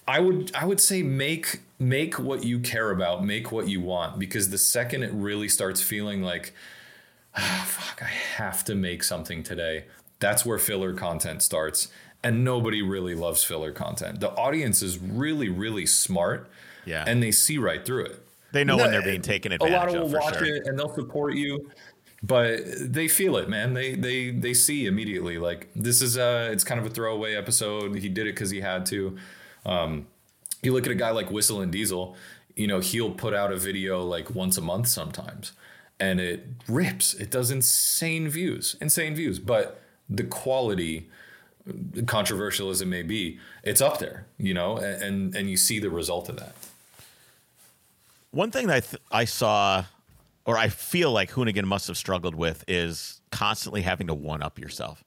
I 0.07 0.21
would 0.21 0.51
I 0.55 0.65
would 0.65 0.79
say 0.79 1.03
make 1.03 1.59
make 1.77 2.17
what 2.17 2.43
you 2.43 2.59
care 2.59 2.91
about, 2.91 3.25
make 3.25 3.51
what 3.51 3.67
you 3.67 3.81
want, 3.81 4.17
because 4.17 4.49
the 4.49 4.57
second 4.57 5.03
it 5.03 5.11
really 5.13 5.49
starts 5.49 5.81
feeling 5.81 6.23
like 6.23 6.53
fuck, 7.65 8.01
I 8.01 8.09
have 8.37 8.63
to 8.65 8.75
make 8.75 9.03
something 9.03 9.43
today. 9.43 9.85
That's 10.19 10.45
where 10.45 10.57
filler 10.57 10.93
content 10.93 11.43
starts. 11.43 11.89
And 12.23 12.43
nobody 12.43 12.81
really 12.81 13.13
loves 13.13 13.43
filler 13.43 13.71
content. 13.71 14.19
The 14.19 14.31
audience 14.31 14.81
is 14.81 14.97
really, 14.97 15.49
really 15.49 15.85
smart. 15.85 16.49
Yeah. 16.85 17.03
And 17.05 17.21
they 17.21 17.31
see 17.31 17.57
right 17.57 17.85
through 17.85 18.05
it. 18.05 18.27
They 18.53 18.63
know 18.63 18.77
when 18.77 18.91
they're 18.91 19.03
being 19.03 19.21
taken 19.21 19.51
advantage 19.51 19.75
of. 19.75 19.81
a 19.81 19.85
lot 19.85 19.95
of 19.95 20.01
will 20.01 20.09
for 20.09 20.25
watch 20.25 20.37
sure. 20.39 20.55
it 20.55 20.65
and 20.65 20.79
they'll 20.79 20.93
support 20.93 21.35
you. 21.35 21.69
but 22.23 22.61
they 22.79 23.07
feel 23.07 23.37
it, 23.37 23.49
man. 23.49 23.73
They 23.73 23.93
they 23.93 24.31
they 24.31 24.53
see 24.53 24.87
immediately. 24.87 25.37
Like 25.37 25.69
this 25.75 26.01
is 26.01 26.17
a 26.17 26.51
it's 26.51 26.63
kind 26.63 26.79
of 26.79 26.85
a 26.85 26.89
throwaway 26.89 27.35
episode. 27.35 27.95
He 27.97 28.09
did 28.09 28.25
it 28.27 28.33
because 28.33 28.49
he 28.49 28.61
had 28.61 28.85
to. 28.87 29.17
Um, 29.65 30.07
you 30.63 30.73
look 30.73 30.85
at 30.85 30.91
a 30.91 30.95
guy 30.95 31.11
like 31.11 31.29
WhistlinDiesel. 31.29 32.15
You 32.55 32.67
know 32.67 32.79
he'll 32.79 33.11
put 33.11 33.33
out 33.35 33.51
a 33.51 33.57
video 33.57 34.03
like 34.03 34.33
once 34.33 34.57
a 34.57 34.61
month 34.61 34.87
sometimes, 34.87 35.51
and 35.99 36.19
it 36.19 36.45
rips. 36.67 37.13
It 37.13 37.31
does 37.31 37.51
insane 37.51 38.29
views, 38.29 38.75
insane 38.81 39.15
views. 39.15 39.39
But 39.39 39.81
the 40.09 40.23
quality, 40.23 41.09
controversial 42.05 42.69
as 42.69 42.81
it 42.81 42.87
may 42.87 43.03
be, 43.03 43.39
it's 43.63 43.81
up 43.81 43.99
there. 43.99 44.27
You 44.37 44.53
know, 44.53 44.77
and 44.77 45.35
and 45.35 45.49
you 45.49 45.57
see 45.57 45.79
the 45.79 45.89
result 45.89 46.29
of 46.29 46.37
that. 46.37 46.55
One 48.31 48.51
thing 48.51 48.67
that 48.67 48.75
I, 48.75 48.79
th- 48.81 49.01
I 49.11 49.25
saw 49.25 49.85
or 50.47 50.57
I 50.57 50.69
feel 50.69 51.11
like 51.11 51.31
Hoonigan 51.31 51.65
must 51.65 51.87
have 51.87 51.97
struggled 51.97 52.33
with 52.33 52.63
is 52.67 53.21
constantly 53.31 53.81
having 53.81 54.07
to 54.07 54.13
one 54.13 54.41
up 54.41 54.57
yourself. 54.57 55.03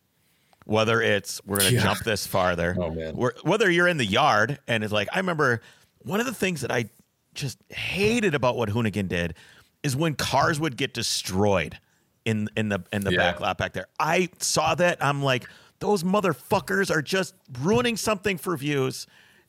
Whether 0.67 1.01
it's 1.01 1.41
we're 1.47 1.57
going 1.59 1.71
to 1.71 1.77
yeah. 1.77 1.83
jump 1.83 2.01
this 2.01 2.27
farther, 2.27 2.77
oh, 2.79 2.91
man. 2.91 3.15
whether 3.15 3.71
you're 3.71 3.89
in 3.89 3.97
the 3.97 4.05
yard 4.05 4.59
and 4.69 4.85
it's 4.85 4.93
like 4.93 5.09
I 5.13 5.19
remember 5.19 5.63
one 6.03 6.21
of 6.21 6.27
the 6.27 6.35
things 6.35 6.61
that 6.61 6.71
I 6.71 6.91
just 7.35 7.59
hated 7.71 8.35
about 8.35 8.57
what 8.57 8.69
Hoonigan 8.69 9.09
did 9.09 9.35
is 9.83 9.97
when 9.97 10.15
cars 10.15 10.61
would 10.61 10.77
get 10.77 10.95
destroyed 10.95 11.79
in 12.25 12.49
in 12.57 12.69
the 12.69 12.83
in 12.93 13.03
the 13.03 13.13
yeah. 13.13 13.19
back 13.19 13.41
lot 13.41 13.59
back 13.59 13.73
there. 13.73 13.87
I 13.99 14.29
saw 14.39 14.75
that 14.77 15.03
I'm 15.05 15.23
like 15.23 15.49
those 15.79 16.03
motherfuckers 16.03 16.91
are 16.95 17.03
just 17.03 17.35
ruining 17.61 17.97
something 17.97 18.39
for 18.39 18.57
views, 18.57 19.07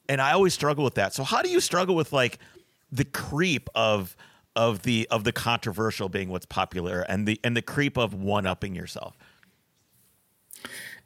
and 0.08 0.22
I 0.22 0.32
always 0.32 0.54
struggle 0.54 0.84
with 0.84 0.96
that. 0.96 1.14
So 1.14 1.24
how 1.24 1.42
do 1.42 1.50
you 1.50 1.60
struggle 1.60 1.96
with 1.96 2.14
like 2.14 2.40
the 2.92 3.06
creep 3.06 3.70
of 3.76 4.16
of 4.56 4.84
the 4.84 5.08
of 5.12 5.24
the 5.24 5.32
controversial 5.32 6.10
being 6.10 6.30
what's 6.30 6.46
popular 6.46 7.02
and 7.02 7.28
the 7.28 7.40
and 7.44 7.56
the 7.56 7.62
creep 7.62 7.98
of 7.98 8.14
one 8.14 8.46
upping 8.46 8.76
yourself 8.76 9.18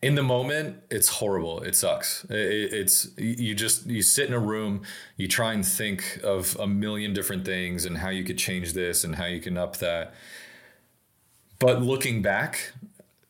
in 0.05 0.13
the 0.13 0.21
moment 0.21 0.83
it's 0.91 1.07
horrible. 1.07 1.61
It 1.63 1.75
sucks. 1.75 2.25
It, 2.25 2.73
it's 2.73 3.09
you 3.17 3.55
just 3.55 3.87
you 3.87 4.03
sit 4.03 4.27
in 4.27 4.35
a 4.35 4.39
room 4.39 4.83
you 5.17 5.27
try 5.27 5.51
and 5.53 5.65
think 5.65 6.19
of 6.23 6.55
a 6.59 6.67
million 6.67 7.11
different 7.11 7.43
things 7.43 7.85
and 7.85 7.97
how 7.97 8.09
you 8.09 8.23
could 8.23 8.37
change 8.37 8.73
this 8.73 9.03
and 9.03 9.15
how 9.15 9.25
you 9.25 9.41
can 9.41 9.57
up 9.57 9.77
that. 9.77 10.13
But 11.57 11.81
looking 11.81 12.21
back 12.21 12.73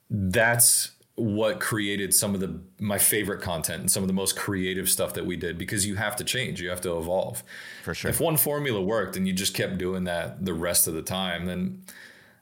that's 0.10 0.92
what 1.16 1.62
created 1.62 2.14
some 2.14 2.34
of 2.36 2.42
the 2.42 2.60
my 2.78 2.98
favorite 2.98 3.42
content 3.42 3.80
and 3.80 3.90
some 3.90 4.04
of 4.04 4.08
the 4.08 4.14
most 4.14 4.36
creative 4.36 4.90
stuff 4.90 5.14
that 5.14 5.26
we 5.26 5.38
did 5.38 5.58
because 5.58 5.86
you 5.86 5.96
have 5.96 6.18
to 6.18 6.26
change. 6.26 6.62
You 6.62 6.70
have 6.70 6.82
to 6.82 6.98
evolve. 6.98 7.42
For 7.86 7.94
sure. 7.94 8.12
If 8.12 8.20
one 8.20 8.36
formula 8.36 8.82
worked 8.82 9.16
and 9.16 9.26
you 9.26 9.32
just 9.32 9.54
kept 9.54 9.78
doing 9.78 10.04
that 10.04 10.44
the 10.44 10.54
rest 10.54 10.90
of 10.90 10.94
the 10.94 11.02
time 11.02 11.46
then 11.46 11.84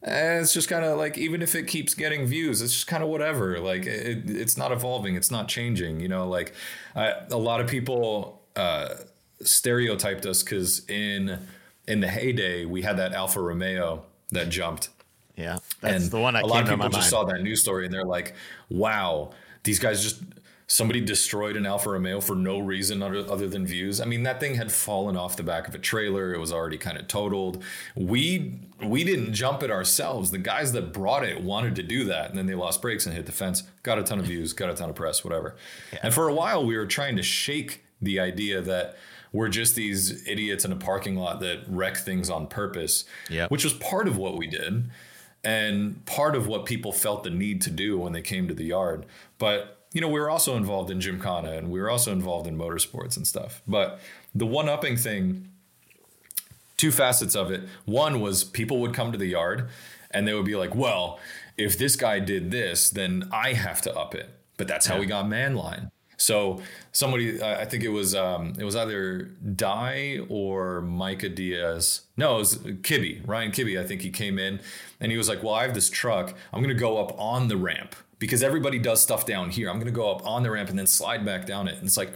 eh, 0.04 0.40
it's 0.40 0.54
just 0.54 0.70
kind 0.70 0.86
of 0.86 0.98
like 0.98 1.18
even 1.18 1.42
if 1.42 1.56
it 1.56 1.68
keeps 1.68 1.94
getting 1.94 2.26
views 2.26 2.62
it's 2.62 2.74
just 2.74 2.88
kind 2.88 3.04
of 3.04 3.10
whatever 3.10 3.60
like 3.60 3.86
it, 3.86 4.30
it's 4.30 4.58
not 4.58 4.72
evolving 4.72 5.16
it's 5.16 5.32
not 5.32 5.48
changing 5.48 6.00
you 6.00 6.08
know 6.08 6.28
like 6.28 6.54
I, 6.96 7.14
a 7.32 7.38
lot 7.38 7.62
of 7.62 7.68
people 7.68 8.42
uh, 8.56 8.96
stereotyped 9.42 10.26
us 10.26 10.44
because 10.44 10.88
in 10.90 11.40
in 11.88 12.00
the 12.00 12.08
heyday 12.08 12.66
we 12.66 12.82
had 12.82 12.98
that 12.98 13.14
alfa 13.14 13.42
romeo 13.42 14.04
that 14.32 14.50
jumped 14.50 14.90
yeah, 15.36 15.58
that's 15.82 16.04
and 16.04 16.12
the 16.12 16.20
one. 16.20 16.36
a 16.36 16.46
lot 16.46 16.64
of 16.64 16.70
people 16.70 16.90
just 16.90 17.10
saw 17.10 17.24
that 17.24 17.42
news 17.42 17.62
story 17.62 17.86
and 17.86 17.94
they're 17.94 18.06
like, 18.06 18.36
"Wow, 18.70 19.32
these 19.64 19.80
guys 19.80 20.04
just 20.04 20.22
somebody 20.74 21.00
destroyed 21.00 21.56
an 21.56 21.68
Alfa 21.68 21.92
Romeo 21.92 22.20
for 22.20 22.36
no 22.36 22.58
reason 22.58 23.04
other, 23.04 23.20
other 23.30 23.48
than 23.48 23.64
views." 23.64 24.02
I 24.02 24.06
mean, 24.06 24.24
that 24.24 24.40
thing 24.40 24.56
had 24.56 24.72
fallen 24.72 25.16
off 25.16 25.38
the 25.38 25.44
back 25.44 25.68
of 25.68 25.76
a 25.76 25.78
trailer. 25.78 26.34
It 26.34 26.40
was 26.40 26.52
already 26.52 26.80
kind 26.80 26.98
of 26.98 27.08
totaled. 27.08 27.64
We 27.96 28.60
we 28.82 29.04
didn't 29.04 29.34
jump 29.34 29.62
it 29.62 29.70
ourselves. 29.70 30.32
The 30.32 30.40
guys 30.40 30.72
that 30.72 30.92
brought 30.92 31.24
it 31.24 31.44
wanted 31.44 31.76
to 31.76 31.84
do 31.84 32.06
that, 32.06 32.32
and 32.32 32.38
then 32.40 32.48
they 32.48 32.56
lost 32.56 32.82
brakes 32.82 33.06
and 33.06 33.16
hit 33.16 33.28
the 33.28 33.32
fence. 33.32 33.64
Got 33.84 34.00
a 34.00 34.04
ton 34.04 34.20
of 34.20 34.26
views, 34.26 34.52
got 34.54 34.72
a 34.72 34.74
ton 34.74 34.90
of 34.90 34.96
press, 34.96 35.24
whatever. 35.24 35.56
Yeah. 35.92 36.00
And 36.04 36.14
for 36.14 36.28
a 36.28 36.34
while, 36.34 36.66
we 36.66 36.76
were 36.76 36.88
trying 36.88 37.18
to 37.18 37.24
shake 37.24 37.84
the 38.02 38.20
idea 38.20 38.60
that 38.62 38.98
we're 39.32 39.50
just 39.50 39.76
these 39.76 40.28
idiots 40.28 40.66
in 40.66 40.72
a 40.72 40.76
parking 40.76 41.16
lot 41.16 41.40
that 41.42 41.66
wreck 41.68 41.98
things 41.98 42.32
on 42.32 42.48
purpose. 42.48 43.06
Yeah, 43.30 43.48
which 43.48 43.64
was 43.64 43.74
part 43.74 44.08
of 44.08 44.18
what 44.18 44.38
we 44.38 44.48
did 44.48 44.90
and 45.44 46.04
part 46.06 46.36
of 46.36 46.48
what 46.48 46.66
people 46.66 46.92
felt 46.92 47.24
the 47.24 47.30
need 47.30 47.62
to 47.62 47.70
do 47.70 48.00
when 48.00 48.14
they 48.14 48.22
came 48.22 48.48
to 48.48 48.54
the 48.54 48.64
yard. 48.64 49.06
But 49.38 49.83
you 49.94 50.02
know, 50.02 50.08
we 50.08 50.20
were 50.20 50.30
also 50.30 50.58
involved 50.58 50.90
in 50.90 51.00
Gymkhana 51.00 51.52
and 51.52 51.72
we 51.72 51.80
were 51.80 51.90
also 51.90 52.12
involved 52.12 52.48
in 52.48 52.58
motorsports 52.58 53.16
and 53.16 53.26
stuff. 53.26 53.62
But 53.68 54.00
the 54.36 54.46
one 54.46 54.68
upping 54.68 54.98
thing, 54.98 55.50
two 56.78 56.92
facets 56.92 57.36
of 57.36 57.52
it. 57.52 57.64
One 57.86 58.20
was 58.20 58.44
people 58.44 58.80
would 58.80 58.94
come 58.94 59.12
to 59.12 59.18
the 59.18 59.28
yard 59.28 59.70
and 60.12 60.28
they 60.28 60.34
would 60.34 60.46
be 60.46 60.56
like, 60.56 60.74
well, 60.76 61.20
if 61.58 61.78
this 61.78 61.96
guy 61.96 62.20
did 62.20 62.50
this, 62.50 62.90
then 62.90 63.30
I 63.32 63.54
have 63.54 63.82
to 63.84 63.96
up 63.96 64.16
it. 64.16 64.30
But 64.58 64.68
that's 64.68 64.88
how 64.88 65.00
we 65.00 65.06
got 65.06 65.26
Manline. 65.26 65.92
So 66.18 66.62
somebody, 66.92 67.42
I 67.42 67.66
think 67.66 67.84
it 67.84 67.90
was 67.90 68.16
um, 68.16 68.54
it 68.58 68.64
was 68.64 68.76
either 68.76 69.32
Die 69.56 70.20
or 70.30 70.82
Micah 70.82 71.30
Diaz. 71.30 72.02
No, 72.18 72.36
it 72.36 72.40
was 72.40 72.58
Kibby, 72.58 73.28
Ryan 73.28 73.52
Kibby. 73.52 73.80
I 73.80 73.86
think 73.86 74.02
he 74.02 74.10
came 74.10 74.40
in 74.40 74.62
and 75.00 75.12
he 75.12 75.18
was 75.18 75.28
like, 75.28 75.44
"Well, 75.44 75.54
I 75.54 75.64
have 75.64 75.74
this 75.74 75.90
truck. 75.90 76.36
I'm 76.54 76.62
going 76.62 76.74
to 76.74 76.80
go 76.80 76.98
up 76.98 77.20
on 77.20 77.48
the 77.48 77.58
ramp 77.58 77.96
because 78.24 78.42
everybody 78.42 78.80
does 78.80 79.02
stuff 79.02 79.26
down 79.26 79.50
here. 79.50 79.70
I'm 79.70 79.76
going 79.76 79.86
to 79.86 79.92
go 79.92 80.10
up 80.10 80.26
on 80.26 80.44
the 80.44 80.52
ramp 80.52 80.70
and 80.70 80.80
then 80.80 80.88
slide 80.88 81.26
back 81.26 81.46
down 81.46 81.68
it." 81.68 81.76
And 81.76 81.86
it's 81.86 81.98
like 81.98 82.14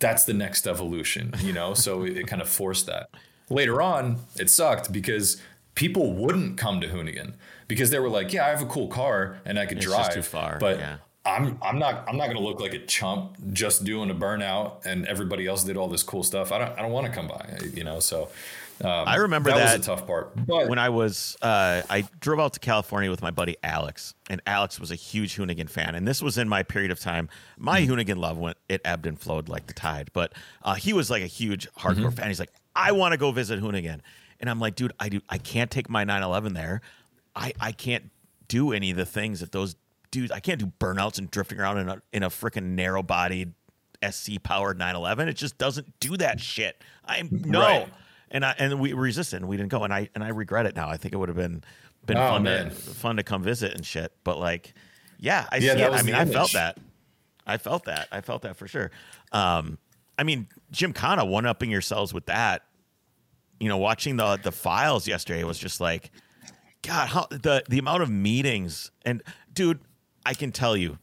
that's 0.00 0.24
the 0.24 0.34
next 0.34 0.66
evolution, 0.66 1.32
you 1.38 1.52
know. 1.52 1.72
so 1.72 2.02
it, 2.02 2.16
it 2.16 2.26
kind 2.26 2.42
of 2.42 2.48
forced 2.48 2.86
that. 2.86 3.10
Later 3.48 3.80
on, 3.80 4.18
it 4.36 4.50
sucked 4.50 4.92
because 4.92 5.40
people 5.76 6.14
wouldn't 6.14 6.58
come 6.58 6.80
to 6.80 6.88
Hoonigan 6.88 7.34
because 7.68 7.90
they 7.90 8.00
were 8.00 8.08
like, 8.08 8.32
"Yeah, 8.32 8.44
I 8.44 8.48
have 8.48 8.60
a 8.60 8.66
cool 8.66 8.88
car 8.88 9.38
and 9.44 9.56
I 9.56 9.66
could 9.66 9.78
it's 9.78 9.86
drive." 9.86 10.12
too 10.12 10.22
far, 10.22 10.58
but 10.58 10.80
yeah. 10.80 10.96
I'm 11.24 11.58
I'm 11.62 11.78
not 11.78 12.08
I'm 12.08 12.16
not 12.16 12.26
gonna 12.26 12.40
look 12.40 12.58
like 12.58 12.74
a 12.74 12.84
chump 12.84 13.36
just 13.52 13.84
doing 13.84 14.10
a 14.10 14.14
burnout 14.16 14.84
and 14.84 15.06
everybody 15.06 15.46
else 15.46 15.62
did 15.62 15.76
all 15.76 15.86
this 15.86 16.02
cool 16.02 16.24
stuff. 16.24 16.50
I 16.50 16.58
don't 16.58 16.76
I 16.76 16.82
don't 16.82 16.90
want 16.90 17.06
to 17.06 17.12
come 17.12 17.28
by, 17.28 17.56
you 17.72 17.84
know. 17.84 18.00
So 18.00 18.30
um, 18.84 19.08
I 19.08 19.16
remember 19.16 19.50
that, 19.50 19.56
that, 19.56 19.78
was 19.78 19.86
a 19.86 19.90
tough 19.90 20.06
part. 20.06 20.32
But 20.46 20.68
when 20.68 20.78
I 20.78 20.88
was 20.88 21.36
uh, 21.42 21.82
I 21.88 22.04
drove 22.20 22.40
out 22.40 22.54
to 22.54 22.60
California 22.60 23.10
with 23.10 23.22
my 23.22 23.30
buddy 23.30 23.56
Alex, 23.62 24.14
and 24.28 24.40
Alex 24.46 24.80
was 24.80 24.90
a 24.90 24.94
huge 24.94 25.36
Hoonigan 25.36 25.68
fan, 25.68 25.94
and 25.94 26.06
this 26.06 26.22
was 26.22 26.38
in 26.38 26.48
my 26.48 26.62
period 26.62 26.90
of 26.90 26.98
time. 26.98 27.28
My 27.58 27.80
mm-hmm. 27.80 27.92
Hoonigan 27.92 28.16
love 28.16 28.38
went 28.38 28.56
it 28.68 28.80
ebbed 28.84 29.06
and 29.06 29.18
flowed 29.18 29.48
like 29.48 29.66
the 29.66 29.74
tide, 29.74 30.10
but 30.12 30.32
uh, 30.62 30.74
he 30.74 30.92
was 30.92 31.10
like 31.10 31.22
a 31.22 31.26
huge 31.26 31.70
hardcore 31.72 31.96
mm-hmm. 31.96 32.08
fan. 32.10 32.28
He's 32.28 32.40
like, 32.40 32.52
I 32.74 32.92
want 32.92 33.12
to 33.12 33.18
go 33.18 33.32
visit 33.32 33.60
Hoonigan, 33.60 34.00
and 34.40 34.50
I'm 34.50 34.60
like, 34.60 34.76
dude, 34.76 34.92
I 34.98 35.08
do 35.08 35.20
I 35.28 35.38
can't 35.38 35.70
take 35.70 35.88
my 35.90 36.04
911 36.04 36.54
there. 36.54 36.80
I 37.36 37.52
I 37.60 37.72
can't 37.72 38.10
do 38.48 38.72
any 38.72 38.90
of 38.90 38.96
the 38.96 39.06
things 39.06 39.40
that 39.40 39.52
those 39.52 39.76
dudes. 40.10 40.32
I 40.32 40.40
can't 40.40 40.58
do 40.58 40.72
burnouts 40.80 41.18
and 41.18 41.30
drifting 41.30 41.60
around 41.60 41.78
in 41.78 41.88
a 41.88 42.02
in 42.12 42.22
a 42.22 42.30
freaking 42.30 42.74
narrow 42.74 43.02
bodied 43.02 43.52
SC 44.08 44.42
powered 44.42 44.78
911. 44.78 45.28
It 45.28 45.34
just 45.34 45.58
doesn't 45.58 45.98
do 46.00 46.16
that 46.16 46.40
shit. 46.40 46.82
I'm 47.04 47.28
no. 47.30 47.60
Right. 47.60 47.88
And 48.30 48.44
I 48.44 48.54
and 48.58 48.78
we 48.78 48.92
resisted 48.92 49.40
and 49.40 49.48
we 49.48 49.56
didn't 49.56 49.70
go 49.70 49.82
and 49.82 49.92
I 49.92 50.08
and 50.14 50.22
I 50.22 50.28
regret 50.28 50.66
it 50.66 50.76
now. 50.76 50.88
I 50.88 50.96
think 50.96 51.14
it 51.14 51.16
would 51.16 51.28
have 51.28 51.36
been 51.36 51.64
been 52.06 52.16
oh, 52.16 52.30
fun 52.30 52.42
man. 52.44 52.66
to 52.66 52.70
fun 52.70 53.16
to 53.16 53.22
come 53.22 53.42
visit 53.42 53.74
and 53.74 53.84
shit. 53.84 54.12
But 54.24 54.38
like, 54.38 54.74
yeah, 55.18 55.46
I 55.50 55.56
yeah, 55.56 55.74
see 55.74 55.82
it. 55.82 55.92
I 55.92 56.02
mean, 56.02 56.14
I 56.14 56.24
felt 56.24 56.52
that. 56.52 56.78
I 57.46 57.58
felt 57.58 57.84
that. 57.84 58.08
I 58.12 58.20
felt 58.20 58.42
that 58.42 58.56
for 58.56 58.68
sure. 58.68 58.90
Um, 59.32 59.78
I 60.18 60.22
mean, 60.22 60.48
Gymkhana 60.70 61.24
one 61.24 61.46
upping 61.46 61.70
yourselves 61.70 62.14
with 62.14 62.26
that. 62.26 62.62
You 63.58 63.68
know, 63.68 63.78
watching 63.78 64.16
the 64.16 64.38
the 64.42 64.52
files 64.52 65.08
yesterday 65.08 65.44
was 65.44 65.58
just 65.58 65.80
like, 65.80 66.10
God, 66.82 67.08
how 67.08 67.26
the 67.30 67.64
the 67.68 67.78
amount 67.78 68.02
of 68.02 68.10
meetings 68.10 68.90
and 69.04 69.22
dude, 69.52 69.80
I 70.24 70.34
can 70.34 70.52
tell 70.52 70.76
you, 70.76 70.98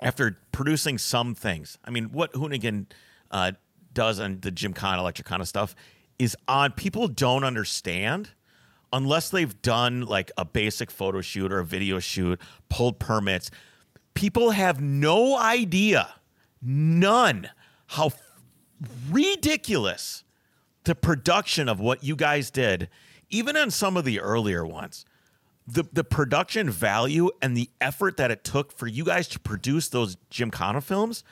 after 0.00 0.38
producing 0.52 0.98
some 0.98 1.34
things, 1.34 1.78
I 1.84 1.90
mean, 1.90 2.10
what 2.12 2.32
Hoonigan 2.32 2.86
uh, 3.30 3.52
does 3.92 4.20
on 4.20 4.40
the 4.40 4.50
Gymkhana, 4.50 5.02
Electrikhana 5.02 5.46
stuff 5.46 5.74
is 6.18 6.36
on 6.46 6.72
people 6.72 7.08
don't 7.08 7.44
understand 7.44 8.30
unless 8.92 9.30
they've 9.30 9.60
done 9.62 10.02
like 10.02 10.30
a 10.36 10.44
basic 10.44 10.90
photo 10.90 11.20
shoot 11.20 11.52
or 11.52 11.60
a 11.60 11.64
video 11.64 11.98
shoot, 11.98 12.40
pulled 12.68 12.98
permits. 12.98 13.50
People 14.14 14.50
have 14.50 14.80
no 14.80 15.38
idea, 15.38 16.14
none, 16.62 17.50
how 17.88 18.10
ridiculous 19.10 20.24
the 20.84 20.94
production 20.94 21.68
of 21.68 21.78
what 21.78 22.02
you 22.02 22.16
guys 22.16 22.50
did, 22.50 22.88
even 23.28 23.56
on 23.56 23.70
some 23.70 23.96
of 23.96 24.04
the 24.04 24.20
earlier 24.20 24.66
ones 24.66 25.04
the 25.68 25.84
the 25.92 26.02
production 26.02 26.70
value 26.70 27.30
and 27.42 27.56
the 27.56 27.68
effort 27.80 28.16
that 28.16 28.30
it 28.30 28.42
took 28.42 28.72
for 28.72 28.86
you 28.86 29.04
guys 29.04 29.28
to 29.28 29.38
produce 29.38 29.88
those 29.88 30.16
Gymkhana 30.30 30.80
films 30.80 31.22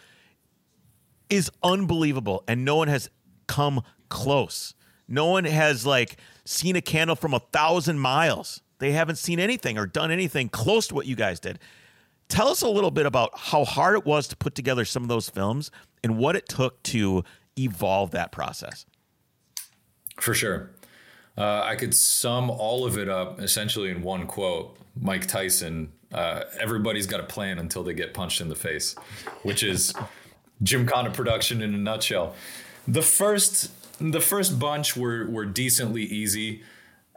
is 1.30 1.50
unbelievable, 1.62 2.44
and 2.46 2.64
no 2.64 2.76
one 2.76 2.88
has 2.88 3.08
come 3.46 3.82
close. 4.08 4.74
No 5.08 5.26
one 5.26 5.44
has 5.44 5.86
like 5.86 6.16
seen 6.44 6.76
a 6.76 6.82
candle 6.82 7.16
from 7.16 7.34
a 7.34 7.40
thousand 7.40 7.98
miles. 7.98 8.60
They 8.78 8.92
haven't 8.92 9.16
seen 9.16 9.40
anything 9.40 9.78
or 9.78 9.86
done 9.86 10.10
anything 10.10 10.48
close 10.48 10.88
to 10.88 10.94
what 10.94 11.06
you 11.06 11.16
guys 11.16 11.40
did. 11.40 11.58
Tell 12.28 12.48
us 12.48 12.62
a 12.62 12.68
little 12.68 12.90
bit 12.90 13.06
about 13.06 13.30
how 13.34 13.64
hard 13.64 13.96
it 13.96 14.04
was 14.04 14.26
to 14.28 14.36
put 14.36 14.54
together 14.54 14.84
some 14.84 15.02
of 15.02 15.08
those 15.08 15.30
films 15.30 15.70
and 16.02 16.18
what 16.18 16.36
it 16.36 16.48
took 16.48 16.82
to 16.84 17.24
evolve 17.58 18.10
that 18.10 18.32
process. 18.32 18.84
For 20.20 20.34
sure. 20.34 20.70
Uh, 21.38 21.62
I 21.64 21.76
could 21.76 21.94
sum 21.94 22.50
all 22.50 22.86
of 22.86 22.98
it 22.98 23.08
up 23.08 23.40
essentially 23.40 23.90
in 23.90 24.02
one 24.02 24.26
quote. 24.26 24.78
Mike 24.98 25.26
Tyson, 25.26 25.92
uh, 26.12 26.42
everybody's 26.58 27.06
got 27.06 27.20
a 27.20 27.24
plan 27.24 27.58
until 27.58 27.82
they 27.82 27.92
get 27.92 28.14
punched 28.14 28.40
in 28.40 28.48
the 28.48 28.54
face, 28.54 28.96
which 29.42 29.62
is 29.62 29.92
Jim 30.62 30.86
Gymkhana 30.86 31.10
production 31.10 31.60
in 31.60 31.74
a 31.74 31.78
nutshell. 31.78 32.34
The 32.88 33.02
first, 33.02 33.70
the 34.00 34.20
first 34.20 34.58
bunch 34.58 34.96
were 34.96 35.26
were 35.26 35.46
decently 35.46 36.02
easy. 36.02 36.62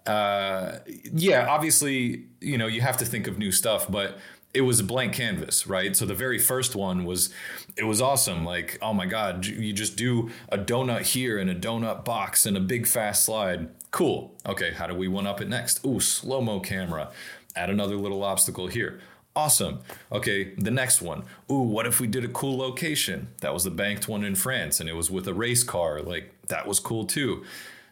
Uh, 0.05 0.79
yeah, 1.13 1.47
obviously, 1.47 2.25
you 2.41 2.57
know, 2.57 2.67
you 2.67 2.81
have 2.81 2.97
to 2.97 3.05
think 3.05 3.27
of 3.27 3.37
new 3.37 3.51
stuff, 3.51 3.85
but 3.89 4.17
it 4.53 4.61
was 4.61 4.79
a 4.79 4.83
blank 4.83 5.13
canvas, 5.13 5.67
right? 5.67 5.95
So 5.95 6.05
the 6.05 6.15
very 6.15 6.39
first 6.39 6.75
one 6.75 7.05
was, 7.05 7.31
it 7.77 7.83
was 7.83 8.01
awesome. 8.01 8.43
Like, 8.43 8.79
oh 8.81 8.93
my 8.93 9.05
God, 9.05 9.45
you 9.45 9.71
just 9.73 9.95
do 9.95 10.31
a 10.49 10.57
donut 10.57 11.01
here 11.01 11.37
and 11.37 11.49
a 11.49 11.55
donut 11.55 12.03
box 12.03 12.45
and 12.47 12.57
a 12.57 12.59
big 12.59 12.87
fast 12.87 13.25
slide. 13.25 13.69
Cool. 13.91 14.33
Okay, 14.45 14.71
how 14.71 14.87
do 14.87 14.95
we 14.95 15.07
one 15.07 15.27
up 15.27 15.41
it 15.41 15.47
next? 15.47 15.85
Ooh, 15.85 15.99
slow 15.99 16.41
mo 16.41 16.59
camera. 16.59 17.11
Add 17.55 17.69
another 17.69 17.95
little 17.95 18.23
obstacle 18.23 18.67
here. 18.67 18.99
Awesome. 19.35 19.79
Okay, 20.11 20.53
the 20.55 20.71
next 20.71 21.01
one. 21.01 21.23
Ooh, 21.51 21.59
what 21.61 21.85
if 21.85 21.99
we 21.99 22.07
did 22.07 22.25
a 22.25 22.29
cool 22.29 22.57
location? 22.57 23.29
That 23.41 23.53
was 23.53 23.63
the 23.63 23.71
banked 23.71 24.07
one 24.07 24.23
in 24.23 24.35
France 24.35 24.79
and 24.79 24.89
it 24.89 24.93
was 24.93 25.09
with 25.09 25.27
a 25.27 25.33
race 25.33 25.63
car. 25.63 26.01
Like, 26.01 26.33
that 26.47 26.67
was 26.67 26.79
cool 26.79 27.05
too. 27.05 27.45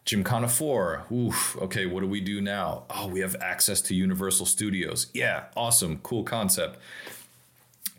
Gymkhana 0.06 0.48
4. 0.48 1.06
Oof. 1.12 1.58
Okay, 1.62 1.86
what 1.86 2.00
do 2.02 2.08
we 2.08 2.22
do 2.22 2.42
now? 2.42 2.84
Oh, 2.90 3.08
we 3.08 3.20
have 3.20 3.36
access 3.42 3.82
to 3.82 3.96
Universal 3.96 4.46
Studios. 4.46 5.08
Yeah, 5.14 5.46
awesome. 5.56 6.00
Cool 6.00 6.24
concept. 6.24 6.80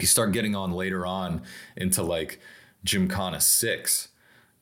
You 0.00 0.06
start 0.06 0.32
getting 0.32 0.54
on 0.54 0.72
later 0.72 1.04
on 1.06 1.42
into 1.76 2.02
like 2.02 2.40
Gymkhana 2.84 3.40
6. 3.40 4.08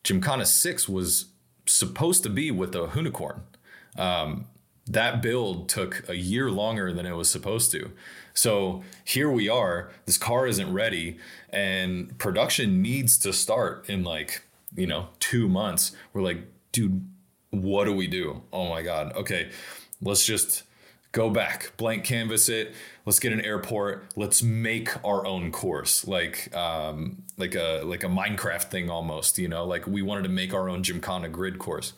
Gymkhana 0.03 0.45
6 0.45 0.89
was 0.89 1.27
supposed 1.66 2.22
to 2.22 2.31
be 2.31 2.51
with 2.51 2.72
the 2.72 2.89
Hoonicorn. 2.89 3.41
Um, 3.97 4.47
that 4.87 5.20
build 5.20 5.68
took 5.68 6.09
a 6.09 6.14
year 6.14 6.51
longer 6.51 6.93
than 6.93 7.07
it 7.07 7.12
was 7.12 7.30
supposed 7.30 7.70
to. 7.72 7.91
So 8.34 8.84
here 9.05 9.30
we 9.30 9.49
are. 9.49 9.91
This 10.05 10.18
car 10.18 10.47
isn't 10.47 10.72
ready, 10.72 11.18
and 11.51 12.16
production 12.18 12.82
needs 12.82 13.18
to 13.18 13.32
start 13.32 13.89
in 13.89 14.05
like, 14.05 14.43
you 14.76 14.87
know, 14.87 15.09
two 15.18 15.49
months. 15.49 15.93
We're 16.12 16.22
like, 16.22 16.39
dude, 16.70 17.09
what 17.51 17.84
do 17.84 17.93
we 17.93 18.07
do? 18.07 18.43
Oh 18.53 18.68
my 18.68 18.82
God. 18.82 19.12
Okay, 19.16 19.51
let's 20.01 20.24
just 20.24 20.62
go 21.12 21.30
back, 21.30 21.72
blank 21.78 22.05
canvas 22.05 22.49
it. 22.51 22.74
Let's 23.07 23.18
get 23.18 23.32
an 23.32 23.41
airport. 23.41 24.05
Let's 24.16 24.43
make 24.43 25.03
our 25.05 25.24
own 25.24 25.51
course, 25.51 26.07
like 26.07 26.55
um, 26.55 27.22
like 27.39 27.55
a 27.55 27.82
like 27.84 28.05
a 28.05 28.09
Minecraft 28.09 28.64
thing 28.64 28.91
almost. 28.91 29.39
You 29.39 29.49
know, 29.49 29.64
like 29.64 29.87
we 29.87 30.03
wanted 30.03 30.24
to 30.24 30.28
make 30.28 30.53
our 30.53 30.68
own 30.68 30.82
Gymkhana 30.82 31.30
grid 31.30 31.59
course. 31.59 31.95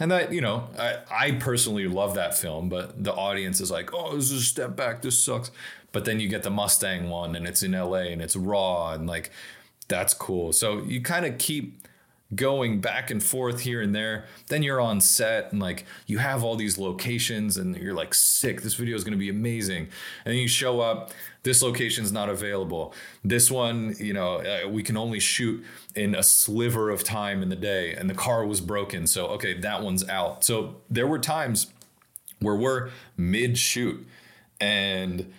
And 0.00 0.10
that, 0.10 0.32
you 0.32 0.40
know, 0.40 0.68
I, 0.78 0.98
I 1.10 1.30
personally 1.32 1.88
love 1.88 2.14
that 2.14 2.36
film, 2.36 2.68
but 2.68 3.02
the 3.02 3.12
audience 3.12 3.60
is 3.60 3.70
like, 3.70 3.92
oh, 3.92 4.14
this 4.14 4.30
is 4.30 4.42
a 4.42 4.44
step 4.44 4.76
back. 4.76 5.02
This 5.02 5.22
sucks. 5.22 5.50
But 5.90 6.04
then 6.04 6.20
you 6.20 6.28
get 6.28 6.42
the 6.42 6.50
Mustang 6.50 7.08
one 7.08 7.34
and 7.34 7.46
it's 7.46 7.62
in 7.62 7.72
LA 7.72 8.10
and 8.12 8.22
it's 8.22 8.36
raw 8.36 8.92
and 8.92 9.06
like, 9.06 9.30
that's 9.88 10.14
cool. 10.14 10.52
So 10.52 10.82
you 10.82 11.00
kind 11.00 11.26
of 11.26 11.38
keep 11.38 11.87
going 12.34 12.80
back 12.80 13.10
and 13.10 13.22
forth 13.22 13.60
here 13.60 13.80
and 13.80 13.94
there. 13.94 14.26
Then 14.48 14.62
you're 14.62 14.80
on 14.80 15.00
set 15.00 15.50
and 15.50 15.60
like 15.60 15.86
you 16.06 16.18
have 16.18 16.44
all 16.44 16.56
these 16.56 16.76
locations 16.76 17.56
and 17.56 17.76
you're 17.76 17.94
like 17.94 18.14
sick. 18.14 18.60
This 18.62 18.74
video 18.74 18.96
is 18.96 19.04
going 19.04 19.12
to 19.12 19.18
be 19.18 19.30
amazing. 19.30 19.88
And 20.24 20.32
then 20.32 20.36
you 20.36 20.48
show 20.48 20.80
up, 20.80 21.10
this 21.42 21.62
location's 21.62 22.12
not 22.12 22.28
available. 22.28 22.92
This 23.24 23.50
one, 23.50 23.94
you 23.98 24.12
know, 24.12 24.36
uh, 24.36 24.68
we 24.68 24.82
can 24.82 24.96
only 24.96 25.20
shoot 25.20 25.64
in 25.94 26.14
a 26.14 26.22
sliver 26.22 26.90
of 26.90 27.02
time 27.02 27.42
in 27.42 27.48
the 27.48 27.56
day 27.56 27.94
and 27.94 28.10
the 28.10 28.14
car 28.14 28.44
was 28.44 28.60
broken. 28.60 29.06
So 29.06 29.28
okay, 29.28 29.54
that 29.60 29.82
one's 29.82 30.06
out. 30.08 30.44
So 30.44 30.76
there 30.90 31.06
were 31.06 31.18
times 31.18 31.72
where 32.40 32.56
we're 32.56 32.90
mid 33.16 33.56
shoot 33.56 34.06
and 34.60 35.32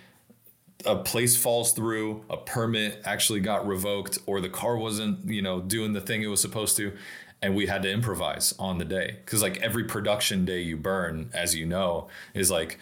a 0.86 0.96
place 0.96 1.36
falls 1.36 1.74
through, 1.74 2.24
a 2.30 2.38
permit 2.38 3.02
actually 3.04 3.42
got 3.42 3.68
revoked, 3.68 4.18
or 4.26 4.40
the 4.40 4.50
car 4.50 4.78
wasn't, 4.78 5.26
you 5.26 5.42
know, 5.42 5.60
doing 5.60 5.94
the 5.94 6.02
thing 6.02 6.24
it 6.24 6.28
was 6.28 6.42
supposed 6.42 6.78
to, 6.78 6.94
and 7.42 7.56
we 7.56 7.68
had 7.68 7.84
to 7.84 7.92
improvise 7.92 8.54
on 8.58 8.78
the 8.78 8.86
day. 8.86 9.18
Because 9.24 9.42
like 9.42 9.58
every 9.62 9.84
production 9.84 10.46
day 10.46 10.62
you 10.62 10.78
burn, 10.78 11.30
as 11.34 11.56
you 11.56 11.66
know, 11.66 12.08
is 12.34 12.50
like 12.50 12.80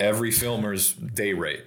every 0.00 0.30
filmer's 0.30 0.92
day 0.92 1.32
rate, 1.32 1.64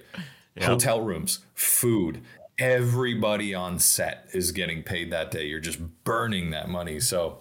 yep. 0.54 0.66
hotel 0.66 1.00
rooms, 1.00 1.40
food. 1.54 2.22
Everybody 2.58 3.54
on 3.54 3.78
set 3.78 4.26
is 4.32 4.50
getting 4.52 4.82
paid 4.82 5.12
that 5.12 5.30
day. 5.30 5.46
You're 5.46 5.60
just 5.60 5.78
burning 6.04 6.50
that 6.50 6.68
money. 6.68 6.98
So 6.98 7.38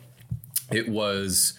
it 0.71 0.87
was 0.87 1.53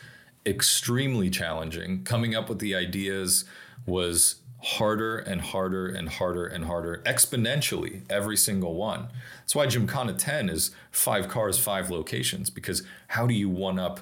extremely 0.47 1.29
challenging. 1.29 2.05
Coming 2.05 2.35
up 2.35 2.49
with 2.49 2.61
the 2.61 2.75
ideas 2.75 3.45
was 3.85 4.37
harder 4.61 5.19
and 5.19 5.41
harder 5.41 5.87
and 5.87 6.09
harder 6.09 6.47
and 6.47 6.65
harder 6.65 7.01
exponentially 7.07 8.03
every 8.11 8.37
single 8.37 8.75
one. 8.75 9.09
That's 9.41 9.55
why 9.55 9.67
Gymkhana 9.67 10.15
10 10.15 10.49
is 10.49 10.73
five 10.91 11.29
cars, 11.29 11.59
five 11.59 11.91
locations 11.91 12.51
because 12.51 12.83
how 13.09 13.27
do 13.27 13.35
you 13.35 13.49
one 13.49 13.79
up, 13.79 14.01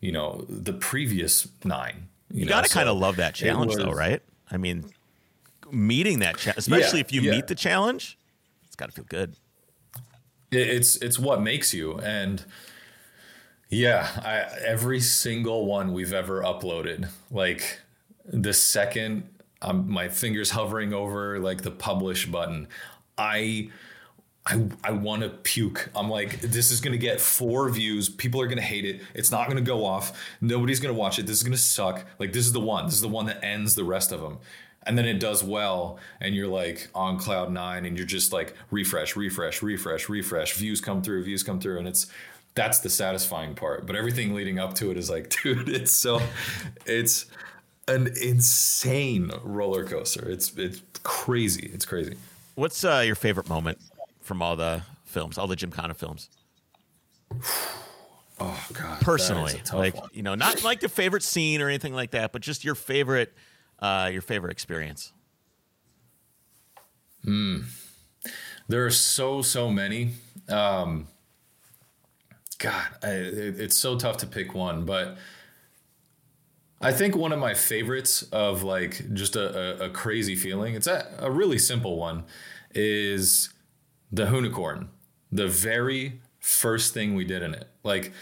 you 0.00 0.12
know, 0.12 0.44
the 0.48 0.72
previous 0.72 1.48
nine? 1.64 2.08
You, 2.30 2.42
you 2.42 2.46
got 2.46 2.64
to 2.64 2.70
so 2.70 2.74
kind 2.74 2.88
of 2.88 2.96
love 2.96 3.16
that 3.16 3.34
challenge 3.34 3.74
was, 3.74 3.84
though, 3.84 3.92
right? 3.92 4.22
I 4.50 4.56
mean, 4.56 4.84
meeting 5.70 6.20
that 6.20 6.38
challenge, 6.38 6.58
especially 6.58 7.00
yeah, 7.00 7.04
if 7.04 7.12
you 7.12 7.20
yeah. 7.22 7.30
meet 7.32 7.48
the 7.48 7.54
challenge, 7.54 8.16
it's 8.66 8.76
got 8.76 8.86
to 8.86 8.92
feel 8.92 9.06
good. 9.08 9.34
It's 10.52 10.96
it's 10.96 11.18
what 11.18 11.42
makes 11.42 11.74
you 11.74 11.98
and 11.98 12.44
yeah, 13.68 14.08
I, 14.22 14.58
every 14.64 15.00
single 15.00 15.66
one 15.66 15.92
we've 15.92 16.12
ever 16.12 16.40
uploaded, 16.40 17.08
like 17.32 17.80
the 18.24 18.52
second 18.52 19.28
um, 19.66 19.90
my 19.90 20.08
fingers 20.08 20.50
hovering 20.50 20.94
over 20.94 21.38
like 21.38 21.62
the 21.62 21.70
publish 21.70 22.26
button. 22.26 22.68
I 23.18 23.70
I, 24.48 24.64
I 24.84 24.92
want 24.92 25.22
to 25.22 25.28
puke. 25.28 25.90
I'm 25.92 26.08
like, 26.08 26.40
this 26.40 26.70
is 26.70 26.80
going 26.80 26.92
to 26.92 26.98
get 26.98 27.20
four 27.20 27.68
views. 27.68 28.08
People 28.08 28.40
are 28.40 28.46
going 28.46 28.58
to 28.58 28.64
hate 28.64 28.84
it. 28.84 29.02
It's 29.12 29.32
not 29.32 29.46
going 29.46 29.56
to 29.56 29.62
go 29.62 29.84
off. 29.84 30.16
Nobody's 30.40 30.78
going 30.78 30.94
to 30.94 30.98
watch 30.98 31.18
it. 31.18 31.26
This 31.26 31.38
is 31.38 31.42
going 31.42 31.56
to 31.56 31.58
suck. 31.58 32.06
Like, 32.20 32.32
this 32.32 32.46
is 32.46 32.52
the 32.52 32.60
one. 32.60 32.84
This 32.84 32.94
is 32.94 33.00
the 33.00 33.08
one 33.08 33.26
that 33.26 33.44
ends 33.44 33.74
the 33.74 33.82
rest 33.82 34.12
of 34.12 34.20
them. 34.20 34.38
And 34.84 34.96
then 34.96 35.04
it 35.04 35.18
does 35.18 35.42
well. 35.42 35.98
And 36.20 36.32
you're 36.32 36.46
like 36.46 36.88
on 36.94 37.18
cloud 37.18 37.50
nine 37.50 37.86
and 37.86 37.96
you're 37.96 38.06
just 38.06 38.32
like 38.32 38.54
refresh, 38.70 39.16
refresh, 39.16 39.62
refresh, 39.62 40.08
refresh. 40.08 40.54
Views 40.54 40.80
come 40.80 41.02
through, 41.02 41.24
views 41.24 41.42
come 41.42 41.58
through. 41.58 41.80
And 41.80 41.88
it's, 41.88 42.06
that's 42.54 42.78
the 42.78 42.88
satisfying 42.88 43.56
part. 43.56 43.84
But 43.84 43.96
everything 43.96 44.32
leading 44.32 44.60
up 44.60 44.74
to 44.74 44.92
it 44.92 44.96
is 44.96 45.10
like, 45.10 45.34
dude, 45.42 45.68
it's 45.68 45.90
so, 45.90 46.20
it's, 46.86 47.26
an 47.88 48.08
insane 48.20 49.30
roller 49.42 49.84
coaster. 49.84 50.28
It's 50.28 50.56
it's 50.56 50.82
crazy. 51.02 51.70
It's 51.72 51.84
crazy. 51.84 52.16
What's 52.54 52.84
uh, 52.84 53.02
your 53.04 53.14
favorite 53.14 53.48
moment 53.48 53.78
from 54.22 54.42
all 54.42 54.56
the 54.56 54.82
films, 55.04 55.38
all 55.38 55.46
the 55.46 55.56
Jim 55.56 55.70
Gymkhana 55.70 55.94
films? 55.94 56.30
Oh 58.38 58.66
God! 58.74 59.00
Personally, 59.00 59.62
like 59.72 59.96
one. 59.96 60.10
you 60.12 60.22
know, 60.22 60.34
not 60.34 60.62
like 60.62 60.80
the 60.80 60.90
favorite 60.90 61.22
scene 61.22 61.62
or 61.62 61.68
anything 61.68 61.94
like 61.94 62.10
that, 62.10 62.32
but 62.32 62.42
just 62.42 62.66
your 62.66 62.74
favorite, 62.74 63.32
uh, 63.78 64.10
your 64.12 64.20
favorite 64.20 64.52
experience. 64.52 65.10
Hmm. 67.24 67.60
There 68.68 68.84
are 68.84 68.90
so 68.90 69.40
so 69.40 69.70
many. 69.70 70.10
Um, 70.50 71.06
God, 72.58 72.86
I, 73.02 73.08
it, 73.08 73.58
it's 73.58 73.76
so 73.78 73.96
tough 73.96 74.18
to 74.18 74.26
pick 74.26 74.54
one, 74.54 74.84
but 74.84 75.16
I 76.80 76.92
think 76.92 77.16
one 77.16 77.32
of 77.32 77.38
my 77.38 77.54
favorites 77.54 78.22
of 78.32 78.62
like 78.62 79.12
just 79.14 79.34
a, 79.36 79.82
a, 79.82 79.86
a 79.86 79.90
crazy 79.90 80.36
feeling, 80.36 80.74
it's 80.74 80.86
a, 80.86 81.06
a 81.18 81.30
really 81.30 81.58
simple 81.58 81.96
one, 81.96 82.24
is 82.74 83.50
the 84.12 84.26
Hoonicorn. 84.26 84.88
The 85.32 85.48
very 85.48 86.20
first 86.38 86.94
thing 86.94 87.14
we 87.14 87.24
did 87.24 87.42
in 87.42 87.54
it. 87.54 87.68
Like, 87.82 88.12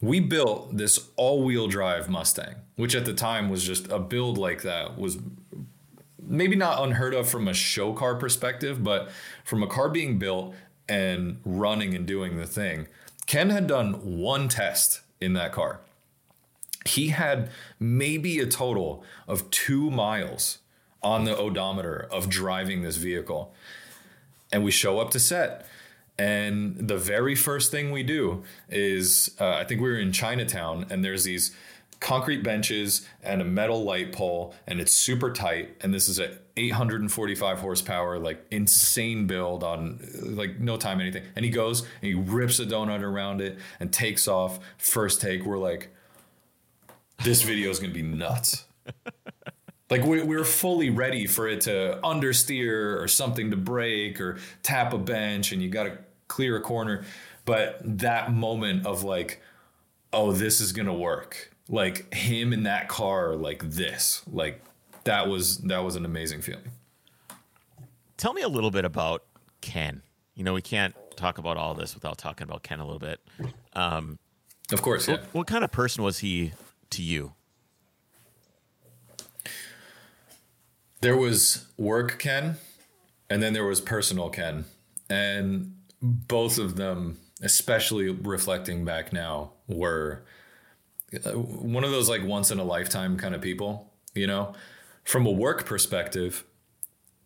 we 0.00 0.20
built 0.20 0.76
this 0.76 1.08
all-wheel 1.16 1.66
drive 1.68 2.08
Mustang, 2.08 2.56
which 2.76 2.94
at 2.94 3.04
the 3.04 3.14
time 3.14 3.48
was 3.48 3.64
just 3.64 3.90
a 3.90 3.98
build 3.98 4.36
like 4.36 4.62
that 4.62 4.98
was 4.98 5.18
maybe 6.22 6.56
not 6.56 6.82
unheard 6.82 7.14
of 7.14 7.28
from 7.28 7.48
a 7.48 7.54
show 7.54 7.92
car 7.92 8.14
perspective, 8.14 8.84
but 8.84 9.10
from 9.44 9.62
a 9.62 9.66
car 9.66 9.88
being 9.88 10.18
built 10.18 10.54
and 10.88 11.40
running 11.44 11.94
and 11.94 12.06
doing 12.06 12.36
the 12.36 12.46
thing. 12.46 12.86
Ken 13.26 13.50
had 13.50 13.66
done 13.66 14.18
one 14.18 14.48
test 14.48 15.00
in 15.20 15.32
that 15.32 15.52
car 15.52 15.80
he 16.84 17.08
had 17.08 17.50
maybe 17.78 18.38
a 18.38 18.46
total 18.46 19.04
of 19.26 19.50
two 19.50 19.90
miles 19.90 20.58
on 21.02 21.24
the 21.24 21.36
odometer 21.36 22.08
of 22.10 22.28
driving 22.28 22.82
this 22.82 22.96
vehicle. 22.96 23.54
And 24.52 24.64
we 24.64 24.70
show 24.70 24.98
up 24.98 25.10
to 25.10 25.20
set. 25.20 25.66
And 26.18 26.88
the 26.88 26.96
very 26.96 27.34
first 27.34 27.70
thing 27.70 27.90
we 27.90 28.02
do 28.02 28.44
is 28.68 29.34
uh, 29.40 29.50
I 29.50 29.64
think 29.64 29.80
we 29.80 29.88
were 29.88 29.98
in 29.98 30.12
Chinatown, 30.12 30.86
and 30.88 31.04
there's 31.04 31.24
these 31.24 31.54
concrete 31.98 32.42
benches 32.42 33.06
and 33.22 33.40
a 33.40 33.44
metal 33.44 33.82
light 33.82 34.12
pole, 34.12 34.54
and 34.66 34.80
it's 34.80 34.92
super 34.92 35.32
tight. 35.32 35.76
And 35.80 35.92
this 35.92 36.08
is 36.08 36.18
a 36.20 36.38
845 36.56 37.58
horsepower, 37.58 38.18
like 38.18 38.44
insane 38.50 39.26
build 39.26 39.64
on 39.64 39.98
like 40.22 40.60
no 40.60 40.76
time 40.76 41.00
anything. 41.00 41.24
And 41.34 41.44
he 41.44 41.50
goes 41.50 41.80
and 41.80 42.02
he 42.02 42.14
rips 42.14 42.60
a 42.60 42.66
donut 42.66 43.02
around 43.02 43.40
it 43.40 43.58
and 43.80 43.92
takes 43.92 44.28
off. 44.28 44.60
First 44.78 45.20
take, 45.20 45.44
we're 45.44 45.58
like, 45.58 45.88
this 47.22 47.42
video 47.42 47.70
is 47.70 47.78
going 47.78 47.92
to 47.92 47.94
be 47.94 48.02
nuts. 48.02 48.64
like 49.90 50.02
we, 50.04 50.22
we 50.22 50.36
were 50.36 50.44
fully 50.44 50.90
ready 50.90 51.26
for 51.26 51.48
it 51.48 51.62
to 51.62 51.98
understeer 52.02 53.00
or 53.00 53.08
something 53.08 53.50
to 53.50 53.56
break 53.56 54.20
or 54.20 54.38
tap 54.62 54.92
a 54.92 54.98
bench 54.98 55.52
and 55.52 55.62
you 55.62 55.68
got 55.68 55.84
to 55.84 55.98
clear 56.28 56.56
a 56.56 56.60
corner. 56.60 57.04
But 57.44 57.78
that 57.82 58.32
moment 58.32 58.86
of 58.86 59.04
like, 59.04 59.42
oh, 60.12 60.32
this 60.32 60.60
is 60.60 60.72
going 60.72 60.86
to 60.86 60.92
work. 60.92 61.50
Like 61.68 62.12
him 62.12 62.52
in 62.52 62.64
that 62.64 62.88
car, 62.88 63.36
like 63.36 63.62
this, 63.70 64.22
like 64.30 64.62
that 65.04 65.28
was, 65.28 65.58
that 65.58 65.84
was 65.84 65.96
an 65.96 66.04
amazing 66.04 66.42
feeling. 66.42 66.70
Tell 68.16 68.32
me 68.32 68.42
a 68.42 68.48
little 68.48 68.70
bit 68.70 68.84
about 68.84 69.24
Ken. 69.60 70.02
You 70.34 70.44
know, 70.44 70.54
we 70.54 70.62
can't 70.62 70.94
talk 71.16 71.38
about 71.38 71.56
all 71.56 71.74
this 71.74 71.94
without 71.94 72.18
talking 72.18 72.44
about 72.44 72.62
Ken 72.62 72.80
a 72.80 72.84
little 72.84 72.98
bit. 72.98 73.20
Um, 73.74 74.18
of 74.72 74.82
course, 74.82 75.08
yeah. 75.08 75.14
What, 75.14 75.24
what 75.34 75.46
kind 75.46 75.64
of 75.64 75.72
person 75.72 76.02
was 76.02 76.18
he 76.18 76.52
to 76.90 77.02
you? 77.02 77.32
There 81.00 81.16
was 81.16 81.66
work 81.76 82.18
Ken, 82.18 82.56
and 83.28 83.42
then 83.42 83.52
there 83.52 83.66
was 83.66 83.80
personal 83.80 84.30
Ken. 84.30 84.64
And 85.10 85.76
both 86.00 86.58
of 86.58 86.76
them, 86.76 87.18
especially 87.42 88.08
reflecting 88.08 88.84
back 88.84 89.12
now, 89.12 89.52
were 89.68 90.24
uh, 91.26 91.32
one 91.32 91.84
of 91.84 91.90
those 91.90 92.08
like 92.08 92.24
once 92.24 92.50
in 92.50 92.58
a 92.58 92.64
lifetime 92.64 93.16
kind 93.16 93.34
of 93.34 93.40
people, 93.40 93.92
you 94.14 94.26
know? 94.26 94.54
From 95.04 95.26
a 95.26 95.30
work 95.30 95.66
perspective, 95.66 96.44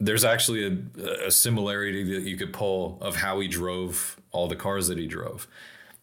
there's 0.01 0.25
actually 0.25 0.65
a, 0.67 1.27
a, 1.27 1.31
similarity 1.31 2.05
that 2.15 2.29
you 2.29 2.37
could 2.37 2.53
pull 2.53 2.99
of 3.01 3.17
how 3.17 3.41
he 3.41 3.49
drove 3.49 4.17
all 4.31 4.47
the 4.47 4.57
cars 4.57 4.89
that 4.89 4.99
he 4.99 5.07
drove. 5.07 5.49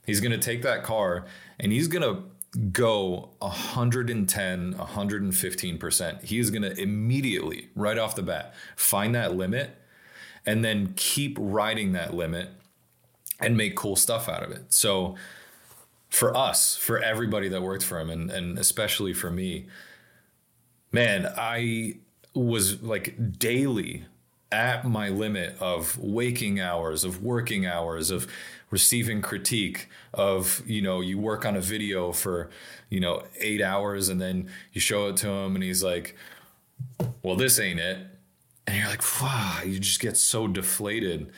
He's 0.05 0.19
going 0.19 0.31
to 0.31 0.37
take 0.37 0.61
that 0.63 0.83
car 0.83 1.25
and 1.59 1.71
he's 1.71 1.87
going 1.87 2.01
to 2.01 2.23
go 2.55 3.29
110, 3.39 4.73
115%. 4.73 6.23
He's 6.23 6.49
going 6.49 6.61
to 6.61 6.79
immediately, 6.79 7.69
right 7.75 7.97
off 7.97 8.15
the 8.15 8.23
bat, 8.23 8.53
find 8.75 9.13
that 9.15 9.35
limit 9.35 9.77
and 10.45 10.63
then 10.63 10.93
keep 10.95 11.37
riding 11.39 11.93
that 11.93 12.13
limit 12.13 12.49
and 13.39 13.57
make 13.57 13.75
cool 13.75 13.95
stuff 13.95 14.29
out 14.29 14.43
of 14.43 14.51
it. 14.51 14.73
So, 14.73 15.15
for 16.09 16.35
us, 16.35 16.77
for 16.77 16.99
everybody 16.99 17.49
that 17.49 17.61
worked 17.61 17.83
for 17.83 17.99
him, 17.99 18.09
and, 18.09 18.31
and 18.31 18.57
especially 18.57 19.11
for 19.11 19.29
me, 19.29 19.65
man, 20.91 21.29
I 21.35 21.97
was 22.33 22.81
like 22.81 23.37
daily 23.37 24.05
at 24.51 24.85
my 24.85 25.09
limit 25.09 25.57
of 25.59 25.97
waking 25.97 26.59
hours, 26.61 27.03
of 27.03 27.21
working 27.21 27.65
hours, 27.65 28.11
of 28.11 28.27
receiving 28.69 29.21
critique 29.21 29.89
of 30.13 30.61
you 30.65 30.81
know 30.81 31.01
you 31.01 31.17
work 31.17 31.45
on 31.45 31.55
a 31.55 31.61
video 31.61 32.11
for 32.11 32.49
you 32.89 32.99
know 32.99 33.23
eight 33.39 33.61
hours 33.61 34.09
and 34.09 34.19
then 34.19 34.49
you 34.73 34.81
show 34.81 35.07
it 35.07 35.17
to 35.17 35.29
him 35.29 35.55
and 35.55 35.63
he's 35.63 35.83
like 35.83 36.15
well 37.23 37.35
this 37.35 37.59
ain't 37.59 37.79
it. 37.79 37.97
And 38.67 38.77
you're 38.77 38.87
like 38.87 39.03
wow 39.21 39.61
you 39.65 39.79
just 39.79 39.99
get 39.99 40.17
so 40.17 40.47
deflated. 40.47 41.31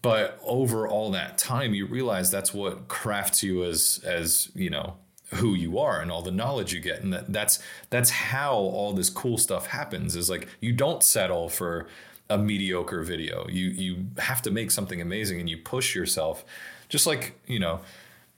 But 0.00 0.38
over 0.44 0.86
all 0.86 1.10
that 1.10 1.38
time 1.38 1.74
you 1.74 1.86
realize 1.86 2.30
that's 2.30 2.54
what 2.54 2.88
crafts 2.88 3.42
you 3.42 3.64
as 3.64 4.00
as 4.04 4.50
you 4.54 4.70
know 4.70 4.96
who 5.34 5.54
you 5.54 5.78
are 5.78 6.00
and 6.00 6.10
all 6.10 6.22
the 6.22 6.30
knowledge 6.30 6.72
you 6.72 6.80
get. 6.80 7.02
And 7.02 7.12
that, 7.12 7.32
that's 7.32 7.58
that's 7.90 8.10
how 8.10 8.54
all 8.54 8.92
this 8.92 9.10
cool 9.10 9.38
stuff 9.38 9.66
happens 9.66 10.16
is 10.16 10.30
like 10.30 10.48
you 10.60 10.72
don't 10.72 11.02
settle 11.02 11.48
for 11.48 11.86
a 12.30 12.38
mediocre 12.38 13.02
video. 13.02 13.46
You 13.48 13.66
you 13.66 14.06
have 14.18 14.42
to 14.42 14.50
make 14.50 14.70
something 14.70 15.00
amazing 15.00 15.40
and 15.40 15.48
you 15.48 15.58
push 15.58 15.94
yourself 15.94 16.44
just 16.88 17.06
like, 17.06 17.38
you 17.46 17.58
know, 17.58 17.80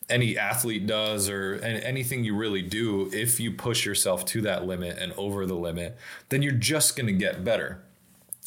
any 0.08 0.36
athlete 0.36 0.86
does 0.86 1.28
or 1.28 1.54
anything 1.62 2.24
you 2.24 2.36
really 2.36 2.62
do 2.62 3.08
if 3.12 3.38
you 3.38 3.52
push 3.52 3.86
yourself 3.86 4.24
to 4.26 4.40
that 4.42 4.66
limit 4.66 4.98
and 4.98 5.12
over 5.12 5.46
the 5.46 5.54
limit, 5.54 5.96
then 6.28 6.42
you're 6.42 6.52
just 6.52 6.96
to 6.96 7.12
get 7.12 7.44
better. 7.44 7.82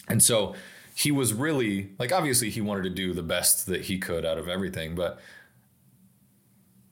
And 0.09 0.21
so 0.21 0.55
he 0.93 1.11
was 1.11 1.33
really 1.33 1.91
like 1.97 2.11
obviously 2.11 2.49
he 2.49 2.61
wanted 2.61 2.83
to 2.83 2.89
do 2.89 3.13
the 3.13 3.23
best 3.23 3.65
that 3.67 3.83
he 3.83 3.97
could 3.97 4.25
out 4.25 4.37
of 4.37 4.47
everything, 4.47 4.95
but 4.95 5.19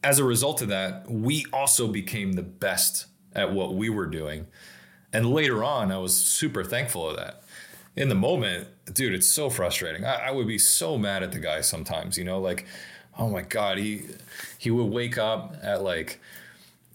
as 0.03 0.17
a 0.17 0.23
result 0.23 0.63
of 0.63 0.67
that, 0.69 1.09
we 1.11 1.45
also 1.53 1.87
became 1.87 2.33
the 2.33 2.41
best 2.41 3.05
at 3.33 3.53
what 3.53 3.75
we 3.75 3.87
were 3.87 4.07
doing. 4.07 4.47
And 5.13 5.31
later 5.31 5.63
on, 5.63 5.91
I 5.91 5.99
was 5.99 6.17
super 6.17 6.63
thankful 6.63 7.07
of 7.07 7.17
that 7.17 7.43
in 7.95 8.09
the 8.09 8.15
moment, 8.15 8.67
dude, 8.93 9.13
it's 9.13 9.27
so 9.27 9.49
frustrating. 9.49 10.05
I, 10.05 10.27
I, 10.27 10.31
would 10.31 10.47
be 10.47 10.57
so 10.57 10.97
mad 10.97 11.23
at 11.23 11.31
the 11.31 11.39
guy 11.39 11.61
sometimes, 11.61 12.17
you 12.17 12.23
know, 12.23 12.39
like, 12.39 12.65
oh 13.17 13.29
my 13.29 13.41
God, 13.41 13.77
he 13.77 14.03
he 14.57 14.71
would 14.71 14.91
wake 14.91 15.17
up 15.17 15.55
at 15.61 15.83
like, 15.83 16.19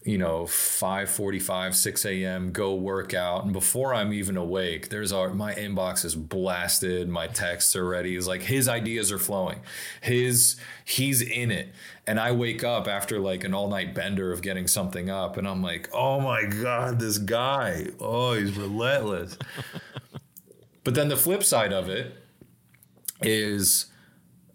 you 0.04 0.16
know, 0.16 0.46
5 0.46 1.10
45, 1.10 1.76
6 1.76 2.06
a.m., 2.06 2.52
go 2.52 2.74
work 2.74 3.12
out. 3.12 3.44
And 3.44 3.52
before 3.52 3.92
I'm 3.92 4.12
even 4.12 4.36
awake, 4.38 4.88
there's 4.88 5.12
our 5.12 5.34
my 5.34 5.54
inbox 5.54 6.04
is 6.04 6.14
blasted, 6.14 7.08
my 7.08 7.26
texts 7.26 7.76
are 7.76 7.84
ready. 7.84 8.16
It's 8.16 8.26
like 8.26 8.42
his 8.42 8.66
ideas 8.66 9.12
are 9.12 9.18
flowing. 9.18 9.60
His 10.00 10.56
he's 10.84 11.20
in 11.20 11.50
it. 11.50 11.74
And 12.06 12.18
I 12.20 12.32
wake 12.32 12.64
up 12.64 12.88
after 12.88 13.18
like 13.18 13.44
an 13.44 13.52
all-night 13.52 13.94
bender 13.94 14.32
of 14.32 14.40
getting 14.40 14.68
something 14.68 15.10
up, 15.10 15.36
and 15.36 15.46
I'm 15.46 15.60
like, 15.60 15.90
oh 15.92 16.20
my 16.20 16.46
God, 16.46 17.00
this 17.00 17.18
guy. 17.18 17.88
Oh, 18.00 18.32
he's 18.32 18.56
relentless. 18.56 19.36
But 20.86 20.94
then 20.94 21.08
the 21.08 21.16
flip 21.16 21.42
side 21.42 21.72
of 21.72 21.88
it 21.88 22.16
is 23.20 23.86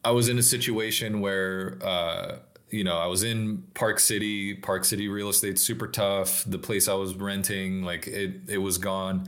I 0.05 0.11
was 0.11 0.29
in 0.29 0.39
a 0.39 0.41
situation 0.41 1.19
where, 1.19 1.77
uh, 1.84 2.38
you 2.69 2.86
know, 2.86 2.97
I 2.97 3.07
was 3.07 3.21
in 3.21 3.65
Park 3.73 3.99
City. 3.99 4.53
Park 4.53 4.86
City 4.86 5.09
real 5.09 5.27
estate 5.27 5.59
super 5.59 5.88
tough. 5.88 6.45
The 6.47 6.57
place 6.57 6.88
I 6.88 6.93
was 6.93 7.15
renting, 7.15 7.84
like 7.84 8.07
it, 8.07 8.43
it 8.47 8.59
was 8.59 8.77
gone. 8.77 9.27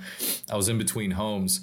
I 0.50 0.56
was 0.56 0.70
in 0.70 0.78
between 0.78 1.12
homes, 1.12 1.60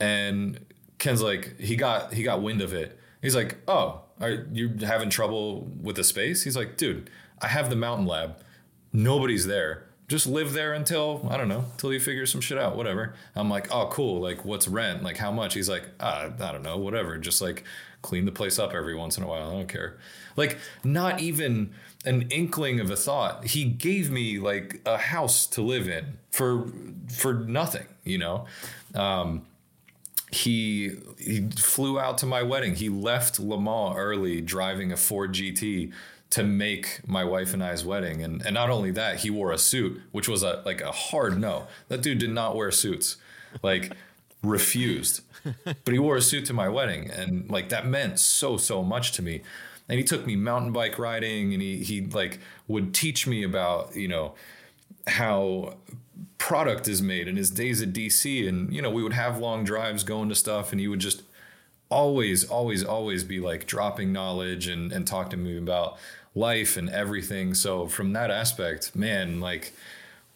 and 0.00 0.64
Ken's 0.96 1.20
like, 1.20 1.60
he 1.60 1.76
got 1.76 2.14
he 2.14 2.22
got 2.22 2.40
wind 2.40 2.62
of 2.62 2.72
it. 2.72 2.98
He's 3.20 3.36
like, 3.36 3.58
oh, 3.68 4.00
are 4.22 4.46
you 4.54 4.74
having 4.80 5.10
trouble 5.10 5.70
with 5.82 5.96
the 5.96 6.04
space? 6.04 6.44
He's 6.44 6.56
like, 6.56 6.78
dude, 6.78 7.10
I 7.42 7.48
have 7.48 7.68
the 7.68 7.76
mountain 7.76 8.06
lab. 8.06 8.42
Nobody's 8.90 9.46
there 9.46 9.91
just 10.12 10.26
live 10.26 10.52
there 10.52 10.74
until 10.74 11.26
I 11.30 11.38
don't 11.38 11.48
know, 11.48 11.64
until 11.72 11.90
you 11.90 11.98
figure 11.98 12.26
some 12.26 12.42
shit 12.42 12.58
out, 12.58 12.76
whatever. 12.76 13.14
I'm 13.34 13.48
like, 13.48 13.72
oh, 13.74 13.88
cool. 13.90 14.20
Like, 14.20 14.44
what's 14.44 14.68
rent? 14.68 15.02
Like, 15.02 15.16
how 15.16 15.32
much? 15.32 15.54
He's 15.54 15.70
like, 15.70 15.84
ah, 16.00 16.26
I 16.38 16.52
don't 16.52 16.62
know, 16.62 16.76
whatever. 16.76 17.16
Just 17.16 17.40
like 17.40 17.64
clean 18.02 18.26
the 18.26 18.30
place 18.30 18.58
up 18.58 18.74
every 18.74 18.94
once 18.94 19.16
in 19.16 19.24
a 19.24 19.26
while. 19.26 19.48
I 19.48 19.52
don't 19.52 19.68
care. 19.68 19.96
Like, 20.36 20.58
not 20.84 21.20
even 21.20 21.72
an 22.04 22.28
inkling 22.30 22.78
of 22.78 22.90
a 22.90 22.96
thought. 22.96 23.46
He 23.46 23.64
gave 23.64 24.10
me 24.10 24.38
like 24.38 24.82
a 24.84 24.98
house 24.98 25.46
to 25.46 25.62
live 25.62 25.88
in 25.88 26.18
for 26.30 26.66
for 27.08 27.32
nothing, 27.32 27.86
you 28.04 28.18
know. 28.18 28.44
Um, 28.94 29.46
he 30.30 30.90
he 31.18 31.48
flew 31.56 31.98
out 31.98 32.18
to 32.18 32.26
my 32.26 32.42
wedding. 32.42 32.74
He 32.74 32.90
left 32.90 33.40
Le 33.40 33.58
Mans 33.58 33.96
early, 33.96 34.42
driving 34.42 34.92
a 34.92 34.96
Ford 34.98 35.32
GT 35.32 35.90
to 36.32 36.42
make 36.42 37.06
my 37.06 37.24
wife 37.24 37.52
and 37.52 37.62
I's 37.62 37.84
wedding. 37.84 38.22
And 38.22 38.44
and 38.44 38.54
not 38.54 38.70
only 38.70 38.90
that, 38.92 39.20
he 39.20 39.30
wore 39.30 39.52
a 39.52 39.58
suit, 39.58 40.00
which 40.12 40.28
was 40.28 40.42
a 40.42 40.62
like 40.64 40.80
a 40.80 40.90
hard 40.90 41.38
no. 41.38 41.68
That 41.88 42.02
dude 42.02 42.18
did 42.18 42.30
not 42.30 42.56
wear 42.56 42.70
suits. 42.70 43.16
Like 43.62 43.92
refused. 44.42 45.20
But 45.64 45.92
he 45.92 45.98
wore 45.98 46.16
a 46.16 46.22
suit 46.22 46.46
to 46.46 46.54
my 46.54 46.68
wedding 46.68 47.10
and 47.10 47.50
like 47.50 47.68
that 47.68 47.86
meant 47.86 48.18
so 48.18 48.56
so 48.56 48.82
much 48.82 49.12
to 49.12 49.22
me. 49.22 49.42
And 49.88 49.98
he 49.98 50.04
took 50.04 50.26
me 50.26 50.36
mountain 50.36 50.72
bike 50.72 50.98
riding 50.98 51.52
and 51.52 51.60
he 51.60 51.82
he 51.82 52.00
like 52.00 52.38
would 52.66 52.94
teach 52.94 53.26
me 53.26 53.42
about, 53.42 53.94
you 53.94 54.08
know, 54.08 54.34
how 55.06 55.74
product 56.38 56.88
is 56.88 57.02
made 57.02 57.28
in 57.28 57.36
his 57.36 57.50
days 57.50 57.82
at 57.82 57.92
DC 57.92 58.48
and 58.48 58.72
you 58.72 58.80
know, 58.80 58.90
we 58.90 59.02
would 59.02 59.12
have 59.12 59.38
long 59.38 59.64
drives 59.64 60.02
going 60.02 60.30
to 60.30 60.34
stuff 60.34 60.72
and 60.72 60.80
he 60.80 60.88
would 60.88 61.00
just 61.00 61.22
always 61.92 62.44
always 62.44 62.82
always 62.82 63.22
be 63.22 63.38
like 63.38 63.66
dropping 63.66 64.12
knowledge 64.12 64.66
and 64.66 64.90
and 64.90 65.06
talk 65.06 65.30
to 65.30 65.36
me 65.36 65.58
about 65.58 65.98
life 66.34 66.76
and 66.76 66.88
everything. 66.88 67.54
So 67.54 67.86
from 67.86 68.14
that 68.14 68.30
aspect, 68.30 68.96
man, 68.96 69.40
like 69.40 69.72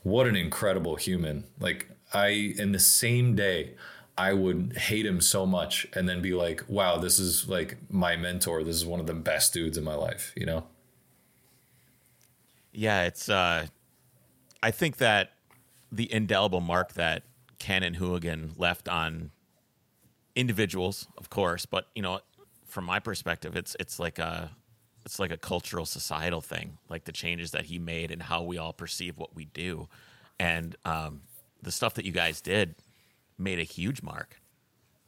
what 0.03 0.27
an 0.27 0.37
incredible 0.37 0.97
human. 0.97 1.45
Like 1.59 1.89
I 2.13 2.55
in 2.59 2.73
the 2.73 2.79
same 2.79 3.35
day 3.35 3.75
I 4.19 4.33
would 4.33 4.77
hate 4.77 5.05
him 5.05 5.21
so 5.21 5.45
much 5.45 5.87
and 5.95 6.09
then 6.09 6.23
be 6.23 6.33
like, 6.33 6.65
wow, 6.69 6.97
this 6.99 7.19
is 7.19 7.49
like 7.49 7.77
my 7.91 8.17
mentor. 8.17 8.63
This 8.63 8.77
is 8.77 8.87
one 8.87 9.01
of 9.01 9.07
the 9.07 9.15
best 9.15 9.53
dudes 9.53 9.77
in 9.77 9.85
my 9.85 9.95
life, 9.95 10.33
you 10.37 10.47
know? 10.47 10.65
Yeah, 12.73 13.05
it's 13.05 13.29
uh 13.29 13.67
I 14.63 14.71
think 14.71 14.99
that 14.99 15.33
the 15.91 16.13
indelible 16.13 16.61
mark 16.61 16.93
that 16.95 17.23
and 17.69 17.97
Hoonigan 17.97 18.53
left 18.57 18.89
on 18.89 19.33
individuals, 20.37 21.09
of 21.18 21.30
course, 21.30 21.66
but 21.66 21.89
you 21.97 22.03
know, 22.03 22.20
from 22.66 22.84
my 22.84 23.01
perspective, 23.01 23.57
it's 23.57 23.74
it's 23.80 23.99
like 23.99 24.18
a 24.20 24.51
it's 25.05 25.18
like 25.18 25.32
a 25.32 25.37
cultural 25.37 25.87
societal 25.87 26.41
thing 26.41 26.78
like 26.89 27.05
the 27.05 27.12
changes 27.12 27.53
that 27.53 27.64
he 27.64 27.78
made 27.78 28.11
and 28.11 28.22
how 28.22 28.43
we 28.43 28.59
all 28.59 28.72
perceive 28.72 29.18
what 29.18 29.34
we 29.34 29.47
do. 29.47 29.89
And 30.39 30.76
um, 30.84 31.22
the 31.62 31.72
stuff 31.72 31.95
that 31.95 32.05
you 32.05 32.12
guys 32.12 32.41
did 32.41 32.74
made 33.39 33.59
a 33.59 33.64
huge 33.64 34.03
mark. 34.03 34.41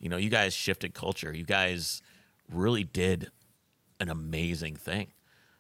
You 0.01 0.09
know 0.09 0.17
you 0.17 0.31
guys 0.31 0.55
shifted 0.55 0.95
culture. 0.95 1.33
You 1.33 1.45
guys 1.45 2.03
really 2.51 2.85
did 2.85 3.31
an 4.01 4.09
amazing 4.09 4.77
thing. 4.77 5.09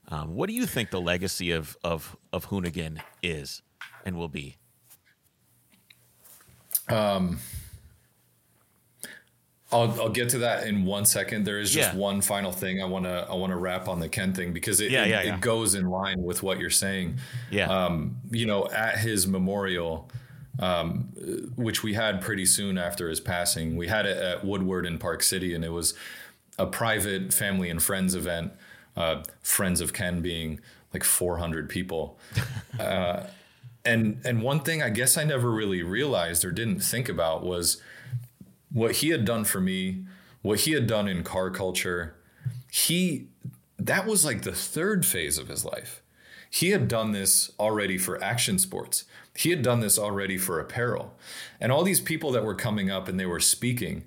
Um, 0.08 0.34
what 0.34 0.48
do 0.48 0.54
you 0.54 0.66
think 0.66 0.90
the 0.90 1.00
legacy 1.00 1.52
of 1.52 1.76
of 1.84 2.16
of 2.32 2.48
Hoonigan 2.48 3.00
is 3.22 3.62
and 4.06 4.16
will 4.16 4.28
be? 4.28 4.56
Um, 6.88 7.40
I'll 9.70 10.00
I'll 10.00 10.08
get 10.08 10.30
to 10.30 10.38
that 10.38 10.66
in 10.66 10.84
one 10.84 11.04
second. 11.04 11.44
There 11.44 11.60
is 11.60 11.70
just 11.70 11.92
Yeah. 11.92 11.98
one 11.98 12.20
final 12.22 12.52
thing 12.52 12.80
I 12.82 12.86
want 12.86 13.04
to 13.04 13.26
I 13.28 13.34
want 13.34 13.50
to 13.50 13.56
wrap 13.56 13.86
on 13.88 14.00
the 14.00 14.08
Ken 14.08 14.32
thing 14.32 14.52
because 14.52 14.80
it 14.80 14.90
Yeah, 14.90 15.04
it, 15.04 15.08
yeah, 15.10 15.34
it 15.34 15.40
goes 15.40 15.74
in 15.74 15.88
line 15.90 16.22
with 16.22 16.42
what 16.42 16.58
you're 16.58 16.70
saying. 16.70 17.18
Yeah. 17.50 17.66
Um, 17.68 18.16
you 18.30 18.46
know, 18.46 18.66
at 18.70 18.98
his 18.98 19.26
memorial, 19.26 20.10
um, 20.58 21.10
which 21.56 21.82
we 21.82 21.94
had 21.94 22.20
pretty 22.22 22.46
soon 22.46 22.78
after 22.78 23.08
his 23.10 23.20
passing, 23.20 23.76
we 23.76 23.88
had 23.88 24.06
it 24.06 24.16
at 24.16 24.44
Woodward 24.44 24.86
in 24.86 24.98
Park 24.98 25.22
City, 25.22 25.54
and 25.54 25.64
it 25.64 25.72
was 25.72 25.94
a 26.58 26.66
private 26.66 27.32
family 27.34 27.68
and 27.70 27.82
friends 27.82 28.14
event. 28.14 28.52
Uh, 28.96 29.22
friends 29.42 29.80
of 29.80 29.92
Ken 29.92 30.20
being 30.22 30.58
like 30.94 31.04
400 31.04 31.68
people. 31.68 32.18
Uh, 32.80 33.26
and 33.84 34.20
and 34.24 34.40
one 34.42 34.60
thing 34.60 34.82
I 34.82 34.88
guess 34.90 35.16
I 35.16 35.24
never 35.24 35.50
really 35.50 35.82
realized 35.82 36.44
or 36.44 36.52
didn't 36.52 36.78
think 36.80 37.08
about 37.08 37.42
was 37.44 37.82
what 38.72 38.96
he 38.96 39.08
had 39.08 39.24
done 39.24 39.44
for 39.44 39.60
me, 39.60 40.04
what 40.42 40.60
he 40.60 40.72
had 40.72 40.86
done 40.86 41.08
in 41.08 41.22
car 41.22 41.50
culture. 41.50 42.14
He 42.70 43.28
that 43.78 44.06
was 44.06 44.24
like 44.24 44.42
the 44.42 44.52
third 44.52 45.06
phase 45.06 45.38
of 45.38 45.48
his 45.48 45.64
life. 45.64 46.02
He 46.50 46.70
had 46.70 46.88
done 46.88 47.12
this 47.12 47.52
already 47.58 47.98
for 47.98 48.22
action 48.22 48.58
sports. 48.58 49.04
He 49.36 49.50
had 49.50 49.62
done 49.62 49.80
this 49.80 49.98
already 49.98 50.36
for 50.36 50.58
apparel. 50.58 51.14
And 51.60 51.70
all 51.70 51.84
these 51.84 52.00
people 52.00 52.32
that 52.32 52.44
were 52.44 52.54
coming 52.54 52.90
up 52.90 53.06
and 53.06 53.20
they 53.20 53.26
were 53.26 53.40
speaking, 53.40 54.04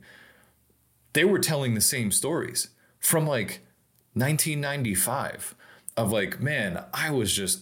they 1.14 1.24
were 1.24 1.40
telling 1.40 1.74
the 1.74 1.82
same 1.82 2.12
stories 2.12 2.70
from 3.00 3.26
like 3.26 3.62
1995 4.14 5.56
of 5.96 6.12
like, 6.12 6.42
man, 6.42 6.84
I 6.94 7.12
was 7.12 7.34
just 7.34 7.62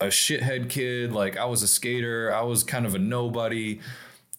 a 0.00 0.06
shithead 0.06 0.70
kid. 0.70 1.12
Like 1.12 1.36
I 1.36 1.44
was 1.44 1.62
a 1.62 1.68
skater. 1.68 2.32
I 2.34 2.42
was 2.42 2.64
kind 2.64 2.86
of 2.86 2.94
a 2.94 2.98
nobody. 2.98 3.80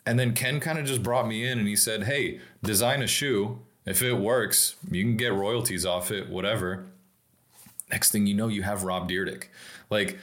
And 0.06 0.20
then 0.20 0.34
Ken 0.34 0.60
kind 0.60 0.78
of 0.78 0.86
just 0.86 1.04
brought 1.04 1.28
me 1.28 1.48
in 1.48 1.60
and 1.60 1.68
he 1.68 1.76
said, 1.76 2.04
Hey, 2.04 2.40
design 2.62 3.02
a 3.02 3.08
shoe. 3.08 3.60
If 3.86 4.02
it 4.02 4.14
works, 4.14 4.76
you 4.90 5.04
can 5.04 5.18
get 5.18 5.34
royalties 5.34 5.86
off 5.86 6.12
it, 6.12 6.30
whatever. 6.30 6.86
Next 7.92 8.12
thing 8.12 8.28
you 8.28 8.34
know, 8.34 8.48
you 8.48 8.64
have 8.64 8.84
Rob 8.84 9.10
Dyrdek. 9.10 9.46
Like 9.90 10.18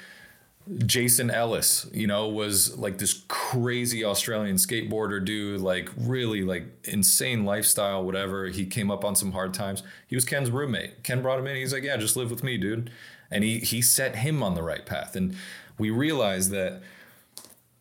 Jason 0.86 1.30
Ellis, 1.30 1.86
you 1.92 2.06
know, 2.06 2.28
was 2.28 2.76
like 2.78 2.98
this 2.98 3.24
crazy 3.28 4.04
Australian 4.04 4.56
skateboarder 4.56 5.24
dude, 5.24 5.60
like 5.60 5.90
really 5.96 6.42
like 6.42 6.64
insane 6.84 7.44
lifestyle, 7.44 8.04
whatever. 8.04 8.46
He 8.46 8.66
came 8.66 8.90
up 8.90 9.04
on 9.04 9.16
some 9.16 9.32
hard 9.32 9.52
times. 9.52 9.82
He 10.06 10.14
was 10.14 10.24
Ken's 10.24 10.50
roommate. 10.50 11.02
Ken 11.02 11.22
brought 11.22 11.38
him 11.38 11.46
in. 11.46 11.56
He's 11.56 11.72
like, 11.72 11.82
Yeah, 11.82 11.96
just 11.96 12.16
live 12.16 12.30
with 12.30 12.42
me, 12.42 12.56
dude. 12.56 12.90
And 13.30 13.44
he 13.44 13.58
he 13.58 13.82
set 13.82 14.16
him 14.16 14.42
on 14.42 14.54
the 14.54 14.62
right 14.62 14.84
path. 14.84 15.16
And 15.16 15.36
we 15.78 15.90
realized 15.90 16.50
that 16.50 16.82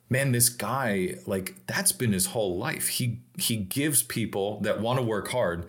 man 0.09 0.31
this 0.31 0.49
guy 0.49 1.15
like 1.25 1.55
that's 1.67 1.91
been 1.91 2.13
his 2.13 2.27
whole 2.27 2.57
life. 2.57 2.87
He 2.87 3.19
he 3.37 3.55
gives 3.57 4.03
people 4.03 4.59
that 4.61 4.81
want 4.81 4.99
to 4.99 5.03
work 5.03 5.29
hard 5.29 5.65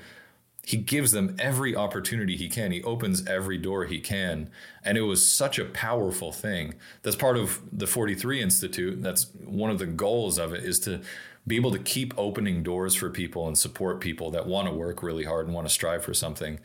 he 0.71 0.77
gives 0.77 1.11
them 1.11 1.35
every 1.39 1.75
opportunity 1.75 2.37
he 2.37 2.49
can. 2.49 2.71
He 2.71 2.81
opens 2.85 3.27
every 3.27 3.59
door 3.59 3.87
he 3.87 3.99
can. 3.99 4.51
And 4.85 4.97
it 4.97 5.03
was 5.03 5.27
such 5.27 5.59
a 5.59 5.65
powerful 5.65 6.31
thing. 6.31 6.75
That's 7.03 7.17
part 7.17 7.37
of 7.37 7.61
the 7.73 7.89
43 7.89 8.41
institute. 8.41 9.03
That's 9.03 9.35
one 9.45 9.71
of 9.71 9.81
the 9.81 9.87
goals 9.87 10.39
of 10.39 10.53
it 10.53 10.63
is 10.63 10.79
to 10.81 11.01
be 11.45 11.57
able 11.57 11.73
to 11.73 11.79
keep 11.81 12.13
opening 12.17 12.63
doors 12.63 12.95
for 12.95 13.11
people 13.11 13.49
and 13.49 13.59
support 13.59 14.01
people 14.01 14.31
that 14.31 14.47
want 14.47 14.69
to 14.69 14.73
work 14.75 15.03
really 15.03 15.25
hard 15.25 15.47
and 15.47 15.55
want 15.55 15.67
to 15.67 15.73
strive 15.73 16.05
for 16.05 16.15
something. 16.15 16.61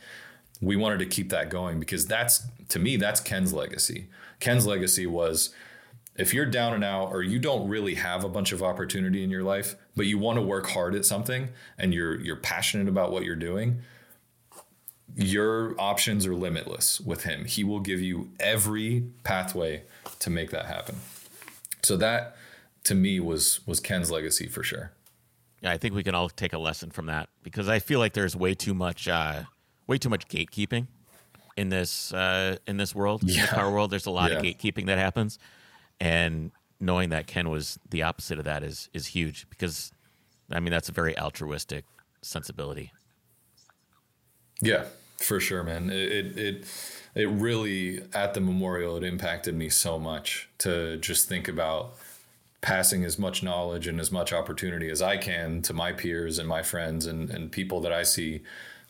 We 0.60 0.76
wanted 0.76 0.98
to 1.00 1.06
keep 1.06 1.30
that 1.30 1.50
going 1.50 1.80
because 1.80 2.06
that's 2.06 2.46
to 2.68 2.78
me 2.78 2.96
that's 2.96 3.20
ken's 3.20 3.52
legacy. 3.52 4.06
Ken's 4.38 4.66
legacy 4.66 5.06
was 5.06 5.52
if 6.18 6.32
you're 6.32 6.46
down 6.46 6.72
and 6.74 6.84
out 6.84 7.12
or 7.12 7.22
you 7.22 7.38
don't 7.38 7.68
really 7.68 7.94
have 7.94 8.24
a 8.24 8.28
bunch 8.28 8.52
of 8.52 8.62
opportunity 8.62 9.22
in 9.22 9.30
your 9.30 9.42
life 9.42 9.76
but 9.94 10.06
you 10.06 10.18
want 10.18 10.36
to 10.36 10.42
work 10.42 10.68
hard 10.68 10.94
at 10.94 11.04
something 11.04 11.48
and 11.78 11.92
you're 11.92 12.20
you're 12.20 12.36
passionate 12.36 12.88
about 12.88 13.12
what 13.12 13.24
you're 13.24 13.36
doing 13.36 13.82
your 15.16 15.74
options 15.80 16.26
are 16.26 16.34
limitless 16.34 17.00
with 17.00 17.24
him. 17.24 17.44
He 17.46 17.64
will 17.64 17.80
give 17.80 18.00
you 18.00 18.30
every 18.38 19.06
pathway 19.24 19.82
to 20.18 20.30
make 20.30 20.50
that 20.50 20.66
happen. 20.66 20.96
So 21.82 21.96
that 21.96 22.36
to 22.84 22.94
me 22.94 23.18
was 23.20 23.60
was 23.66 23.80
ken's 23.80 24.10
legacy 24.10 24.46
for 24.46 24.62
sure. 24.62 24.92
Yeah, 25.62 25.72
I 25.72 25.78
think 25.78 25.94
we 25.94 26.02
can 26.02 26.14
all 26.14 26.28
take 26.28 26.52
a 26.52 26.58
lesson 26.58 26.90
from 26.90 27.06
that 27.06 27.28
because 27.42 27.68
I 27.68 27.78
feel 27.78 27.98
like 27.98 28.12
there's 28.12 28.36
way 28.36 28.54
too 28.54 28.74
much, 28.74 29.08
uh, 29.08 29.44
way 29.86 29.96
too 29.96 30.10
much 30.10 30.28
gatekeeping 30.28 30.86
in 31.56 31.70
this 31.70 32.12
uh, 32.12 32.56
in 32.66 32.76
this 32.76 32.94
world, 32.94 33.22
in 33.22 33.28
the 33.28 33.46
car 33.48 33.70
world. 33.70 33.90
There's 33.90 34.06
a 34.06 34.10
lot 34.10 34.32
of 34.32 34.42
gatekeeping 34.42 34.86
that 34.86 34.98
happens, 34.98 35.38
and 36.00 36.50
knowing 36.80 37.10
that 37.10 37.26
Ken 37.26 37.48
was 37.48 37.78
the 37.88 38.02
opposite 38.02 38.38
of 38.38 38.44
that 38.44 38.62
is 38.62 38.88
is 38.92 39.08
huge 39.08 39.48
because, 39.48 39.92
I 40.50 40.60
mean, 40.60 40.70
that's 40.70 40.88
a 40.88 40.92
very 40.92 41.18
altruistic 41.18 41.84
sensibility. 42.22 42.92
Yeah, 44.60 44.84
for 45.18 45.40
sure, 45.40 45.62
man. 45.62 45.90
It, 45.90 46.38
it 46.38 46.66
it 47.14 47.28
really 47.28 48.02
at 48.12 48.34
the 48.34 48.40
memorial 48.40 48.96
it 48.96 49.04
impacted 49.04 49.54
me 49.54 49.68
so 49.68 49.98
much 49.98 50.48
to 50.58 50.96
just 50.98 51.28
think 51.28 51.48
about 51.48 51.94
passing 52.60 53.04
as 53.04 53.18
much 53.18 53.42
knowledge 53.42 53.86
and 53.86 54.00
as 54.00 54.10
much 54.10 54.32
opportunity 54.32 54.90
as 54.90 55.00
I 55.00 55.16
can 55.16 55.62
to 55.62 55.72
my 55.72 55.92
peers 55.92 56.38
and 56.38 56.48
my 56.48 56.62
friends 56.62 57.06
and 57.06 57.30
and 57.30 57.50
people 57.50 57.80
that 57.82 57.92
I 57.92 58.02
see, 58.02 58.42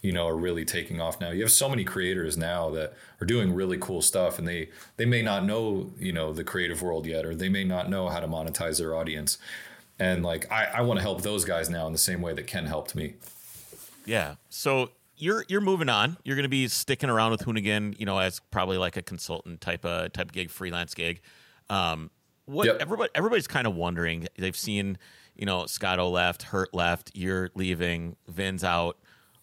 you 0.03 0.13
know, 0.13 0.27
are 0.29 0.37
really 0.37 0.65
taking 0.65 1.01
off 1.01 1.21
now. 1.21 1.31
You 1.31 1.43
have 1.43 1.51
so 1.51 1.69
many 1.69 1.83
creators 1.85 2.37
now 2.37 2.71
that 2.71 2.95
are 3.21 3.27
doing 3.27 3.53
really 3.55 3.79
cool 3.79 4.03
stuff 4.03 4.39
and 4.39 4.47
they 4.47 4.69
they 4.97 5.07
may 5.07 5.23
not 5.23 5.45
know, 5.45 5.91
you 5.99 6.13
know, 6.13 6.33
the 6.33 6.45
creative 6.45 6.83
world 6.83 7.07
yet 7.07 7.25
or 7.25 7.35
they 7.35 7.49
may 7.49 7.65
not 7.65 7.89
know 7.91 8.09
how 8.09 8.21
to 8.21 8.29
monetize 8.29 8.79
their 8.79 8.95
audience. 8.95 9.39
And 9.99 10.23
like 10.23 10.51
I, 10.53 10.67
I 10.67 10.81
want 10.83 10.99
to 10.99 11.03
help 11.03 11.23
those 11.23 11.45
guys 11.45 11.71
now 11.71 11.87
in 11.87 11.93
the 11.93 11.99
same 11.99 12.21
way 12.21 12.35
that 12.35 12.47
Ken 12.47 12.67
helped 12.67 12.95
me. 12.95 13.15
Yeah. 14.05 14.37
So 14.49 14.91
you're 15.17 15.45
you're 15.49 15.61
moving 15.63 15.89
on. 15.89 16.17
You're 16.25 16.37
going 16.37 16.45
to 16.45 16.49
be 16.49 16.69
sticking 16.69 17.11
around 17.11 17.31
with 17.33 17.41
Hoonigan, 17.41 17.99
you 17.99 18.07
know, 18.07 18.19
as 18.19 18.41
probably 18.51 18.77
like 18.79 18.97
a 18.97 19.03
consultant 19.03 19.61
type 19.61 19.85
of 19.85 20.13
type 20.13 20.27
of 20.29 20.33
gig, 20.33 20.51
freelance 20.51 20.95
gig. 20.95 21.21
Um, 21.71 22.11
what 22.45 22.67
Yep. 22.67 22.77
everybody 22.81 23.11
everybody's 23.15 23.49
kind 23.49 23.67
of 23.67 23.75
wondering. 23.75 24.29
They've 24.39 24.57
seen, 24.57 24.99
you 25.35 25.47
know, 25.47 25.67
Scotto 25.67 26.09
left, 26.11 26.45
Hert 26.45 26.73
left, 26.75 27.11
you're 27.15 27.51
leaving, 27.55 28.17
Vin's 28.29 28.63
out. 28.63 28.99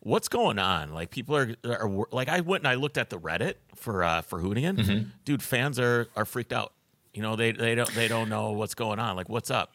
What's 0.06 0.28
going 0.28 0.60
on? 0.60 0.94
Like 0.94 1.12
people 1.12 1.38
are, 1.38 1.56
are 1.64 1.90
like 2.12 2.28
I 2.28 2.42
went 2.42 2.62
and 2.62 2.68
I 2.68 2.76
looked 2.76 2.98
at 2.98 3.10
the 3.10 3.18
Reddit 3.18 3.56
for 3.76 4.04
uh 4.04 4.22
for 4.22 4.42
Hoonigan. 4.42 4.86
Dude, 5.24 5.42
fans 5.42 5.80
are 5.80 6.10
are 6.16 6.26
freaked 6.26 6.52
out. 6.52 6.74
You 7.14 7.22
know, 7.22 7.38
they 7.38 7.54
they 7.54 7.74
don't 7.74 7.90
they 7.96 8.10
don't 8.10 8.28
know 8.28 8.52
what's 8.52 8.76
going 8.76 9.00
on. 9.00 9.16
Like 9.16 9.30
what's 9.30 9.50
up? 9.50 9.72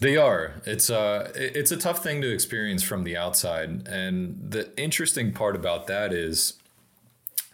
They 0.00 0.16
are. 0.16 0.60
It's 0.64 0.90
uh 0.90 1.30
it's 1.36 1.70
a 1.70 1.76
tough 1.76 2.02
thing 2.02 2.20
to 2.22 2.32
experience 2.32 2.82
from 2.82 3.04
the 3.04 3.16
outside. 3.16 3.86
And 3.86 4.50
the 4.50 4.76
interesting 4.76 5.32
part 5.32 5.54
about 5.54 5.86
that 5.86 6.12
is 6.12 6.54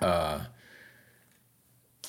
uh 0.00 0.44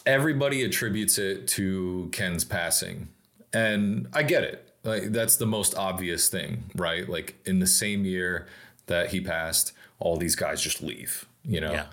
everybody 0.05 0.63
attributes 0.63 1.17
it 1.17 1.47
to 1.49 2.07
Ken's 2.13 2.45
passing. 2.45 3.09
And 3.51 4.07
I 4.13 4.23
get 4.23 4.43
it. 4.43 4.69
Like 4.85 5.11
that's 5.11 5.35
the 5.35 5.45
most 5.45 5.75
obvious 5.75 6.29
thing, 6.29 6.63
right? 6.75 7.09
Like 7.09 7.35
in 7.45 7.59
the 7.59 7.67
same 7.67 8.05
year 8.05 8.47
that 8.87 9.09
he 9.09 9.21
passed, 9.21 9.73
all 9.99 10.17
these 10.17 10.35
guys 10.35 10.61
just 10.61 10.81
leave, 10.81 11.25
you 11.43 11.61
know. 11.61 11.71
Yeah. 11.71 11.85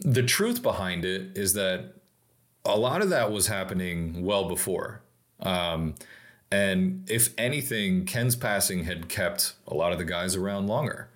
The 0.00 0.22
truth 0.22 0.62
behind 0.62 1.04
it 1.04 1.36
is 1.36 1.54
that 1.54 1.94
a 2.64 2.78
lot 2.78 3.02
of 3.02 3.10
that 3.10 3.32
was 3.32 3.46
happening 3.46 4.24
well 4.24 4.48
before. 4.48 5.02
Um, 5.40 5.94
and 6.50 7.08
if 7.10 7.34
anything, 7.36 8.04
Ken's 8.04 8.36
passing 8.36 8.84
had 8.84 9.08
kept 9.08 9.54
a 9.66 9.74
lot 9.74 9.92
of 9.92 9.98
the 9.98 10.04
guys 10.04 10.34
around 10.34 10.66
longer. 10.66 11.08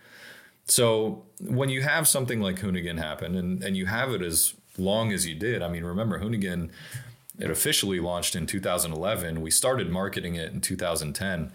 So 0.64 1.24
when 1.40 1.68
you 1.68 1.82
have 1.82 2.06
something 2.06 2.40
like 2.40 2.56
Hoonigan 2.56 2.98
happen 2.98 3.34
and, 3.34 3.62
and 3.62 3.76
you 3.76 3.86
have 3.86 4.10
it 4.10 4.22
as 4.22 4.54
long 4.78 5.12
as 5.12 5.26
you 5.26 5.34
did, 5.34 5.62
I 5.62 5.68
mean, 5.68 5.84
remember 5.84 6.20
Hoonigan, 6.20 6.70
it 7.38 7.50
officially 7.50 7.98
launched 7.98 8.36
in 8.36 8.46
2011. 8.46 9.40
We 9.40 9.50
started 9.50 9.90
marketing 9.90 10.34
it 10.34 10.52
in 10.52 10.60
2010. 10.60 11.52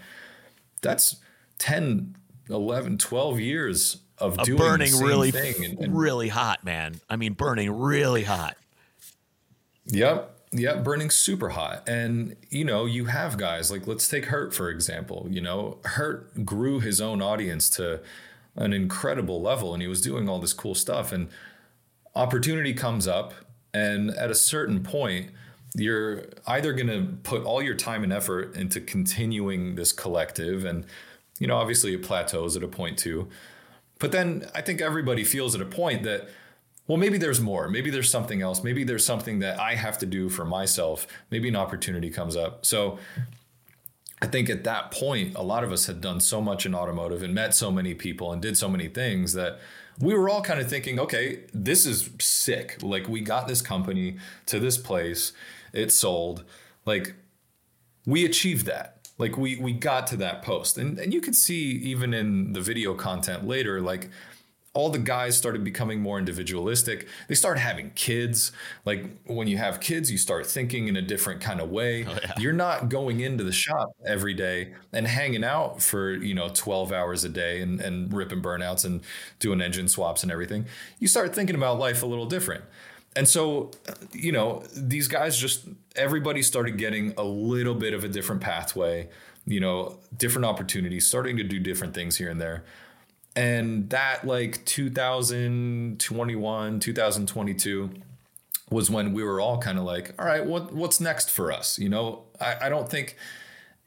That's 0.82 1.18
10, 1.60 2.16
11, 2.50 2.98
12 2.98 3.40
years 3.40 3.98
of 4.18 4.42
doing 4.44 4.58
burning 4.58 4.92
the 4.92 4.98
same 4.98 5.08
really 5.08 5.32
thing. 5.32 5.64
And, 5.64 5.80
and 5.80 5.98
really 5.98 6.30
hot, 6.30 6.64
man. 6.64 7.00
I 7.10 7.16
mean, 7.16 7.34
burning 7.34 7.72
really 7.72 8.24
hot. 8.24 8.58
Yep. 9.86 10.34
Yep. 10.54 10.84
Burning 10.84 11.10
super 11.10 11.50
hot. 11.50 11.88
And, 11.88 12.36
you 12.50 12.66
know, 12.66 12.86
you 12.86 13.06
have 13.06 13.38
guys 13.38 13.70
like, 13.70 13.86
let's 13.86 14.08
take 14.08 14.26
Hert, 14.26 14.54
for 14.54 14.70
example. 14.70 15.28
You 15.30 15.42
know, 15.42 15.78
Hert 15.84 16.46
grew 16.46 16.80
his 16.80 17.02
own 17.02 17.22
audience 17.22 17.70
to 17.72 18.02
an 18.56 18.74
incredible 18.74 19.42
level 19.42 19.74
and 19.74 19.82
he 19.82 19.88
was 19.88 20.02
doing 20.02 20.28
all 20.28 20.40
this 20.40 20.54
cool 20.54 20.76
stuff. 20.76 21.12
And 21.12 21.30
opportunity 22.16 22.74
comes 22.74 23.08
up. 23.08 23.34
And 23.74 24.10
at 24.12 24.32
a 24.32 24.36
certain 24.36 24.82
point, 24.82 25.32
you're 25.76 26.24
either 26.48 26.74
going 26.74 26.88
to 26.88 27.18
put 27.22 27.44
all 27.44 27.62
your 27.62 27.76
time 27.76 28.04
and 28.04 28.12
effort 28.12 28.56
into 28.56 28.82
continuing 28.82 29.76
this 29.76 29.92
collective. 29.92 30.66
And, 30.66 30.86
you 31.40 31.48
know, 31.48 31.58
obviously 31.58 31.94
it 31.94 32.04
plateaus 32.04 32.56
at 32.56 32.64
a 32.64 32.68
point 32.68 32.98
too. 32.98 33.28
But 34.00 34.12
then 34.12 34.48
I 34.54 34.62
think 34.62 34.82
everybody 34.82 35.24
feels 35.24 35.56
at 35.56 35.62
a 35.62 35.66
point 35.66 36.04
that 36.04 36.30
well, 36.88 36.98
maybe 36.98 37.18
there's 37.18 37.42
more. 37.42 37.68
Maybe 37.68 37.90
there's 37.90 38.10
something 38.10 38.42
else. 38.42 38.64
Maybe 38.64 38.86
there's 38.86 39.06
something 39.06 39.40
that 39.40 39.60
I 39.60 39.76
have 39.76 39.98
to 40.00 40.06
do 40.06 40.30
for 40.30 40.46
myself. 40.46 41.06
Maybe 41.30 41.50
an 41.50 41.56
opportunity 41.56 42.10
comes 42.10 42.38
up. 42.38 42.66
So 42.66 42.98
I 44.22 44.28
think 44.28 44.50
at 44.50 44.64
that 44.64 44.92
point, 44.92 45.36
a 45.36 45.44
lot 45.44 45.66
of 45.66 45.72
us 45.72 45.86
had 45.86 46.00
done 46.00 46.22
so 46.22 46.42
much 46.42 46.66
in 46.66 46.74
automotive 46.74 47.22
and 47.24 47.36
met 47.36 47.54
so 47.54 47.72
many 47.72 47.94
people 47.94 48.32
and 48.32 48.42
did 48.42 48.58
so 48.58 48.70
many 48.70 48.88
things 48.88 49.34
that 49.34 49.60
we 50.00 50.14
were 50.14 50.30
all 50.30 50.42
kind 50.42 50.60
of 50.60 50.70
thinking, 50.70 51.00
okay, 51.00 51.44
this 51.54 51.86
is 51.86 52.10
sick. 52.20 52.78
Like, 52.82 53.10
we 53.10 53.22
got 53.22 53.48
this 53.48 53.62
company 53.62 54.18
to 54.46 54.60
this 54.60 54.78
place, 54.78 55.34
it 55.74 55.92
sold. 55.92 56.46
Like, 56.86 57.16
we 58.06 58.24
achieved 58.24 58.66
that. 58.68 58.97
Like, 59.18 59.38
we, 59.38 59.58
we 59.58 59.74
got 59.74 60.08
to 60.08 60.18
that 60.18 60.42
post. 60.42 60.78
And, 60.78 61.00
and 61.00 61.14
you 61.14 61.22
could 61.22 61.36
see 61.36 61.72
even 61.72 62.14
in 62.14 62.54
the 62.54 62.62
video 62.62 62.94
content 62.94 63.48
later, 63.48 63.82
like, 63.82 64.10
all 64.78 64.92
the 64.92 65.00
guys 65.00 65.36
started 65.36 65.64
becoming 65.64 66.00
more 66.00 66.20
individualistic. 66.20 67.08
They 67.28 67.34
started 67.34 67.62
having 67.62 67.90
kids. 67.96 68.52
Like 68.86 69.06
when 69.26 69.48
you 69.48 69.58
have 69.58 69.80
kids, 69.80 70.12
you 70.12 70.20
start 70.20 70.46
thinking 70.46 70.88
in 70.88 70.96
a 70.96 71.02
different 71.02 71.42
kind 71.42 71.60
of 71.60 71.72
way. 71.72 72.06
Oh, 72.06 72.16
yeah. 72.22 72.34
You're 72.38 72.54
not 72.54 72.88
going 72.88 73.20
into 73.22 73.44
the 73.44 73.52
shop 73.52 73.90
every 74.06 74.36
day 74.36 74.76
and 74.94 75.08
hanging 75.08 75.44
out 75.44 75.82
for, 75.82 76.14
you 76.14 76.36
know, 76.36 76.50
12 76.54 76.92
hours 76.92 77.24
a 77.24 77.30
day 77.30 77.60
and, 77.62 77.82
and 77.82 78.14
ripping 78.14 78.44
burnouts 78.44 78.86
and 78.86 79.02
doing 79.40 79.62
engine 79.62 79.88
swaps 79.88 80.22
and 80.22 80.32
everything. 80.32 80.68
You 81.00 81.08
start 81.08 81.34
thinking 81.34 81.56
about 81.56 81.80
life 81.80 82.04
a 82.04 82.06
little 82.06 82.28
different. 82.28 82.64
And 83.18 83.28
so, 83.28 83.72
you 84.14 84.32
know, 84.32 84.62
these 84.76 85.08
guys 85.08 85.40
just, 85.40 85.68
everybody 85.96 86.44
started 86.44 86.78
getting 86.78 87.16
a 87.18 87.24
little 87.24 87.74
bit 87.74 87.96
of 87.96 88.04
a 88.04 88.08
different 88.08 88.42
pathway, 88.42 89.10
you 89.48 89.60
know, 89.60 89.98
different 90.16 90.46
opportunities, 90.46 91.08
starting 91.08 91.36
to 91.38 91.44
do 91.44 91.60
different 91.60 91.96
things 91.96 92.18
here 92.18 92.30
and 92.30 92.40
there. 92.40 92.64
And 93.36 93.90
that 93.90 94.28
like 94.28 94.64
2021 94.66 96.80
2022 96.80 97.90
was 98.70 98.92
when 98.92 99.14
we 99.14 99.24
were 99.24 99.42
all 99.42 99.58
kind 99.58 99.80
of 99.80 99.84
like 99.84 100.14
all 100.20 100.26
right 100.26 100.46
what 100.46 100.74
what's 100.74 101.00
next 101.00 101.32
for 101.32 101.52
us? 101.52 101.80
You 101.80 101.90
know 101.90 102.24
I, 102.42 102.56
I 102.64 102.70
don't 102.70 102.90
think 102.90 103.16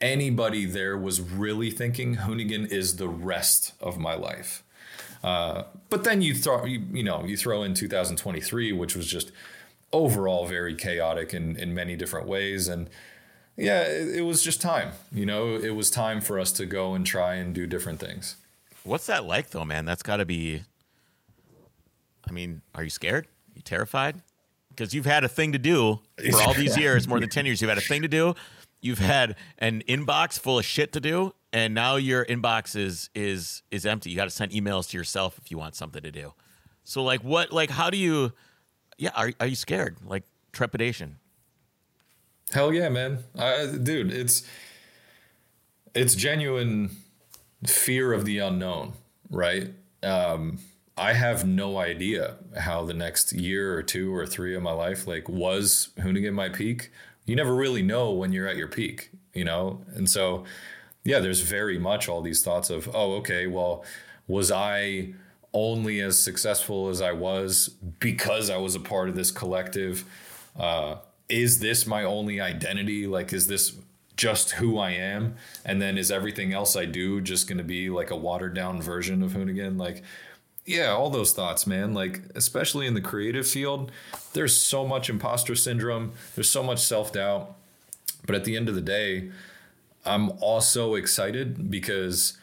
anybody 0.00 0.66
there 0.66 0.96
was 0.96 1.20
really 1.20 1.70
thinking 1.70 2.16
hoonigan 2.16 2.70
is 2.70 2.96
the 2.96 3.08
rest 3.08 3.72
of 3.80 3.98
my 3.98 4.14
life 4.14 4.62
uh, 5.22 5.64
but 5.88 6.04
then 6.04 6.22
you 6.22 6.34
throw 6.34 6.64
you, 6.64 6.82
you 6.92 7.02
know 7.02 7.24
you 7.24 7.36
throw 7.36 7.62
in 7.62 7.74
2023 7.74 8.72
which 8.72 8.96
was 8.96 9.06
just 9.06 9.32
overall 9.92 10.46
very 10.46 10.74
chaotic 10.74 11.34
in 11.34 11.56
in 11.56 11.74
many 11.74 11.96
different 11.96 12.26
ways 12.26 12.68
and 12.68 12.88
yeah 13.56 13.82
it, 13.82 14.16
it 14.16 14.22
was 14.22 14.42
just 14.42 14.60
time 14.60 14.92
you 15.12 15.26
know 15.26 15.56
it 15.56 15.74
was 15.74 15.90
time 15.90 16.20
for 16.20 16.38
us 16.38 16.52
to 16.52 16.64
go 16.64 16.94
and 16.94 17.06
try 17.06 17.34
and 17.34 17.54
do 17.54 17.66
different 17.66 18.00
things 18.00 18.36
What's 18.84 19.06
that 19.06 19.24
like, 19.24 19.50
though, 19.50 19.64
man? 19.64 19.84
That's 19.84 20.02
got 20.02 20.16
to 20.16 20.24
be. 20.24 20.62
I 22.28 22.32
mean, 22.32 22.62
are 22.74 22.82
you 22.82 22.90
scared? 22.90 23.26
Are 23.26 23.56
you 23.56 23.62
terrified? 23.62 24.22
Because 24.70 24.94
you've 24.94 25.06
had 25.06 25.24
a 25.24 25.28
thing 25.28 25.52
to 25.52 25.58
do 25.58 26.00
for 26.30 26.42
all 26.42 26.54
these 26.54 26.76
years, 26.78 27.06
more 27.06 27.20
than 27.20 27.28
10 27.28 27.44
years. 27.44 27.60
You've 27.60 27.68
had 27.68 27.78
a 27.78 27.82
thing 27.82 28.02
to 28.02 28.08
do. 28.08 28.34
You've 28.80 28.98
had 28.98 29.36
an 29.58 29.82
inbox 29.88 30.38
full 30.38 30.58
of 30.58 30.64
shit 30.64 30.92
to 30.92 31.00
do, 31.00 31.34
and 31.52 31.74
now 31.74 31.96
your 31.96 32.24
inbox 32.24 32.76
is 32.76 33.10
is 33.14 33.62
is 33.70 33.86
empty. 33.86 34.10
You 34.10 34.16
got 34.16 34.24
to 34.24 34.30
send 34.30 34.52
emails 34.52 34.90
to 34.90 34.96
yourself 34.96 35.38
if 35.38 35.50
you 35.50 35.58
want 35.58 35.74
something 35.74 36.02
to 36.02 36.10
do. 36.10 36.34
So, 36.84 37.02
like, 37.02 37.22
what, 37.22 37.52
like, 37.52 37.70
how 37.70 37.90
do 37.90 37.96
you? 37.96 38.32
Yeah, 38.98 39.10
are 39.16 39.32
are 39.40 39.46
you 39.46 39.56
scared? 39.56 39.96
Like 40.04 40.24
trepidation? 40.52 41.16
Hell 42.52 42.72
yeah, 42.72 42.88
man, 42.88 43.18
I, 43.38 43.66
dude. 43.66 44.12
It's 44.12 44.46
it's 45.94 46.14
genuine 46.14 46.90
fear 47.66 48.12
of 48.12 48.24
the 48.24 48.38
unknown, 48.38 48.94
right? 49.30 49.70
Um, 50.02 50.58
I 50.96 51.14
have 51.14 51.46
no 51.46 51.78
idea 51.78 52.36
how 52.58 52.84
the 52.84 52.94
next 52.94 53.32
year 53.32 53.74
or 53.74 53.82
two 53.82 54.14
or 54.14 54.26
three 54.26 54.54
of 54.54 54.62
my 54.62 54.72
life 54.72 55.06
like 55.06 55.28
was 55.28 55.90
Hoonigan 55.98 56.34
my 56.34 56.48
peak. 56.48 56.90
You 57.24 57.36
never 57.36 57.54
really 57.54 57.82
know 57.82 58.10
when 58.10 58.32
you're 58.32 58.46
at 58.46 58.56
your 58.56 58.68
peak, 58.68 59.10
you 59.32 59.44
know? 59.44 59.82
And 59.94 60.10
so 60.10 60.44
yeah, 61.04 61.20
there's 61.20 61.40
very 61.40 61.78
much 61.78 62.08
all 62.08 62.20
these 62.20 62.42
thoughts 62.42 62.70
of, 62.70 62.88
oh, 62.94 63.14
okay, 63.14 63.46
well, 63.46 63.84
was 64.28 64.50
I 64.50 65.14
only 65.52 66.00
as 66.00 66.18
successful 66.18 66.88
as 66.88 67.00
I 67.00 67.12
was 67.12 67.68
because 67.98 68.50
I 68.50 68.56
was 68.58 68.74
a 68.74 68.80
part 68.80 69.08
of 69.08 69.16
this 69.16 69.30
collective? 69.30 70.04
Uh, 70.58 70.96
is 71.28 71.60
this 71.60 71.86
my 71.86 72.04
only 72.04 72.40
identity? 72.40 73.06
Like, 73.06 73.32
is 73.32 73.46
this 73.46 73.76
just 74.16 74.52
who 74.52 74.78
I 74.78 74.90
am, 74.90 75.36
and 75.64 75.80
then 75.80 75.96
is 75.96 76.10
everything 76.10 76.52
else 76.52 76.76
I 76.76 76.84
do 76.84 77.20
just 77.20 77.48
going 77.48 77.58
to 77.58 77.64
be 77.64 77.88
like 77.88 78.10
a 78.10 78.16
watered 78.16 78.54
down 78.54 78.82
version 78.82 79.22
of 79.22 79.32
Hoonigan? 79.32 79.78
Like, 79.78 80.02
yeah, 80.66 80.88
all 80.90 81.08
those 81.08 81.32
thoughts, 81.32 81.66
man. 81.66 81.94
Like, 81.94 82.20
especially 82.34 82.86
in 82.86 82.94
the 82.94 83.00
creative 83.00 83.48
field, 83.48 83.90
there's 84.34 84.54
so 84.54 84.86
much 84.86 85.08
imposter 85.08 85.54
syndrome. 85.54 86.12
There's 86.34 86.50
so 86.50 86.62
much 86.62 86.80
self 86.80 87.12
doubt. 87.12 87.56
But 88.26 88.36
at 88.36 88.44
the 88.44 88.56
end 88.56 88.68
of 88.68 88.74
the 88.74 88.82
day, 88.82 89.30
I'm 90.10 90.32
also 90.40 90.94
excited 90.94 91.70
because 91.70 92.36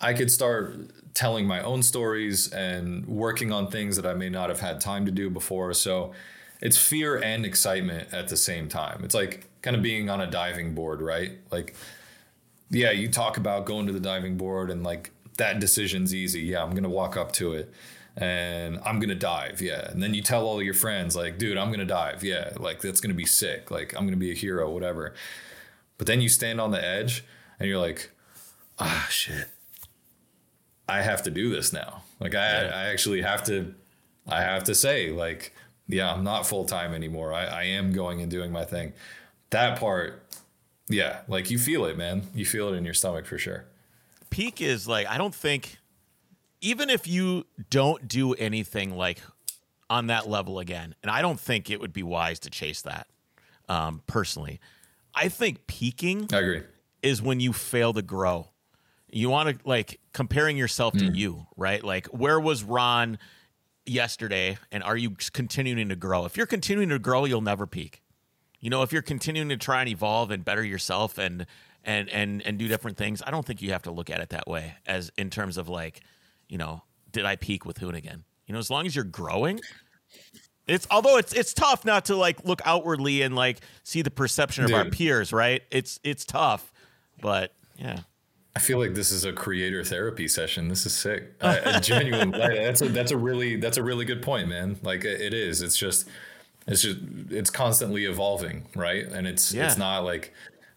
I 0.00 0.14
could 0.14 0.30
start 0.30 1.14
telling 1.14 1.46
my 1.46 1.62
own 1.62 1.82
stories 1.82 2.52
and 2.52 3.06
working 3.06 3.52
on 3.52 3.70
things 3.70 3.96
that 3.96 4.06
I 4.06 4.14
may 4.14 4.28
not 4.28 4.48
have 4.48 4.60
had 4.60 4.80
time 4.80 5.06
to 5.06 5.12
do 5.12 5.30
before. 5.30 5.74
So 5.74 6.12
it's 6.60 6.78
fear 6.78 7.22
and 7.22 7.44
excitement 7.44 8.12
at 8.12 8.28
the 8.28 8.36
same 8.36 8.68
time. 8.68 9.02
It's 9.04 9.14
like 9.14 9.46
kind 9.62 9.76
of 9.76 9.82
being 9.82 10.08
on 10.08 10.20
a 10.20 10.26
diving 10.26 10.74
board, 10.74 11.00
right? 11.00 11.32
Like, 11.50 11.74
yeah, 12.70 12.90
you 12.90 13.08
talk 13.08 13.36
about 13.36 13.66
going 13.66 13.86
to 13.86 13.92
the 13.92 14.00
diving 14.00 14.36
board 14.36 14.70
and 14.70 14.82
like 14.82 15.10
that 15.36 15.60
decision's 15.60 16.14
easy. 16.14 16.40
Yeah, 16.40 16.62
I'm 16.62 16.74
gonna 16.74 16.88
walk 16.88 17.16
up 17.16 17.32
to 17.32 17.52
it 17.52 17.72
and 18.16 18.80
I'm 18.84 18.98
gonna 18.98 19.14
dive. 19.14 19.60
Yeah, 19.60 19.90
and 19.90 20.02
then 20.02 20.14
you 20.14 20.22
tell 20.22 20.46
all 20.46 20.62
your 20.62 20.74
friends 20.74 21.14
like, 21.14 21.38
dude, 21.38 21.58
I'm 21.58 21.70
gonna 21.70 21.84
dive. 21.84 22.24
Yeah, 22.24 22.52
like 22.56 22.80
that's 22.80 23.00
gonna 23.00 23.14
be 23.14 23.26
sick. 23.26 23.70
Like 23.70 23.94
I'm 23.96 24.06
gonna 24.06 24.16
be 24.16 24.32
a 24.32 24.34
hero, 24.34 24.70
whatever. 24.70 25.14
But 25.98 26.06
then 26.06 26.20
you 26.20 26.28
stand 26.28 26.60
on 26.60 26.70
the 26.70 26.84
edge 26.84 27.24
and 27.58 27.68
you're 27.68 27.78
like, 27.78 28.10
ah, 28.78 29.06
shit. 29.10 29.48
I 30.88 31.02
have 31.02 31.22
to 31.22 31.30
do 31.30 31.50
this 31.50 31.72
now. 31.72 32.02
Like 32.20 32.34
I, 32.34 32.64
yeah. 32.64 32.70
I 32.74 32.84
actually 32.86 33.22
have 33.22 33.44
to, 33.44 33.74
I 34.26 34.42
have 34.42 34.64
to 34.64 34.74
say 34.74 35.10
like 35.10 35.52
yeah, 35.88 36.12
I'm 36.12 36.24
not 36.24 36.46
full 36.46 36.64
time 36.64 36.94
anymore. 36.94 37.32
I, 37.32 37.44
I 37.44 37.62
am 37.64 37.92
going 37.92 38.20
and 38.20 38.30
doing 38.30 38.50
my 38.50 38.64
thing. 38.64 38.92
That 39.50 39.78
part, 39.78 40.22
yeah, 40.88 41.20
like 41.28 41.50
you 41.50 41.58
feel 41.58 41.84
it, 41.84 41.96
man. 41.96 42.22
You 42.34 42.46
feel 42.46 42.72
it 42.72 42.76
in 42.76 42.84
your 42.84 42.94
stomach 42.94 43.26
for 43.26 43.38
sure. 43.38 43.66
Peak 44.30 44.60
is 44.60 44.88
like, 44.88 45.06
I 45.06 45.18
don't 45.18 45.34
think, 45.34 45.78
even 46.60 46.90
if 46.90 47.06
you 47.06 47.44
don't 47.70 48.08
do 48.08 48.32
anything 48.34 48.96
like 48.96 49.20
on 49.90 50.06
that 50.06 50.28
level 50.28 50.58
again, 50.58 50.94
and 51.02 51.10
I 51.10 51.20
don't 51.22 51.38
think 51.38 51.70
it 51.70 51.80
would 51.80 51.92
be 51.92 52.02
wise 52.02 52.38
to 52.40 52.50
chase 52.50 52.82
that 52.82 53.06
um, 53.68 54.02
personally. 54.06 54.60
I 55.14 55.28
think 55.28 55.66
peaking 55.66 56.28
I 56.32 56.38
agree. 56.38 56.62
is 57.02 57.22
when 57.22 57.40
you 57.40 57.52
fail 57.52 57.92
to 57.92 58.02
grow. 58.02 58.50
You 59.08 59.30
want 59.30 59.48
to 59.48 59.68
like 59.68 60.00
comparing 60.12 60.56
yourself 60.56 60.94
to 60.94 61.04
mm. 61.04 61.14
you, 61.14 61.46
right? 61.56 61.82
Like, 61.84 62.06
where 62.08 62.40
was 62.40 62.64
Ron? 62.64 63.18
yesterday 63.86 64.58
and 64.72 64.82
are 64.82 64.96
you 64.96 65.16
continuing 65.32 65.88
to 65.88 65.96
grow? 65.96 66.24
If 66.24 66.36
you're 66.36 66.46
continuing 66.46 66.88
to 66.90 66.98
grow, 66.98 67.24
you'll 67.24 67.40
never 67.40 67.66
peak. 67.66 68.02
You 68.60 68.70
know, 68.70 68.82
if 68.82 68.92
you're 68.92 69.02
continuing 69.02 69.48
to 69.50 69.56
try 69.56 69.80
and 69.80 69.88
evolve 69.88 70.30
and 70.30 70.44
better 70.44 70.64
yourself 70.64 71.18
and 71.18 71.46
and 71.84 72.08
and 72.08 72.42
and 72.42 72.58
do 72.58 72.66
different 72.66 72.96
things, 72.96 73.22
I 73.26 73.30
don't 73.30 73.44
think 73.44 73.60
you 73.60 73.72
have 73.72 73.82
to 73.82 73.90
look 73.90 74.08
at 74.10 74.20
it 74.20 74.30
that 74.30 74.46
way 74.46 74.74
as 74.86 75.10
in 75.18 75.30
terms 75.30 75.58
of 75.58 75.68
like, 75.68 76.00
you 76.48 76.56
know, 76.56 76.82
did 77.12 77.24
I 77.24 77.36
peak 77.36 77.66
with 77.66 77.78
Hoonigan? 77.78 78.22
You 78.46 78.52
know, 78.52 78.58
as 78.58 78.70
long 78.70 78.86
as 78.86 78.96
you're 78.96 79.04
growing, 79.04 79.60
it's 80.66 80.86
although 80.90 81.18
it's 81.18 81.32
it's 81.32 81.52
tough 81.52 81.84
not 81.84 82.06
to 82.06 82.16
like 82.16 82.44
look 82.44 82.62
outwardly 82.64 83.22
and 83.22 83.34
like 83.34 83.60
see 83.82 84.02
the 84.02 84.10
perception 84.10 84.64
of 84.64 84.70
Dude. 84.70 84.78
our 84.78 84.84
peers, 84.86 85.32
right? 85.32 85.62
It's 85.70 86.00
it's 86.02 86.24
tough, 86.24 86.72
but 87.20 87.52
yeah. 87.76 88.00
I 88.56 88.60
feel 88.60 88.78
like 88.78 88.94
this 88.94 89.10
is 89.10 89.24
a 89.24 89.32
creator 89.32 89.82
therapy 89.82 90.28
session. 90.28 90.68
This 90.68 90.86
is 90.86 90.94
sick. 90.94 91.34
Uh, 91.40 91.58
a 91.64 91.80
genuine. 91.80 92.30
that's 92.30 92.82
a 92.82 92.88
that's 92.88 93.10
a 93.10 93.16
really 93.16 93.56
that's 93.56 93.78
a 93.78 93.82
really 93.82 94.04
good 94.04 94.22
point, 94.22 94.48
man. 94.48 94.78
Like 94.82 95.04
it 95.04 95.34
is. 95.34 95.60
It's 95.60 95.76
just 95.76 96.08
it's 96.66 96.82
just 96.82 96.98
it's 97.30 97.50
constantly 97.50 98.04
evolving, 98.04 98.66
right? 98.74 99.06
And 99.06 99.26
it's 99.26 99.52
yeah. 99.52 99.66
it's 99.66 99.76
not 99.76 100.04
like 100.04 100.32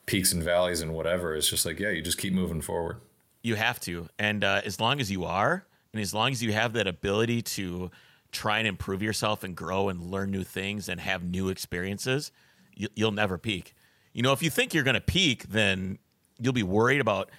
peaks 0.06 0.34
and 0.34 0.44
valleys 0.44 0.82
and 0.82 0.94
whatever. 0.94 1.36
It's 1.36 1.48
just 1.48 1.66
like 1.66 1.80
yeah, 1.80 1.90
you 1.90 2.02
just 2.02 2.18
keep 2.18 2.34
moving 2.34 2.62
forward. 2.62 2.98
You 3.44 3.56
have 3.56 3.80
to, 3.82 4.10
and 4.18 4.44
uh, 4.44 4.62
as 4.66 4.80
long 4.80 5.00
as 5.00 5.12
you 5.12 5.24
are, 5.24 5.64
and 5.94 6.02
as 6.02 6.14
long 6.14 6.32
as 6.32 6.44
you 6.44 6.52
have 6.54 6.74
that 6.74 6.88
ability 6.88 7.44
to 7.44 7.92
try 8.32 8.59
and 8.59 8.67
improve 8.67 9.01
yourself 9.01 9.43
and 9.43 9.55
grow 9.55 9.89
and 9.89 10.11
learn 10.11 10.32
new 10.32 10.43
things 10.43 10.89
and 10.89 10.99
have 10.99 11.23
new 11.23 11.49
experiences, 11.49 12.32
you, 12.75 12.88
you'll 12.95 13.11
never 13.11 13.38
peak. 13.38 13.73
You 14.13 14.21
know, 14.21 14.32
if 14.32 14.41
you 14.41 14.49
think 14.49 14.73
you're 14.73 14.84
going 14.84 14.95
to 14.95 15.01
peak, 15.01 15.49
then 15.49 15.99
you'll 16.39 16.53
be 16.53 16.63
worried 16.63 17.01
about 17.01 17.30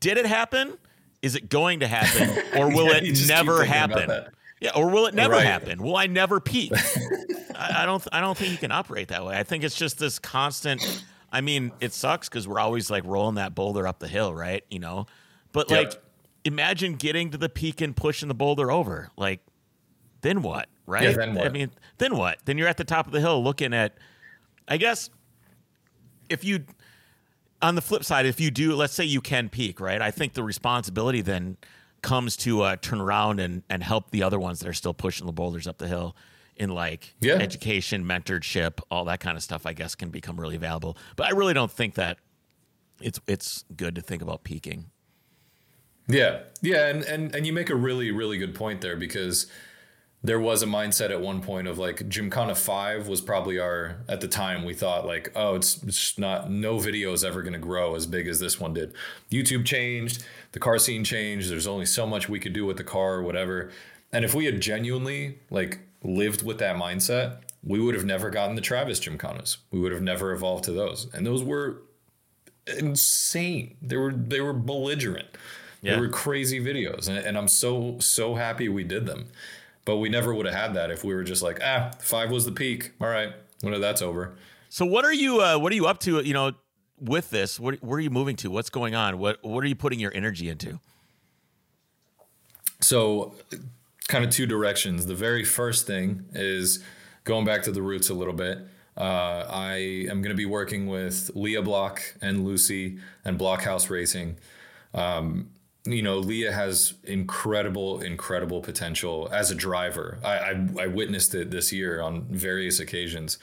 did 0.00 0.18
it 0.18 0.26
happen? 0.26 0.78
Is 1.22 1.34
it 1.34 1.48
going 1.48 1.80
to 1.80 1.86
happen? 1.86 2.42
Or 2.56 2.68
will 2.68 2.86
yeah, 2.86 3.00
it 3.02 3.26
never 3.28 3.64
happen? 3.64 4.26
Yeah, 4.60 4.70
or 4.76 4.88
will 4.88 5.06
it 5.06 5.14
never 5.14 5.34
right. 5.34 5.44
happen? 5.44 5.82
Will 5.82 5.96
I 5.96 6.06
never 6.06 6.38
peak? 6.40 6.72
I, 7.54 7.82
I, 7.82 7.86
don't. 7.86 8.06
I 8.12 8.20
don't 8.20 8.38
think 8.38 8.52
you 8.52 8.58
can 8.58 8.70
operate 8.70 9.08
that 9.08 9.24
way. 9.24 9.36
I 9.36 9.42
think 9.42 9.64
it's 9.64 9.74
just 9.74 9.98
this 9.98 10.18
constant. 10.18 11.04
I 11.32 11.40
mean, 11.40 11.72
it 11.80 11.92
sucks 11.92 12.28
because 12.28 12.46
we're 12.46 12.60
always 12.60 12.90
like 12.90 13.04
rolling 13.04 13.34
that 13.34 13.54
boulder 13.54 13.86
up 13.86 13.98
the 13.98 14.08
hill, 14.08 14.32
right? 14.32 14.64
You 14.70 14.78
know, 14.78 15.06
but 15.52 15.68
yep. 15.68 15.92
like, 15.92 16.02
imagine 16.44 16.94
getting 16.94 17.30
to 17.30 17.38
the 17.38 17.48
peak 17.48 17.80
and 17.80 17.96
pushing 17.96 18.28
the 18.28 18.34
boulder 18.34 18.70
over. 18.70 19.10
Like, 19.16 19.40
then 20.24 20.42
what? 20.42 20.68
right? 20.86 21.04
Yeah, 21.04 21.12
then 21.12 21.34
what? 21.34 21.46
I 21.46 21.50
mean, 21.50 21.70
then 21.98 22.16
what? 22.16 22.38
Then 22.44 22.58
you're 22.58 22.68
at 22.68 22.76
the 22.76 22.84
top 22.84 23.06
of 23.06 23.12
the 23.12 23.20
hill 23.20 23.42
looking 23.42 23.72
at. 23.72 23.96
I 24.66 24.76
guess 24.78 25.10
if 26.28 26.42
you, 26.44 26.64
on 27.62 27.74
the 27.74 27.80
flip 27.82 28.04
side, 28.04 28.26
if 28.26 28.40
you 28.40 28.50
do, 28.50 28.74
let's 28.74 28.94
say 28.94 29.04
you 29.04 29.20
can 29.20 29.48
peak, 29.48 29.80
right? 29.80 30.00
I 30.00 30.10
think 30.10 30.32
the 30.32 30.42
responsibility 30.42 31.20
then 31.20 31.56
comes 32.02 32.36
to 32.38 32.62
uh, 32.62 32.76
turn 32.76 33.00
around 33.00 33.40
and 33.40 33.62
and 33.70 33.82
help 33.82 34.10
the 34.10 34.22
other 34.22 34.38
ones 34.38 34.60
that 34.60 34.68
are 34.68 34.74
still 34.74 34.94
pushing 34.94 35.26
the 35.26 35.32
boulders 35.32 35.66
up 35.66 35.78
the 35.78 35.88
hill 35.88 36.16
in 36.56 36.70
like 36.70 37.14
Yeah. 37.20 37.34
education, 37.34 38.04
mentorship, 38.04 38.80
all 38.90 39.04
that 39.06 39.20
kind 39.20 39.36
of 39.36 39.42
stuff. 39.42 39.66
I 39.66 39.72
guess 39.72 39.94
can 39.94 40.10
become 40.10 40.40
really 40.40 40.56
valuable. 40.56 40.96
But 41.16 41.26
I 41.26 41.30
really 41.30 41.54
don't 41.54 41.70
think 41.72 41.94
that 41.94 42.18
it's 43.00 43.20
it's 43.26 43.64
good 43.76 43.94
to 43.94 44.00
think 44.00 44.22
about 44.22 44.44
peaking. 44.44 44.90
Yeah, 46.08 46.40
yeah, 46.60 46.88
and 46.88 47.02
and 47.02 47.34
and 47.34 47.46
you 47.46 47.52
make 47.52 47.70
a 47.70 47.74
really 47.74 48.10
really 48.10 48.36
good 48.38 48.54
point 48.54 48.80
there 48.82 48.96
because 48.96 49.46
there 50.24 50.40
was 50.40 50.62
a 50.62 50.66
mindset 50.66 51.10
at 51.10 51.20
one 51.20 51.42
point 51.42 51.68
of 51.68 51.78
like 51.78 52.08
Gymkhana 52.08 52.54
five 52.54 53.06
was 53.06 53.20
probably 53.20 53.58
our 53.58 53.98
at 54.08 54.22
the 54.22 54.26
time 54.26 54.64
we 54.64 54.72
thought 54.72 55.06
like 55.06 55.30
oh 55.36 55.54
it's, 55.54 55.82
it's 55.82 56.18
not 56.18 56.50
no 56.50 56.78
video 56.78 57.12
is 57.12 57.22
ever 57.22 57.42
going 57.42 57.52
to 57.52 57.58
grow 57.58 57.94
as 57.94 58.06
big 58.06 58.26
as 58.26 58.40
this 58.40 58.58
one 58.58 58.72
did. 58.72 58.94
YouTube 59.30 59.66
changed, 59.66 60.24
the 60.52 60.58
car 60.58 60.78
scene 60.78 61.04
changed. 61.04 61.50
There's 61.50 61.66
only 61.66 61.84
so 61.86 62.06
much 62.06 62.28
we 62.28 62.40
could 62.40 62.54
do 62.54 62.64
with 62.64 62.78
the 62.78 62.84
car, 62.84 63.16
or 63.16 63.22
whatever. 63.22 63.70
And 64.12 64.24
if 64.24 64.34
we 64.34 64.46
had 64.46 64.60
genuinely 64.62 65.40
like 65.50 65.80
lived 66.02 66.42
with 66.42 66.58
that 66.58 66.76
mindset, 66.76 67.42
we 67.62 67.78
would 67.78 67.94
have 67.94 68.06
never 68.06 68.30
gotten 68.30 68.56
the 68.56 68.62
Travis 68.62 69.00
Gymkhanas. 69.00 69.58
We 69.70 69.78
would 69.78 69.92
have 69.92 70.02
never 70.02 70.32
evolved 70.32 70.64
to 70.64 70.72
those, 70.72 71.06
and 71.12 71.26
those 71.26 71.44
were 71.44 71.82
insane. 72.78 73.76
They 73.82 73.98
were 73.98 74.12
they 74.12 74.40
were 74.40 74.54
belligerent. 74.54 75.28
Yeah. 75.82 75.96
They 75.96 76.00
were 76.00 76.08
crazy 76.08 76.60
videos, 76.64 77.08
and, 77.08 77.18
and 77.18 77.36
I'm 77.36 77.48
so 77.48 77.98
so 78.00 78.36
happy 78.36 78.70
we 78.70 78.84
did 78.84 79.04
them. 79.04 79.26
But 79.84 79.96
we 79.96 80.08
never 80.08 80.34
would 80.34 80.46
have 80.46 80.54
had 80.54 80.74
that 80.74 80.90
if 80.90 81.04
we 81.04 81.14
were 81.14 81.24
just 81.24 81.42
like, 81.42 81.60
ah, 81.62 81.90
five 81.98 82.30
was 82.30 82.46
the 82.46 82.52
peak. 82.52 82.92
All 83.00 83.08
right, 83.08 83.32
when 83.60 83.78
that's 83.80 84.02
over. 84.02 84.34
So 84.68 84.84
what 84.84 85.04
are 85.04 85.12
you 85.12 85.40
uh, 85.40 85.58
what 85.58 85.72
are 85.72 85.76
you 85.76 85.86
up 85.86 86.00
to? 86.00 86.20
You 86.20 86.34
know, 86.34 86.52
with 86.98 87.30
this, 87.30 87.60
what, 87.60 87.82
where 87.82 87.98
are 87.98 88.00
you 88.00 88.10
moving 88.10 88.36
to? 88.36 88.50
What's 88.50 88.70
going 88.70 88.94
on? 88.94 89.18
What 89.18 89.38
what 89.42 89.62
are 89.62 89.66
you 89.66 89.76
putting 89.76 90.00
your 90.00 90.12
energy 90.14 90.48
into? 90.48 90.80
So, 92.80 93.34
kind 94.08 94.24
of 94.24 94.30
two 94.30 94.46
directions. 94.46 95.06
The 95.06 95.14
very 95.14 95.44
first 95.44 95.86
thing 95.86 96.26
is 96.32 96.82
going 97.24 97.44
back 97.46 97.62
to 97.62 97.72
the 97.72 97.80
roots 97.80 98.10
a 98.10 98.14
little 98.14 98.34
bit. 98.34 98.58
Uh, 98.96 99.46
I 99.48 100.06
am 100.10 100.22
going 100.22 100.30
to 100.30 100.34
be 100.34 100.46
working 100.46 100.86
with 100.86 101.30
Leah 101.34 101.62
Block 101.62 102.02
and 102.20 102.44
Lucy 102.44 102.98
and 103.24 103.38
Blockhouse 103.38 103.90
Racing. 103.90 104.36
Um, 104.92 105.50
you 105.86 106.02
know, 106.02 106.18
Leah 106.18 106.52
has 106.52 106.94
incredible, 107.04 108.00
incredible 108.00 108.60
potential 108.60 109.28
as 109.30 109.50
a 109.50 109.54
driver. 109.54 110.18
I, 110.24 110.38
I, 110.38 110.68
I 110.82 110.86
witnessed 110.86 111.34
it 111.34 111.50
this 111.50 111.72
year 111.72 112.00
on 112.00 112.22
various 112.30 112.80
occasions. 112.80 113.38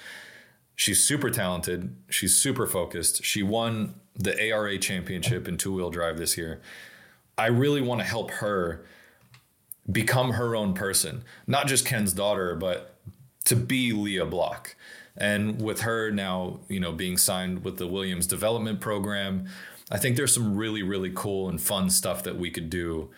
She's 0.75 1.03
super 1.03 1.29
talented. 1.29 1.95
She's 2.09 2.35
super 2.35 2.65
focused. 2.65 3.23
She 3.23 3.43
won 3.43 3.95
the 4.15 4.39
ARA 4.49 4.77
championship 4.79 5.47
in 5.47 5.57
two 5.57 5.73
wheel 5.73 5.91
drive 5.91 6.17
this 6.17 6.37
year. 6.37 6.61
I 7.37 7.47
really 7.47 7.81
want 7.81 8.01
to 8.01 8.07
help 8.07 8.31
her 8.31 8.85
become 9.91 10.31
her 10.31 10.55
own 10.55 10.73
person, 10.73 11.23
not 11.45 11.67
just 11.67 11.85
Ken's 11.85 12.13
daughter, 12.13 12.55
but 12.55 12.95
to 13.45 13.55
be 13.55 13.91
Leah 13.91 14.25
Block. 14.25 14.75
And 15.17 15.61
with 15.61 15.81
her 15.81 16.09
now, 16.09 16.61
you 16.67 16.79
know, 16.79 16.91
being 16.91 17.17
signed 17.17 17.63
with 17.63 17.77
the 17.77 17.87
Williams 17.87 18.25
development 18.25 18.79
program, 18.79 19.47
I 19.91 19.97
think 19.97 20.15
there's 20.15 20.33
some 20.33 20.55
really, 20.55 20.83
really 20.83 21.11
cool 21.13 21.49
and 21.49 21.59
fun 21.59 21.89
stuff 21.89 22.23
that 22.23 22.37
we 22.37 22.49
could 22.49 22.69
do 22.69 23.09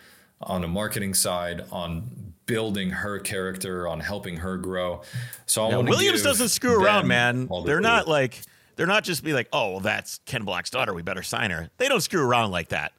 on 0.42 0.64
a 0.64 0.68
marketing 0.68 1.14
side, 1.14 1.64
on 1.70 2.32
building 2.46 2.90
her 2.90 3.18
character, 3.20 3.86
on 3.88 4.00
helping 4.00 4.38
her 4.38 4.56
grow. 4.58 5.02
So 5.46 5.68
want 5.68 5.88
Williams 5.88 6.22
doesn't 6.22 6.48
screw 6.48 6.82
around, 6.84 7.06
man. 7.06 7.46
the 7.46 7.62
They're 7.64 7.76
cool- 7.76 7.82
not 7.82 8.08
like 8.08 8.40
they're 8.76 8.86
not 8.86 9.04
just 9.04 9.22
be 9.22 9.32
like, 9.32 9.48
oh, 9.52 9.70
well, 9.72 9.80
that's 9.80 10.18
Ken 10.26 10.44
Block's 10.44 10.68
daughter. 10.70 10.92
We 10.92 11.02
better 11.02 11.22
sign 11.22 11.52
her. 11.52 11.70
They 11.78 11.86
don't 11.88 12.00
screw 12.00 12.26
around 12.26 12.50
like 12.50 12.70
that. 12.70 12.92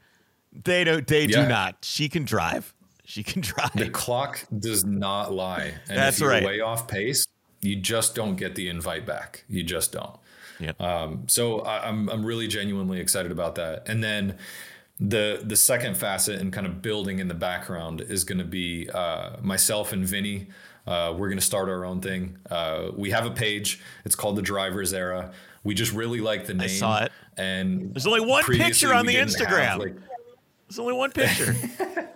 They 0.63 0.86
don't. 0.86 1.05
They 1.05 1.26
Yeah. 1.26 1.43
do 1.43 1.49
not. 1.49 1.76
She 1.82 2.07
can 2.07 2.23
drive. 2.23 2.73
She 3.03 3.23
can 3.23 3.41
drive. 3.41 3.73
The 3.76 3.89
clock 3.89 4.45
does 4.57 4.86
not 4.86 5.34
lie. 5.34 5.73
And 5.89 5.97
That's 5.97 6.15
if 6.17 6.21
you're 6.21 6.30
right. 6.30 6.45
way 6.45 6.61
off 6.61 6.88
pace, 6.88 7.28
you 7.61 7.76
just 7.76 8.15
don't 8.15 8.36
get 8.38 8.55
the 8.55 8.69
invite 8.69 9.05
back. 9.05 9.43
You 9.49 9.63
just 9.63 9.91
don't. 9.91 10.15
Yep. 10.60 10.82
Um, 10.82 11.24
so 11.28 11.60
I, 11.62 11.88
I'm 11.88 12.10
I'm 12.10 12.26
really 12.26 12.47
genuinely 12.47 12.99
excited 12.99 13.32
about 13.32 13.56
that. 13.56 13.88
And 13.88 14.03
then 14.03 14.38
the 14.99 15.41
the 15.43 15.56
second 15.56 15.97
facet 15.97 16.39
and 16.39 16.53
kind 16.53 16.66
of 16.66 16.82
building 16.82 17.20
in 17.20 17.28
the 17.28 17.34
background 17.34 18.01
is 18.01 18.24
going 18.24 18.38
to 18.38 18.45
be 18.45 18.89
uh, 18.89 19.38
myself 19.41 19.91
and 19.91 20.06
Vinny. 20.06 20.47
Uh, 20.88 21.14
we're 21.18 21.28
going 21.30 21.39
to 21.39 21.45
start 21.45 21.68
our 21.68 21.84
own 21.84 21.99
thing. 21.99 22.38
Uh, 22.49 22.91
we 22.95 23.10
have 23.10 23.26
a 23.26 23.32
page. 23.32 23.82
It's 24.06 24.16
called 24.16 24.36
the 24.36 24.41
Drivers 24.43 24.93
Era. 24.93 25.34
We 25.64 25.74
just 25.74 25.91
really 25.93 26.22
like 26.22 26.45
the 26.45 26.53
name. 26.53 26.66
I 26.66 26.68
saw 26.68 27.03
it. 27.03 27.12
And 27.38 27.93
There's 27.93 28.06
only 28.06 28.22
one 28.22 28.43
picture 28.43 28.93
on 28.93 29.06
the 29.08 29.14
didn't 29.14 29.34
have, 29.39 29.47
Instagram. 29.47 29.80
like, 29.80 29.95
There's 30.70 30.80
only 30.80 30.93
one 30.93 31.12
picture. 31.12 31.56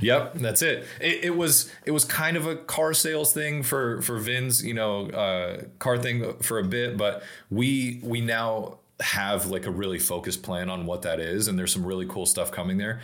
Yep, 0.00 0.34
that's 0.34 0.62
it. 0.62 0.84
it. 1.00 1.24
It 1.24 1.36
was 1.36 1.70
it 1.84 1.90
was 1.90 2.04
kind 2.04 2.36
of 2.36 2.46
a 2.46 2.56
car 2.56 2.92
sales 2.92 3.32
thing 3.32 3.62
for 3.62 4.02
for 4.02 4.18
Vin's, 4.18 4.64
you 4.64 4.74
know, 4.74 5.08
uh, 5.10 5.62
car 5.78 5.96
thing 5.98 6.34
for 6.42 6.58
a 6.58 6.64
bit, 6.64 6.96
but 6.96 7.22
we 7.50 8.00
we 8.02 8.20
now 8.20 8.78
have 9.00 9.46
like 9.46 9.66
a 9.66 9.70
really 9.70 9.98
focused 9.98 10.42
plan 10.42 10.68
on 10.70 10.86
what 10.86 11.02
that 11.02 11.20
is, 11.20 11.48
and 11.48 11.58
there's 11.58 11.72
some 11.72 11.84
really 11.84 12.06
cool 12.06 12.26
stuff 12.26 12.50
coming 12.52 12.76
there. 12.78 13.00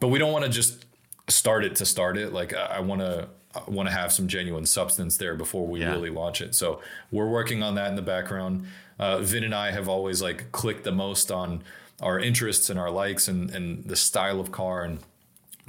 But 0.00 0.08
we 0.08 0.18
don't 0.18 0.32
want 0.32 0.44
to 0.44 0.50
just 0.50 0.84
start 1.28 1.64
it 1.64 1.76
to 1.76 1.86
start 1.86 2.16
it. 2.16 2.32
Like 2.32 2.54
I 2.54 2.80
want 2.80 3.00
to 3.02 3.28
want 3.66 3.88
to 3.88 3.94
have 3.94 4.12
some 4.12 4.28
genuine 4.28 4.64
substance 4.64 5.16
there 5.16 5.34
before 5.34 5.66
we 5.66 5.80
Yeah. 5.80 5.90
really 5.92 6.10
launch 6.10 6.40
it. 6.40 6.54
So 6.54 6.80
we're 7.10 7.28
working 7.28 7.62
on 7.62 7.74
that 7.74 7.88
in 7.88 7.96
the 7.96 8.02
background. 8.02 8.66
Uh, 8.98 9.18
Vin 9.18 9.44
and 9.44 9.54
I 9.54 9.72
have 9.72 9.88
always 9.88 10.22
like 10.22 10.52
clicked 10.52 10.84
the 10.84 10.92
most 10.92 11.30
on 11.32 11.62
our 12.00 12.18
interests 12.18 12.70
and 12.70 12.78
our 12.78 12.90
likes 12.90 13.28
and 13.28 13.50
and 13.50 13.84
the 13.84 13.96
style 13.96 14.40
of 14.40 14.50
car 14.52 14.84
and 14.84 15.00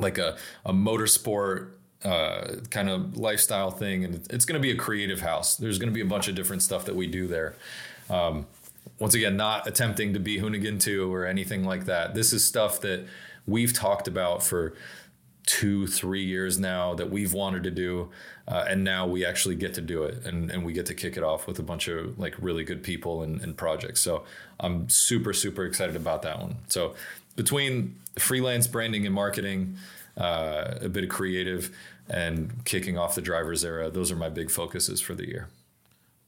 like 0.01 0.17
a, 0.17 0.37
a 0.65 0.73
motorsport 0.73 1.71
uh, 2.03 2.55
kind 2.69 2.89
of 2.89 3.17
lifestyle 3.17 3.71
thing. 3.71 4.03
And 4.03 4.15
it's 4.29 4.45
going 4.45 4.59
to 4.59 4.61
be 4.61 4.71
a 4.71 4.75
creative 4.75 5.21
house. 5.21 5.55
There's 5.55 5.77
going 5.77 5.89
to 5.89 5.93
be 5.93 6.01
a 6.01 6.05
bunch 6.05 6.27
of 6.27 6.35
different 6.35 6.63
stuff 6.63 6.85
that 6.85 6.95
we 6.95 7.07
do 7.07 7.27
there. 7.27 7.55
Um, 8.09 8.47
once 8.99 9.13
again, 9.13 9.37
not 9.37 9.67
attempting 9.67 10.13
to 10.13 10.19
be 10.19 10.39
Hoonigan 10.39 10.79
2 10.79 11.13
or 11.13 11.25
anything 11.25 11.63
like 11.63 11.85
that. 11.85 12.13
This 12.13 12.33
is 12.33 12.45
stuff 12.45 12.81
that 12.81 13.05
we've 13.47 13.73
talked 13.73 14.07
about 14.07 14.43
for 14.43 14.73
two, 15.45 15.87
three 15.87 16.23
years 16.23 16.59
now 16.59 16.93
that 16.93 17.09
we've 17.09 17.33
wanted 17.33 17.63
to 17.63 17.71
do. 17.71 18.09
Uh, 18.47 18.65
and 18.67 18.83
now 18.83 19.07
we 19.07 19.25
actually 19.25 19.55
get 19.55 19.73
to 19.73 19.81
do 19.81 20.03
it 20.03 20.25
and, 20.25 20.51
and 20.51 20.63
we 20.63 20.73
get 20.73 20.85
to 20.85 20.93
kick 20.93 21.17
it 21.17 21.23
off 21.23 21.47
with 21.47 21.57
a 21.57 21.63
bunch 21.63 21.87
of 21.87 22.17
like 22.19 22.35
really 22.39 22.63
good 22.63 22.83
people 22.83 23.23
and, 23.23 23.41
and 23.41 23.57
projects. 23.57 24.01
So 24.01 24.23
I'm 24.59 24.89
super, 24.89 25.33
super 25.33 25.65
excited 25.65 25.95
about 25.95 26.21
that 26.23 26.39
one. 26.39 26.57
So 26.67 26.95
between 27.35 27.95
freelance 28.20 28.68
branding 28.68 29.05
and 29.05 29.16
marketing, 29.16 29.78
uh, 30.18 30.76
a 30.82 30.89
bit 30.89 31.03
of 31.03 31.09
creative 31.09 31.76
and 32.09 32.64
kicking 32.66 32.97
off 32.97 33.16
the 33.16 33.22
driver's 33.22 33.64
era, 33.64 33.89
those 33.89 34.12
are 34.12 34.16
my 34.16 34.30
big 34.30 34.51
focuses 34.51 34.99
for 34.99 35.16
the 35.16 35.28
year. 35.28 35.47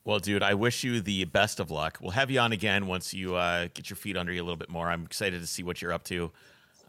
Well, 0.05 0.19
dude, 0.19 0.43
I 0.43 0.53
wish 0.53 0.83
you 0.83 0.99
the 0.99 1.23
best 1.25 1.59
of 1.59 1.71
luck. 1.71 1.97
We'll 2.01 2.11
have 2.11 2.29
you 2.29 2.39
on 2.39 2.51
again 2.51 2.87
once 2.87 3.13
you 3.13 3.35
uh, 3.35 3.69
get 3.73 3.89
your 3.89 3.95
feet 3.95 4.17
under 4.17 4.33
you 4.33 4.41
a 4.41 4.45
little 4.45 4.57
bit 4.57 4.69
more. 4.69 4.89
I'm 4.89 5.05
excited 5.05 5.39
to 5.39 5.47
see 5.47 5.63
what 5.63 5.81
you're 5.81 5.93
up 5.93 6.03
to. 6.05 6.31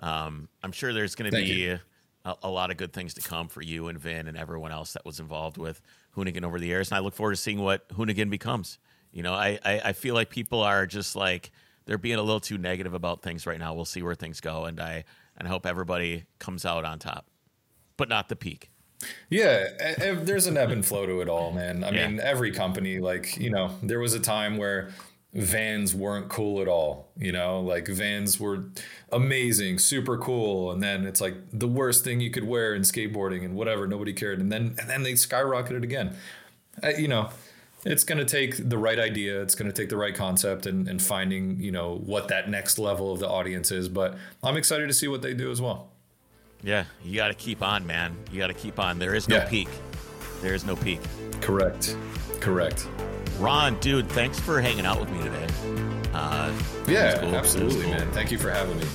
Um, 0.01 0.49
I'm 0.63 0.73
sure 0.73 0.93
there's 0.93 1.15
going 1.15 1.31
to 1.31 1.37
be 1.37 1.69
a, 1.69 1.81
a 2.43 2.51
lot 2.51 2.71
of 2.73 2.77
good 2.77 2.93
things 2.93 3.15
to 3.15 3.21
come 3.21 3.49
for 3.49 3.63
you 3.63 3.87
and 3.87 3.99
Vin 3.99 4.27
and 4.27 4.37
everyone 4.37 4.73
else 4.73 4.95
that 4.95 5.05
was 5.05 5.21
involved 5.21 5.59
with 5.59 5.81
Hoonigan 6.17 6.45
over 6.45 6.59
the 6.59 6.67
years. 6.67 6.91
And 6.91 6.99
I 6.99 7.01
look 7.01 7.15
forward 7.15 7.33
to 7.33 7.41
seeing 7.41 7.61
what 7.61 7.89
Hoonigan 7.91 8.31
becomes. 8.31 8.79
You 9.13 9.23
know, 9.23 9.33
I, 9.33 9.61
I, 9.65 9.81
I 9.85 9.93
feel 9.93 10.15
like 10.15 10.29
people 10.29 10.63
are 10.63 10.85
just 10.87 11.15
like 11.15 11.53
they're 11.87 11.99
being 11.99 12.17
a 12.19 12.23
little 12.23 12.41
too 12.41 12.59
negative 12.59 12.95
about 12.95 13.23
things 13.23 13.47
right 13.47 13.59
now. 13.59 13.75
We'll 13.75 13.85
see 13.85 14.03
where 14.03 14.15
things 14.15 14.41
go, 14.41 14.65
and 14.65 14.81
I 14.81 15.05
and 15.37 15.49
I 15.49 15.51
hope 15.51 15.67
everybody 15.67 16.25
comes 16.39 16.65
out 16.65 16.85
on 16.85 16.99
top, 16.99 17.27
but 17.97 18.09
not 18.09 18.29
the 18.29 18.37
peak. 18.37 18.71
Yeah, 19.29 19.67
there's 19.99 20.47
an 20.47 20.57
ebb 20.57 20.71
and 20.71 20.87
flow 20.87 21.05
to 21.07 21.21
it 21.21 21.29
all, 21.29 21.53
man. 21.53 21.85
I 21.85 21.91
Yeah. 21.91 22.09
mean, 22.09 22.21
every 22.21 22.53
company, 22.53 23.01
like, 23.01 23.37
you 23.37 23.51
know, 23.51 23.77
there 23.83 23.99
was 23.99 24.15
a 24.15 24.21
time 24.21 24.57
where 24.57 24.91
vans 25.35 25.95
weren't 25.95 26.29
cool 26.29 26.63
at 26.63 26.69
all, 26.69 27.11
you 27.19 27.33
know, 27.33 27.61
like 27.61 27.89
vans 27.89 28.39
were 28.39 28.67
amazing, 29.13 29.79
super 29.81 30.17
cool. 30.17 30.71
And 30.71 30.81
then 30.83 31.05
it's 31.05 31.21
like 31.21 31.35
the 31.53 31.67
worst 31.69 32.05
thing 32.05 32.21
you 32.21 32.31
could 32.31 32.45
wear 32.45 32.73
in 32.75 32.83
skateboarding 32.83 33.45
and 33.45 33.55
whatever, 33.57 33.87
nobody 33.89 34.13
cared. 34.13 34.39
And 34.39 34.51
then, 34.53 34.77
and 34.79 34.89
then 34.89 35.03
they 35.03 35.15
skyrocketed 35.15 35.83
again. 35.83 36.17
Uh, 36.83 36.91
you 36.91 37.09
know, 37.09 37.31
it's 37.85 38.05
going 38.05 38.19
to 38.19 38.25
take 38.25 38.69
the 38.69 38.79
right 38.79 38.99
idea. 38.99 39.41
It's 39.43 39.55
going 39.55 39.71
to 39.71 39.77
take 39.77 39.89
the 39.91 39.97
right 39.97 40.15
concept 40.15 40.67
and, 40.67 40.89
and 40.89 41.01
finding, 41.03 41.61
you 41.61 41.71
know, 41.73 41.97
what 42.05 42.29
that 42.29 42.49
next 42.49 42.79
level 42.79 43.13
of 43.13 43.19
the 43.21 43.29
audience 43.29 43.71
is. 43.71 43.89
But 43.89 44.17
I'm 44.43 44.57
excited 44.57 44.89
to 44.89 44.95
see 44.95 45.09
what 45.09 45.23
they 45.23 45.35
do 45.35 45.51
as 45.51 45.61
well. 45.61 45.91
Yeah, 46.63 46.85
you 47.05 47.17
got 47.17 47.29
to 47.29 47.35
keep 47.35 47.63
on, 47.63 47.87
man. 47.87 48.17
You 48.33 48.39
got 48.39 48.47
to 48.47 48.55
keep 48.55 48.79
on. 48.79 48.99
There 48.99 49.15
is 49.15 49.29
no 49.29 49.37
Yeah. 49.37 49.49
peak. 49.49 49.69
There 50.41 50.55
is 50.55 50.65
no 50.65 50.77
peak. 50.77 51.01
Correct. 51.41 51.97
Correct. 52.41 52.87
Ron, 53.39 53.79
dude, 53.81 54.09
thanks 54.09 54.39
for 54.41 54.61
hanging 54.61 54.87
out 54.87 54.99
with 55.01 55.11
me 55.11 55.23
today. 55.23 55.47
Uh, 56.15 56.53
Yeah, 56.89 57.19
cool. 57.19 57.35
Absolutely, 57.35 57.83
cool. 57.83 57.91
man. 57.91 58.11
Thank 58.13 58.31
you 58.31 58.39
for 58.39 58.51
having 58.51 58.79
me. 58.79 58.87